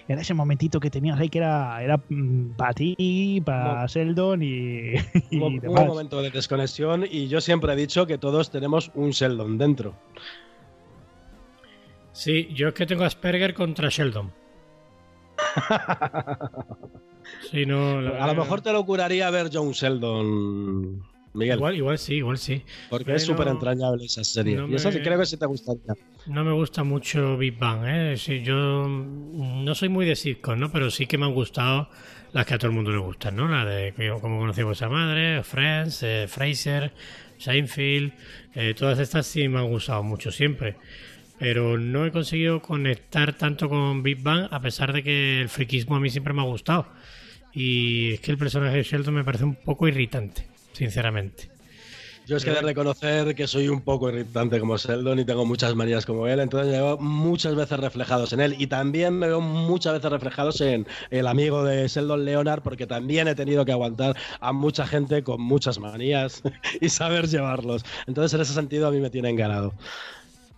[0.07, 1.99] era ese momentito que tenías ahí que era, era
[2.57, 4.47] para ti, para Mo- Sheldon y,
[5.29, 5.81] y Hubo, hubo demás.
[5.83, 9.93] un momento de desconexión y yo siempre he dicho que todos tenemos un Sheldon dentro.
[12.13, 14.31] Sí, yo es que tengo Asperger contra Sheldon.
[17.49, 21.01] Sí, no, la- A lo mejor te lo curaría ver John Sheldon,
[21.33, 21.57] Miguel.
[21.57, 22.63] Igual, igual sí, igual sí.
[22.89, 24.55] Porque es súper entrañable esa serie.
[24.55, 25.95] no Y esa creo que sí te gustaría.
[26.27, 28.17] No me gusta mucho Big Bang, ¿eh?
[28.17, 30.71] Sí, yo no soy muy de sitcom, ¿no?
[30.71, 31.89] Pero sí que me han gustado
[32.33, 33.47] las que a todo el mundo le gustan, ¿no?
[33.47, 36.93] La de Cómo conocí a vuestra madre, Friends, eh, Fraser,
[37.37, 38.13] Seinfeld,
[38.53, 40.75] eh, todas estas sí me han gustado mucho siempre.
[41.39, 45.95] Pero no he conseguido conectar tanto con Big Bang a pesar de que el friquismo
[45.95, 46.87] a mí siempre me ha gustado.
[47.53, 51.51] Y es que el personaje de Sheldon me parece un poco irritante, sinceramente.
[52.27, 55.45] Yo es que he de reconocer que soy un poco irritante como Sheldon y tengo
[55.45, 59.27] muchas manías como él, entonces me veo muchas veces reflejados en él y también me
[59.27, 63.71] veo muchas veces reflejados en el amigo de Sheldon Leonard porque también he tenido que
[63.71, 66.43] aguantar a mucha gente con muchas manías
[66.79, 67.83] y saber llevarlos.
[68.07, 69.73] Entonces en ese sentido a mí me tienen ganado.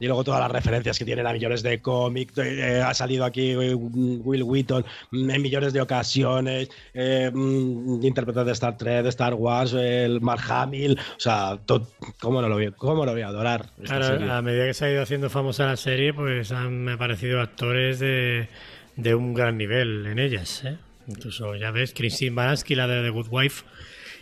[0.04, 2.38] Y luego todas las referencias que tienen a millones de cómics.
[2.38, 6.68] eh, ha salido aquí eh, Will Wheaton mm, en millones de ocasiones.
[6.94, 11.00] Eh, mm, de Star Trek, de Star Wars, el Mark Hamill.
[11.00, 11.88] O sea, to-
[12.20, 13.70] ¿cómo, no lo voy, ¿cómo lo voy a adorar?
[13.86, 14.30] serie?
[14.30, 18.50] a medida que se ha ido haciendo famosa la serie, pues han aparecido actores de,
[18.98, 20.66] de un gran nivel en ellas.
[20.66, 20.76] ¿eh?
[21.08, 23.64] Incluso, ya ves, Christine Baranski, la de The Good Wife,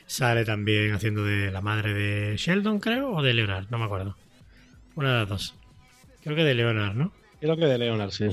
[0.06, 4.16] sale también haciendo de la madre de Sheldon, creo, o de Leonard, no me acuerdo.
[4.94, 5.56] Una de las dos.
[6.24, 7.12] Creo que de Leonard, ¿no?
[7.40, 8.26] Creo que de Leonard, sí.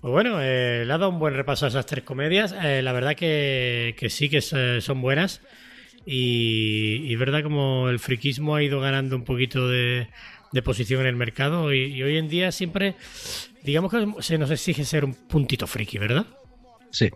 [0.00, 2.54] Pues bueno, eh, le ha dado un buen repaso a esas tres comedias.
[2.62, 5.40] Eh, la verdad que, que sí que es- son buenas.
[6.06, 10.08] Y, y verdad como el friquismo ha ido ganando un poquito de,
[10.52, 11.72] de posición en el mercado.
[11.72, 12.96] Y, y hoy en día siempre,
[13.62, 16.26] digamos que se nos exige ser un puntito friki, ¿verdad?
[16.90, 17.10] Sí.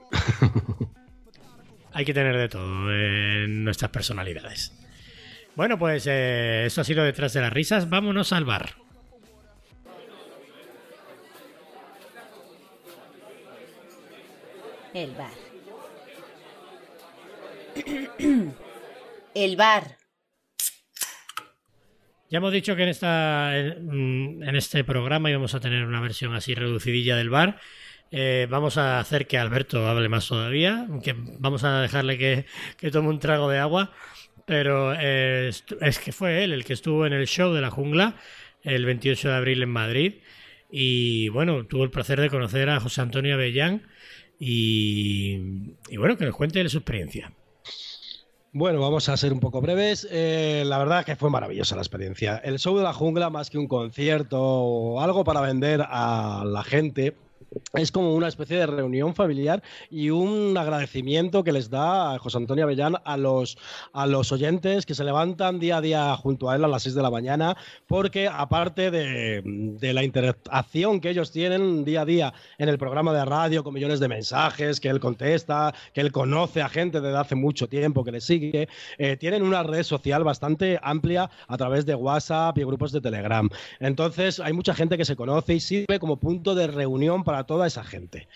[1.93, 4.73] hay que tener de todo en nuestras personalidades.
[5.57, 7.91] Bueno, pues eh, eso ha sido detrás de las risas.
[7.91, 8.77] Vámonos al bar.
[14.99, 15.31] El bar.
[19.33, 19.97] El bar.
[22.29, 26.35] Ya hemos dicho que en, esta, en, en este programa íbamos a tener una versión
[26.35, 27.61] así reducidilla del bar.
[28.11, 30.89] Eh, vamos a hacer que Alberto hable más todavía,
[31.39, 32.47] vamos a dejarle que,
[32.77, 33.93] que tome un trago de agua,
[34.47, 38.17] pero eh, es que fue él el que estuvo en el show de la jungla
[38.65, 40.15] el 28 de abril en Madrid
[40.71, 43.87] y bueno, tuvo el placer de conocer a José Antonio Avellán
[44.39, 47.33] y, bueno, que nos cuente su experiencia.
[48.53, 50.09] Bueno, vamos a ser un poco breves.
[50.11, 52.39] Eh, la verdad que fue maravillosa la experiencia.
[52.39, 56.65] El show de la jungla, más que un concierto o algo para vender a la
[56.65, 57.15] gente,
[57.75, 62.65] es como una especie de reunión familiar y un agradecimiento que les da José Antonio
[62.65, 63.59] Avellán a los,
[63.93, 66.95] a los oyentes que se levantan día a día junto a él a las 6
[66.95, 67.57] de la mañana,
[67.87, 73.13] porque aparte de, de la interacción que ellos tienen día a día en el programa
[73.13, 77.19] de radio con millones de mensajes que él contesta, que él conoce a gente desde
[77.19, 81.87] hace mucho tiempo que le sigue, eh, tienen una red social bastante amplia a través
[81.87, 83.49] de WhatsApp y grupos de Telegram.
[83.81, 87.67] Entonces hay mucha gente que se conoce y sirve como punto de reunión para toda
[87.67, 88.27] esa gente.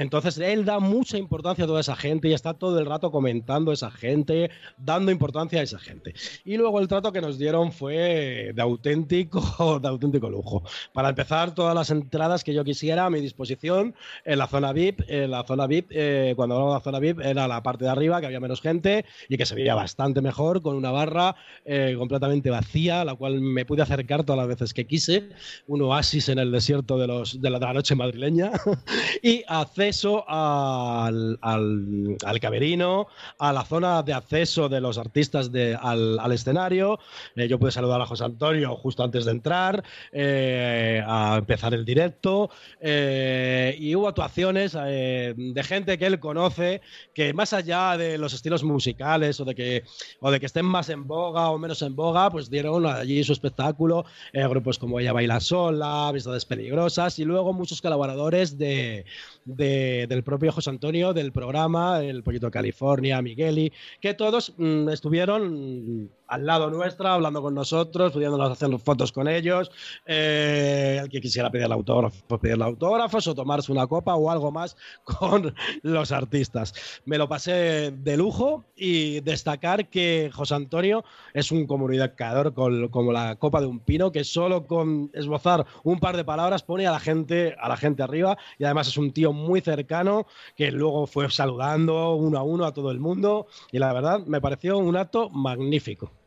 [0.00, 3.70] Entonces él da mucha importancia a toda esa gente y está todo el rato comentando
[3.70, 6.14] a esa gente, dando importancia a esa gente.
[6.42, 10.62] Y luego el trato que nos dieron fue de auténtico, de auténtico lujo.
[10.94, 13.94] Para empezar, todas las entradas que yo quisiera a mi disposición
[14.24, 15.02] en la zona VIP.
[15.06, 17.90] En la zona VIP, eh, cuando hablaba de la zona VIP, era la parte de
[17.90, 21.36] arriba, que había menos gente y que se veía bastante mejor, con una barra
[21.66, 25.28] eh, completamente vacía, a la cual me pude acercar todas las veces que quise.
[25.66, 28.52] Un oasis en el desierto de, los, de, la, de la noche madrileña.
[29.22, 29.44] y
[30.28, 33.06] al, al, al, camerino,
[33.38, 36.98] a la zona de acceso de los artistas de, al, al, escenario.
[37.36, 41.84] Eh, yo pude saludar a José Antonio justo antes de entrar, eh, a empezar el
[41.84, 42.50] directo.
[42.80, 46.80] Eh, y hubo actuaciones eh, de gente que él conoce,
[47.14, 49.84] que más allá de los estilos musicales o de que,
[50.20, 53.32] o de que estén más en boga o menos en boga, pues dieron allí su
[53.32, 54.04] espectáculo.
[54.32, 59.04] eh, grupos como Ella Baila Sola, Amistades Peligrosas y luego muchos colaboradores de,
[59.44, 59.69] de,
[60.08, 66.46] del propio José Antonio, del programa, el Pollito California, Migueli, que todos mmm, estuvieron al
[66.46, 69.70] lado nuestra, hablando con nosotros, pudiéndonos hacer fotos con ellos.
[70.06, 74.76] Eh, el que quisiera pedirle autógrafos, pedirle autógrafos o tomarse una copa o algo más
[75.04, 76.72] con los artistas.
[77.04, 81.04] Me lo pasé de lujo y destacar que José Antonio
[81.34, 85.98] es un comunicador con, como la copa de un pino que solo con esbozar un
[85.98, 89.12] par de palabras pone a la gente a la gente arriba y además es un
[89.12, 90.26] tío muy cercano
[90.56, 94.40] que luego fue saludando uno a uno a todo el mundo y la verdad me
[94.40, 96.19] pareció un acto magnífico.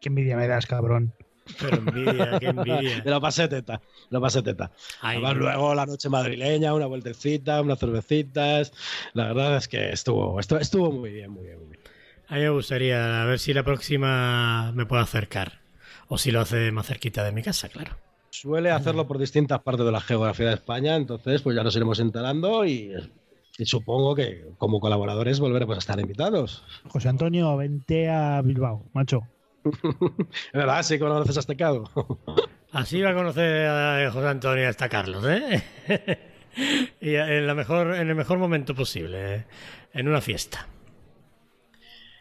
[0.00, 1.14] Qué envidia me das, cabrón.
[1.60, 3.02] Pero envidia, qué envidia.
[3.04, 3.80] Me lo pasé teta,
[4.10, 4.70] lo pasé teta.
[5.00, 8.72] Ay, Además, luego la noche madrileña, una vueltecita, unas cervecitas.
[9.14, 11.80] La verdad es que estuvo, estuvo, estuvo muy bien, muy bien, muy bien.
[12.28, 15.60] A mí me gustaría a ver si la próxima me puedo acercar.
[16.08, 17.96] O si lo hace más cerquita de mi casa, claro.
[18.30, 21.98] Suele hacerlo por distintas partes de la geografía de España, entonces pues ya nos iremos
[21.98, 22.92] enterando y,
[23.56, 26.62] y supongo que como colaboradores volveremos a estar invitados.
[26.88, 29.22] José Antonio, vente a Bilbao, macho.
[30.52, 31.84] Verdad, sí conoces a este cado.
[32.72, 35.62] Así va a conocer a José Antonio hasta Carlos, ¿eh?
[37.00, 39.46] y en, la mejor, en el mejor momento posible, ¿eh?
[39.94, 40.68] en una fiesta.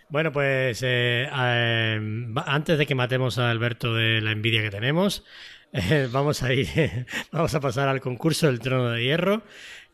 [0.09, 5.25] Bueno, pues eh, eh, antes de que matemos a Alberto de la envidia que tenemos,
[5.73, 9.43] eh, vamos a ir, vamos a pasar al concurso del trono de hierro.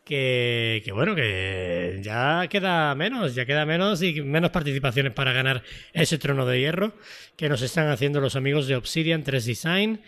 [0.04, 5.62] Que, bueno, que ya queda menos, ya queda menos y menos participaciones para ganar
[5.94, 6.92] ese trono de hierro
[7.36, 10.00] que nos están haciendo los amigos de Obsidian 3 Design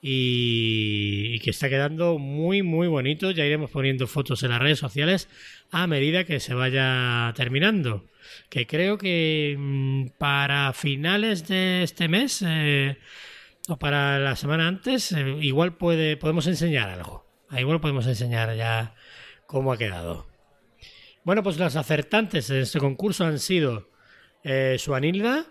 [0.00, 3.30] y, que está quedando muy muy bonito.
[3.30, 5.28] Ya iremos poniendo fotos en las redes sociales
[5.70, 8.04] a medida que se vaya terminando.
[8.48, 12.98] Que creo que mmm, para finales de este mes eh,
[13.68, 17.26] o para la semana antes, eh, igual puede, podemos enseñar algo.
[17.56, 18.94] Igual podemos enseñar ya
[19.52, 20.26] cómo ha quedado.
[21.24, 23.90] Bueno, pues las acertantes en este concurso han sido
[24.42, 25.44] eh, Suanilda,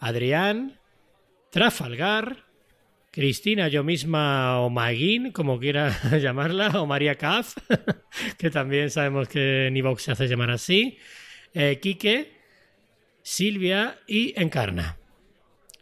[0.00, 0.80] Adrián,
[1.50, 2.46] Trafalgar,
[3.12, 7.54] Cristina, yo misma o Maguín, como quiera llamarla, o María Caz,
[8.38, 10.96] que también sabemos que en Ivox se hace llamar así,
[11.52, 12.40] eh, Quique,
[13.22, 14.96] Silvia y Encarna.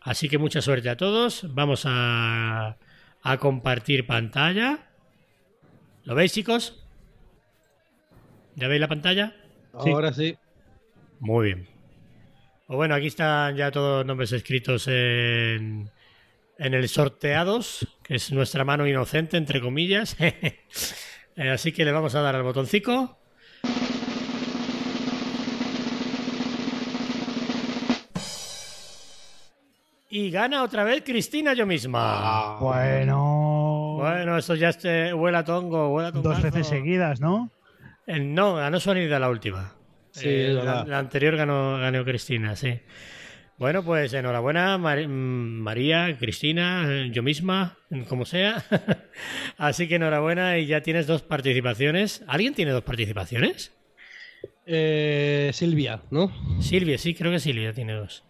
[0.00, 1.54] Así que mucha suerte a todos.
[1.54, 2.78] Vamos a,
[3.22, 4.90] a compartir pantalla.
[6.02, 6.83] ¿Lo veis, chicos?
[8.56, 9.34] ¿Ya veis la pantalla?
[9.82, 9.90] Sí.
[9.90, 10.36] Ahora sí.
[11.20, 11.68] Muy bien.
[12.66, 15.90] Pues bueno, aquí están ya todos los nombres escritos en,
[16.58, 20.16] en el sorteados, que es nuestra mano inocente, entre comillas.
[21.36, 23.18] Eh, Así que le vamos a dar al botoncito.
[30.08, 32.56] Y gana otra vez Cristina yo misma.
[32.60, 33.96] Bueno.
[33.98, 37.50] Bueno, eso ya este, huele a tongo, huele a dos veces seguidas, ¿no?
[38.06, 39.74] No, ganó Sonida la última.
[40.10, 42.80] Sí, Eh, la, anterior ganó, ganó Cristina, sí.
[43.56, 47.78] Bueno, pues enhorabuena, Mar- mm, María, Cristina, eh, yo misma,
[48.08, 48.64] como sea.
[49.58, 52.24] Así que enhorabuena y ya tienes dos participaciones.
[52.26, 53.72] ¿Alguien tiene dos participaciones?
[54.66, 56.32] Eh, Silvia, ¿no?
[56.60, 58.24] Silvia, sí, creo que Silvia tiene dos.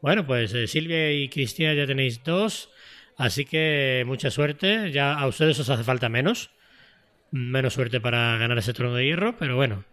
[0.00, 2.70] Bueno, pues eh, Silvia y Cristina ya tenéis dos.
[3.16, 4.92] Así que mucha suerte.
[4.92, 6.50] Ya a ustedes os hace falta menos.
[7.30, 9.84] Menos suerte para ganar ese trono de hierro, pero bueno.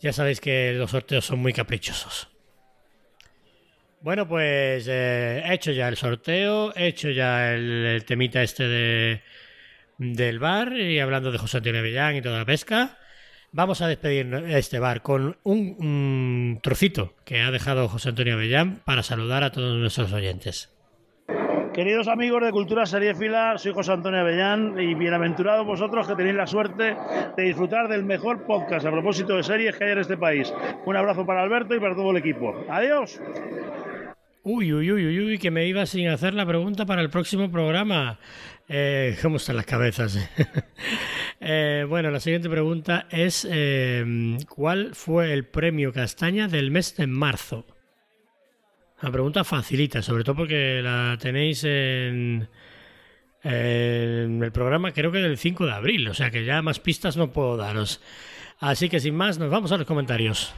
[0.00, 2.28] Ya sabéis que los sorteos son muy caprichosos.
[4.00, 9.22] Bueno, pues eh, he hecho ya el sorteo, he hecho ya el, temita este de,
[9.98, 12.98] del bar y hablando de José Antonio Avellán y toda la pesca.
[13.50, 18.82] Vamos a despedir este bar con un, un trocito que ha dejado José Antonio Avellán
[18.84, 20.77] para saludar a todos nuestros oyentes.
[21.78, 26.34] Queridos amigos de Cultura Serie Fila, soy José Antonio Avellán y bienaventurados vosotros que tenéis
[26.34, 26.96] la suerte
[27.36, 30.52] de disfrutar del mejor podcast a propósito de series que hay en este país.
[30.86, 32.52] Un abrazo para Alberto y para todo el equipo.
[32.68, 33.20] Adiós.
[34.42, 37.48] Uy, uy, uy, uy, uy, que me iba sin hacer la pregunta para el próximo
[37.48, 38.18] programa.
[38.68, 40.18] Eh, ¿Cómo están las cabezas?
[41.40, 47.06] Eh, bueno, la siguiente pregunta es eh, ¿cuál fue el premio Castaña del mes de
[47.06, 47.77] marzo?
[49.00, 52.48] La pregunta facilita, sobre todo porque la tenéis en,
[53.44, 57.16] en el programa creo que del 5 de abril, o sea que ya más pistas
[57.16, 58.00] no puedo daros.
[58.58, 60.52] Así que sin más, nos vamos a los comentarios.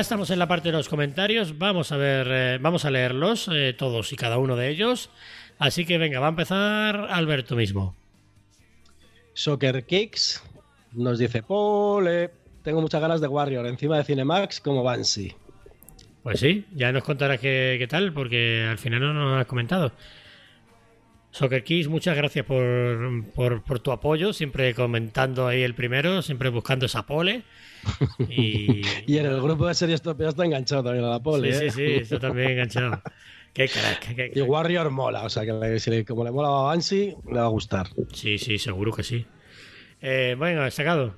[0.00, 1.58] Ya estamos en la parte de los comentarios.
[1.58, 5.10] Vamos a ver, eh, vamos a leerlos eh, todos y cada uno de ellos.
[5.58, 7.94] Así que venga, va a empezar Alberto mismo.
[9.34, 10.42] Soccer Kicks
[10.92, 12.30] nos dice: Pole,
[12.62, 15.36] tengo muchas ganas de Warrior encima de Cinemax como Banshee.
[16.22, 19.92] Pues sí, ya nos contará qué, qué tal, porque al final no nos has comentado.
[21.32, 26.48] Soccer Kiss, muchas gracias por, por, por tu apoyo, siempre comentando ahí el primero, siempre
[26.48, 27.42] buscando esa pole.
[28.28, 31.52] Y, Y en el grupo de series Topia está enganchado también a la pole.
[31.52, 31.70] sí, ¿eh?
[31.70, 33.00] sí, sí, está también enganchado.
[33.54, 34.40] Qué crack, qué Y.
[34.42, 37.48] Warrior mola, o sea que si le- como le mola a Banshee, le va a
[37.48, 37.88] gustar.
[38.12, 39.24] Sí, sí, seguro que sí.
[40.02, 41.14] Eh, venga, sacado.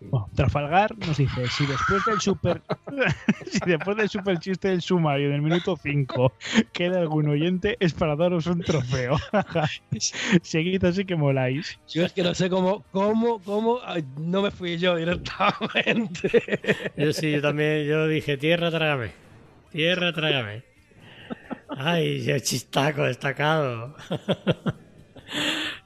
[0.00, 2.62] Bueno, Trafalgar nos dice, si después del super
[3.46, 6.32] si después del super chiste del sumario del minuto 5
[6.72, 9.16] queda algún oyente, es para daros un trofeo.
[10.42, 11.78] Seguid así que moláis.
[11.86, 13.80] Yo es que no sé cómo, cómo, cómo,
[14.18, 16.58] no me fui yo directamente.
[16.96, 19.12] Yo sí, yo también, yo dije, tierra, trágame.
[19.70, 20.64] Tierra, trágame.
[21.68, 23.94] Ay, qué chistaco destacado.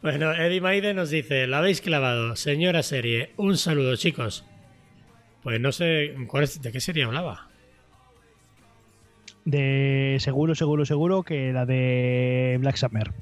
[0.02, 3.32] Bueno, Eddie Maide nos dice, la habéis clavado, señora serie.
[3.36, 4.44] Un saludo, chicos.
[5.42, 7.48] Pues no sé, ¿cuál es- ¿de qué serie hablaba?
[9.44, 13.12] De seguro, seguro, seguro que la de Black Summer.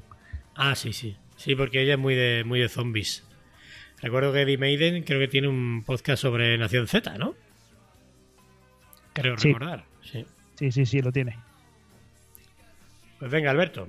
[0.55, 1.17] Ah, sí, sí.
[1.35, 3.25] Sí, porque ella es muy de, muy de zombies.
[4.01, 7.35] Recuerdo que Eddie Maiden creo que tiene un podcast sobre Nación Z, ¿no?
[9.13, 9.49] Creo Sí.
[9.49, 9.83] recordar.
[10.01, 10.25] Sí.
[10.55, 11.37] Sí, sí, sí, lo tiene.
[13.19, 13.87] Pues venga, Alberto.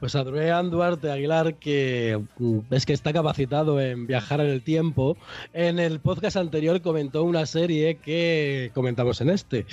[0.00, 5.18] Pues Adrián Duarte Aguilar, que mm, es que está capacitado en viajar en el tiempo,
[5.52, 9.66] en el podcast anterior comentó una serie que comentamos en este.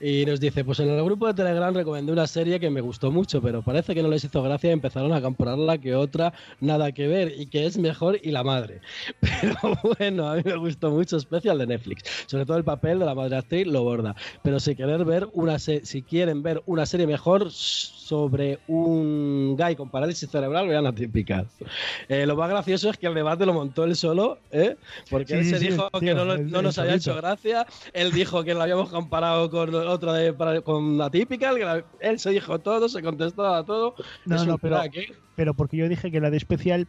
[0.00, 3.10] Y nos dice, pues en el grupo de Telegram recomendé una serie que me gustó
[3.10, 6.92] mucho, pero parece que no les hizo gracia y empezaron a compararla que otra nada
[6.92, 8.80] que ver y que es mejor y la madre.
[9.20, 12.02] Pero bueno, a mí me gustó mucho, especial de Netflix.
[12.26, 14.14] Sobre todo el papel de la madre actriz lo borda.
[14.42, 17.50] Pero si querer ver una si quieren ver una serie mejor
[18.04, 21.46] sobre un Guy con parálisis cerebral vean Atypical.
[22.08, 24.76] Eh, lo más gracioso es que el debate lo montó él solo, ¿eh?
[25.10, 27.66] porque Sí, él se sí, dijo tío, que no, lo- no nos había hecho gracia.
[27.92, 31.10] Él dijo que lo habíamos comparado con otra de con la-
[32.00, 33.94] él se dijo todo, se contestaba a todo.
[34.26, 35.06] No, Es no, pero- ¿eh?
[35.34, 36.86] pero porque yo dije que la de especial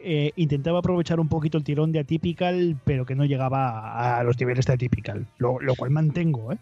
[0.00, 4.38] eh, intentaba aprovechar un poquito el tirón de Atypical, pero que no llegaba a los
[4.38, 6.58] niveles de Atypical, lo, lo cual mantengo, ¿eh?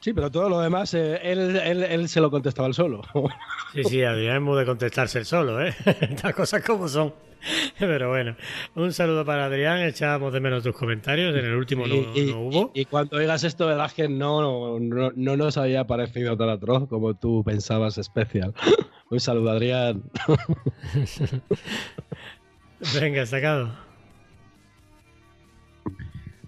[0.00, 3.02] Sí, pero todo lo demás, eh, él, él- él se lo contestaba él solo.
[3.74, 5.74] Sí, sí, Adrián es muy de contestarse el solo, ¿eh?
[6.22, 7.12] Las cosas como son.
[7.78, 8.34] Pero bueno,
[8.76, 9.80] un saludo para Adrián.
[9.82, 11.36] Echábamos de menos tus comentarios.
[11.36, 12.70] En el último no, y, y- no hubo.
[12.74, 17.12] y cuando oigas esto, verás que no, no, no nos había parecido tan atroz como
[17.14, 18.54] tú pensabas especial.
[19.10, 20.02] Un saludo, Adrián.
[22.98, 23.70] Venga, sacado.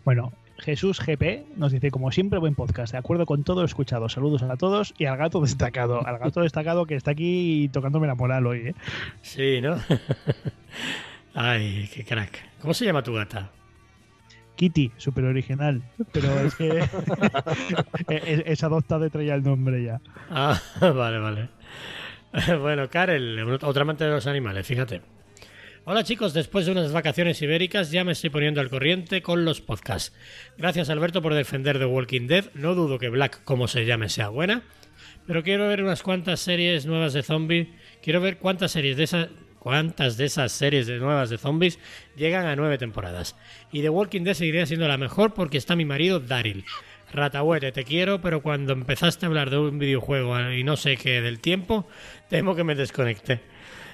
[0.05, 0.32] Bueno,
[0.70, 2.92] Jesús GP nos dice, como siempre, buen podcast.
[2.92, 4.09] De acuerdo con todo lo escuchado.
[4.09, 6.06] Saludos a todos y al gato destacado.
[6.06, 8.74] Al gato destacado que está aquí tocándome la moral hoy, ¿eh?
[9.20, 9.80] Sí, ¿no?
[11.34, 12.38] Ay, qué crack.
[12.60, 13.51] ¿Cómo se llama tu gata?
[14.55, 15.82] Kitty, súper original.
[16.12, 16.68] Pero es que
[18.09, 20.01] es, es adoptado y traía el nombre ya.
[20.30, 21.48] Ah, vale, vale.
[22.60, 25.02] Bueno, Karel, otra amante de los animales, fíjate.
[25.86, 29.62] Hola chicos, después de unas vacaciones ibéricas ya me estoy poniendo al corriente con los
[29.62, 30.15] podcasts.
[30.59, 32.51] Gracias Alberto por defender The Walking Dead.
[32.52, 34.62] No dudo que Black, como se llame, sea buena.
[35.27, 37.69] Pero quiero ver unas cuantas series nuevas de zombies.
[38.02, 39.28] Quiero ver cuántas series de esas...
[39.59, 41.78] Cuántas de esas series de nuevas de zombies
[42.16, 43.36] llegan a nueve temporadas.
[43.73, 46.65] Y The Walking Dead seguiría siendo la mejor porque está mi marido Daryl.
[47.12, 51.20] Ratahuete, te quiero, pero cuando empezaste a hablar de un videojuego y no sé qué
[51.20, 51.86] del tiempo,
[52.31, 53.43] temo que me desconecté.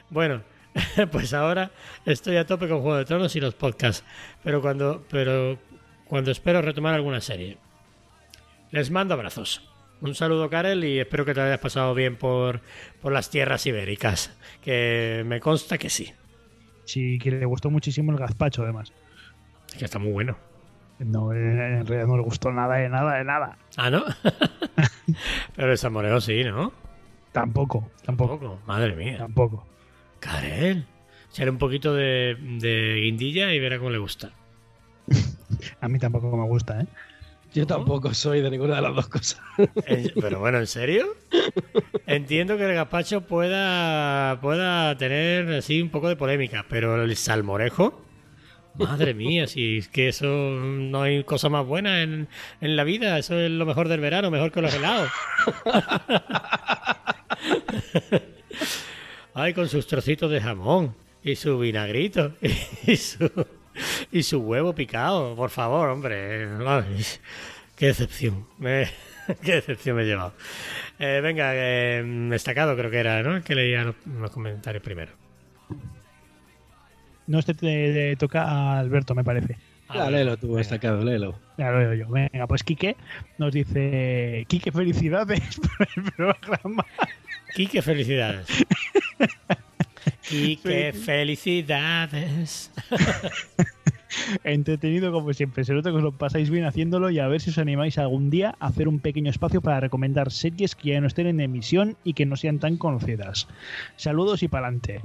[0.09, 0.45] Bueno,
[1.11, 1.71] pues ahora
[2.05, 4.05] estoy a tope con Juego de Tronos y los podcasts,
[4.43, 5.59] pero cuando, pero
[6.07, 7.59] cuando espero retomar alguna serie.
[8.71, 9.69] Les mando abrazos.
[10.01, 12.61] Un saludo, Karel, y espero que te hayas pasado bien por,
[13.01, 16.13] por las tierras ibéricas, que me consta que sí,
[16.85, 18.93] Sí, que le gustó muchísimo el gazpacho, además.
[19.77, 20.37] que está muy bueno.
[20.99, 23.59] No, en en realidad no le gustó nada de nada de nada.
[23.77, 24.05] Ah, ¿no?
[25.57, 26.73] pero el salmoreo sí, ¿no?
[27.33, 29.19] Tampoco, tampoco, Poco, madre mía.
[29.19, 29.67] tampoco.
[30.21, 30.85] Karel,
[31.31, 34.33] echarle un poquito de, de guindilla y verá cómo le gusta.
[35.81, 36.87] A mí tampoco me gusta, ¿eh?
[37.57, 39.41] Yo tampoco soy de ninguna de las dos cosas.
[40.21, 41.07] Pero bueno, ¿en serio?
[42.07, 48.05] Entiendo que el gazpacho pueda, pueda tener así un poco de polémica, pero el salmorejo,
[48.75, 52.29] madre mía, si es que eso no hay cosa más buena en,
[52.61, 55.11] en la vida, eso es lo mejor del verano, mejor que los helados.
[59.39, 62.33] Ay, con sus trocitos de jamón y su vinagrito
[62.87, 63.31] y su,
[64.11, 66.49] y su huevo picado, por favor, hombre.
[66.67, 67.05] Ay,
[67.77, 68.47] qué decepción.
[68.57, 68.89] Me,
[69.43, 70.33] qué decepción me he llevado.
[70.99, 73.37] Eh, venga, eh, destacado creo que era, ¿no?
[73.37, 75.13] El que leía los, los comentarios primero.
[77.27, 79.59] No, este te, te toca a Alberto, me parece.
[79.89, 80.59] Ah, léelo tú, venga.
[80.61, 81.39] destacado, léelo.
[81.59, 82.09] Ya lo leo yo.
[82.09, 82.97] Venga, pues Quique
[83.37, 86.87] nos dice: Quique, felicidades por el programa.
[87.55, 88.47] Quique, felicidades.
[90.29, 92.71] Quique, felicidades.
[94.45, 95.65] Entretenido como siempre.
[95.65, 98.31] Se nota que os lo pasáis bien haciéndolo y a ver si os animáis algún
[98.31, 101.97] día a hacer un pequeño espacio para recomendar series que ya no estén en emisión
[102.05, 103.49] y que no sean tan conocidas.
[103.97, 105.03] Saludos y pa'lante.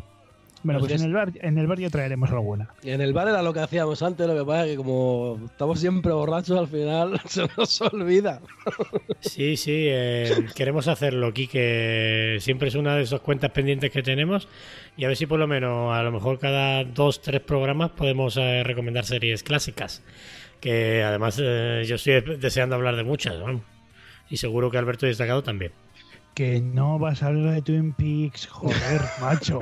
[0.63, 2.69] Bueno, pues en el, bar, en el bar ya traeremos alguna.
[2.83, 5.39] Y en el bar era lo que hacíamos antes, lo que pasa es que como
[5.45, 8.41] estamos siempre borrachos, al final se nos olvida.
[9.21, 12.37] Sí, sí, eh, queremos hacerlo, Quique.
[12.39, 14.47] Siempre es una de esas cuentas pendientes que tenemos.
[14.97, 18.37] Y a ver si por lo menos, a lo mejor cada dos, tres programas podemos
[18.37, 20.03] eh, recomendar series clásicas.
[20.59, 23.63] Que además eh, yo estoy deseando hablar de muchas, vamos.
[24.29, 25.71] Y seguro que Alberto y Destacado también.
[26.33, 29.59] Que no vas a hablar de Twin Peaks, joder, macho.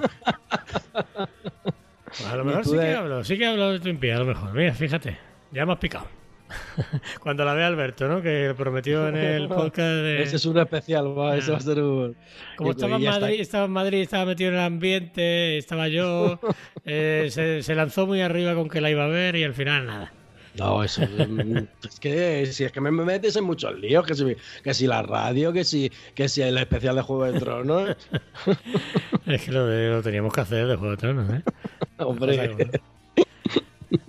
[2.06, 4.20] Pues a lo mejor sí de- que hablo, sí que hablo de Twin Peaks, a
[4.20, 4.54] lo mejor.
[4.54, 5.18] Mira, fíjate,
[5.52, 6.08] ya me has picado.
[7.22, 8.22] Cuando la vea Alberto, ¿no?
[8.24, 10.24] Que prometió en el podcast de...
[10.24, 12.16] Ese es un especial, va, ese va a ser un...
[12.56, 13.20] Como estaba en está.
[13.20, 16.40] Madrid, estaba en Madrid, estaba metido en el ambiente, estaba yo,
[16.86, 19.86] eh, se, se lanzó muy arriba con que la iba a ver y al final
[19.86, 20.12] nada.
[20.60, 21.58] No, eso mm,
[21.88, 25.02] es que si es que me metes en muchos líos, que si, que si la
[25.02, 27.96] radio, que si, que si el especial de Juego de Tronos.
[29.26, 31.44] Es que lo, de- lo teníamos que hacer de Juego de Tronos, ¿eh?
[32.00, 32.70] Hombre,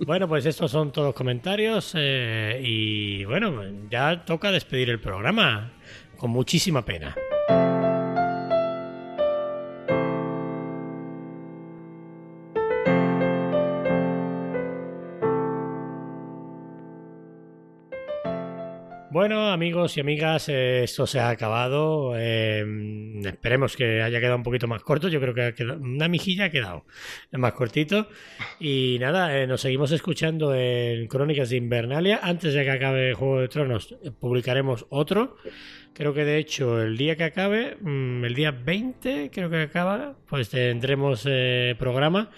[0.05, 5.71] Bueno, pues estos son todos comentarios eh, y bueno, ya toca despedir el programa
[6.17, 7.15] con muchísima pena.
[19.21, 22.13] Bueno, amigos y amigas, esto se ha acabado.
[22.17, 22.65] Eh,
[23.23, 25.09] esperemos que haya quedado un poquito más corto.
[25.09, 26.85] Yo creo que ha quedado- una mijilla ha quedado
[27.33, 28.07] más cortito.
[28.59, 32.19] Y nada, eh, nos seguimos escuchando en Crónicas de Invernalia.
[32.23, 35.37] Antes de que acabe Juego de Tronos, publicaremos otro.
[35.93, 40.15] Creo que de hecho el día que acabe, mm, el día 20, creo que acaba,
[40.27, 42.31] pues tendremos eh, programa.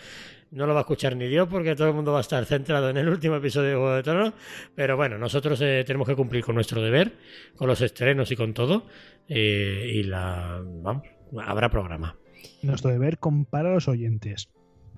[0.54, 2.90] No lo va a escuchar ni Dios porque todo el mundo va a estar centrado
[2.90, 4.34] en el último episodio de Juego de Tronos.
[4.76, 7.14] Pero bueno, nosotros eh, tenemos que cumplir con nuestro deber,
[7.56, 8.86] con los estrenos y con todo.
[9.28, 10.62] eh, y la.
[10.64, 11.04] Vamos,
[11.44, 12.16] habrá programa.
[12.62, 14.50] Nuestro deber compara a los oyentes.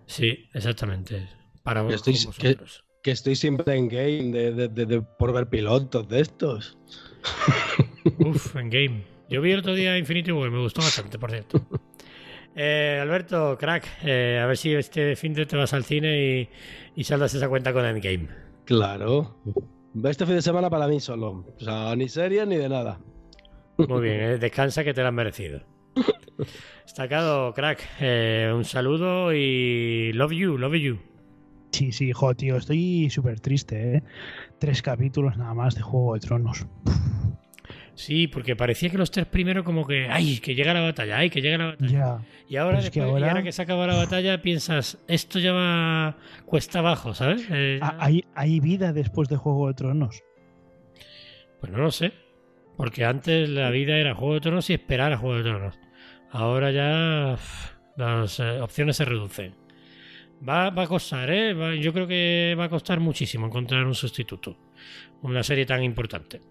[0.07, 1.29] Sí, exactamente.
[1.63, 2.83] Para Que estoy- que- vosotros.
[3.01, 6.77] Que estoy siempre en game de, de- de- de- por ver pilotos de estos.
[8.19, 9.03] Uf, en game.
[9.29, 11.61] Yo vi el otro día Infinity War, me gustó bastante, por cierto.
[12.55, 16.49] Eh, Alberto, crack, eh, a ver si este fin de te vas al cine y,
[16.95, 18.29] y saldas esa cuenta con Endgame.
[18.63, 19.35] Claro.
[20.03, 21.45] Este fin de semana para mí solo.
[21.57, 22.99] O sea, ni serie ni de nada.
[23.77, 25.61] Muy bien, eh, descansa que te lo has merecido.
[26.83, 30.97] Destacado, crack, eh, un saludo y love you, love you.
[31.71, 34.03] Sí, sí, jo, tío, estoy súper triste, ¿eh?
[34.59, 36.65] Tres capítulos nada más de Juego de Tronos.
[37.95, 41.29] Sí, porque parecía que los tres primeros como que, ay, que llega la batalla, ay,
[41.29, 41.89] que llega la batalla.
[41.91, 42.25] Ya.
[42.49, 45.39] Y ahora, es que después- y ahora- ahora que se acaba la batalla piensas, esto
[45.39, 47.47] ya va cuesta abajo, ¿sabes?
[47.49, 50.23] Eh, ya- ¿Hay, hay vida después de Juego de Tronos.
[51.59, 52.11] Pues no lo sé.
[52.77, 55.79] Porque antes la vida era Juego de Tronos y esperar a Juego de Tronos.
[56.31, 57.37] Ahora ya
[57.95, 59.55] las eh, opciones se reducen.
[60.47, 61.53] Va, va a costar, ¿eh?
[61.53, 64.57] Va- yo creo que va a costar muchísimo encontrar un sustituto.
[65.21, 66.41] Una serie tan importante.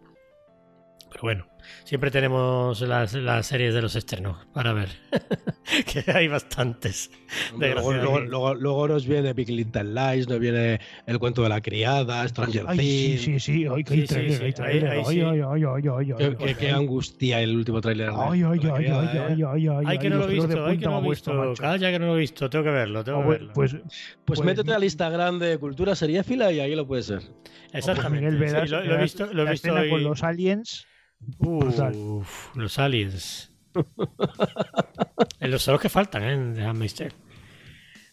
[1.15, 1.47] Pero bueno,
[1.85, 4.89] siempre tenemos las, las series de los estrenos para ver.
[6.05, 7.09] que hay bastantes.
[7.53, 11.51] Hombre, luego, luego, luego- luego nos viene Big Little Lies, nos viene El cuento de
[11.51, 13.23] la criada, Stranger sí, Things.
[13.23, 13.67] sí, sí.
[13.73, 14.91] Ay, Sí, trailer, trailer.
[14.91, 15.21] Ay, sí.
[15.21, 18.11] ay, ay, ay, ay, ay, Qué, ay, qué- ay, qué angustia el último tráiler.
[18.11, 20.79] de- Ay, ay, ay, ay, ay, ay, ay, Ay, que no lo he visto, ay,
[20.79, 21.55] que no lo he visto.
[21.61, 22.51] Calla, que no lo he visto.
[22.51, 23.53] Tengo que verlo, tengo Ah, que bueno, verlo.
[23.55, 23.93] Pues, Pues,
[24.25, 27.21] Pues métete al Instagram de Cultura Seriéfila y ahí lo puedes ser.
[27.73, 28.33] Exactamente.
[28.33, 30.87] Lo, he visto, lo he visto con los aliens.
[31.39, 31.95] Brutal.
[31.95, 33.51] Uf, los aliens.
[35.41, 36.55] Los son los que faltan, ¿eh?
[36.95, 37.13] Tale.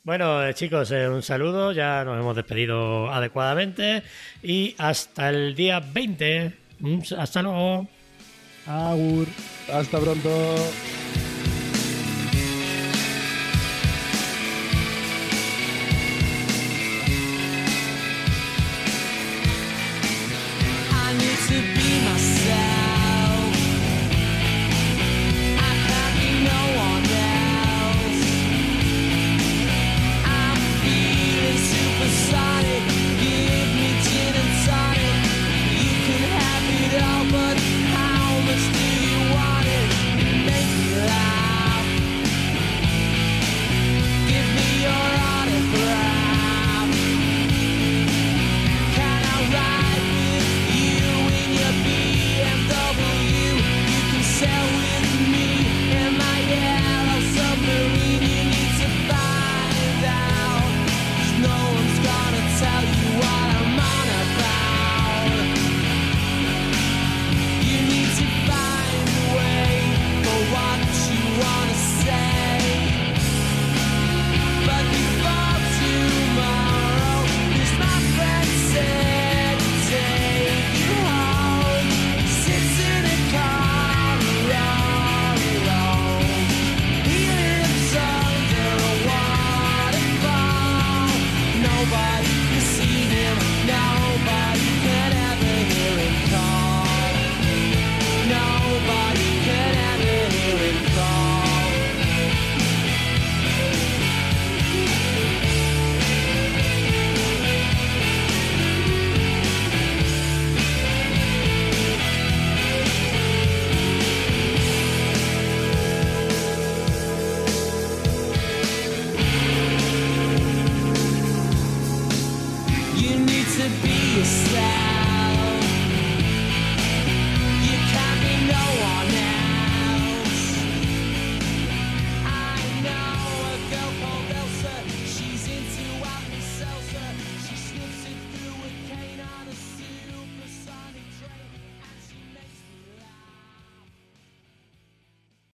[0.03, 1.71] Bueno, eh, chicos, eh, un saludo.
[1.71, 4.03] Ya nos hemos despedido adecuadamente.
[4.43, 6.51] Y hasta el día 20.
[6.81, 7.87] Un- Hasta luego.
[8.65, 9.27] Agur.
[9.71, 10.55] Hasta pronto.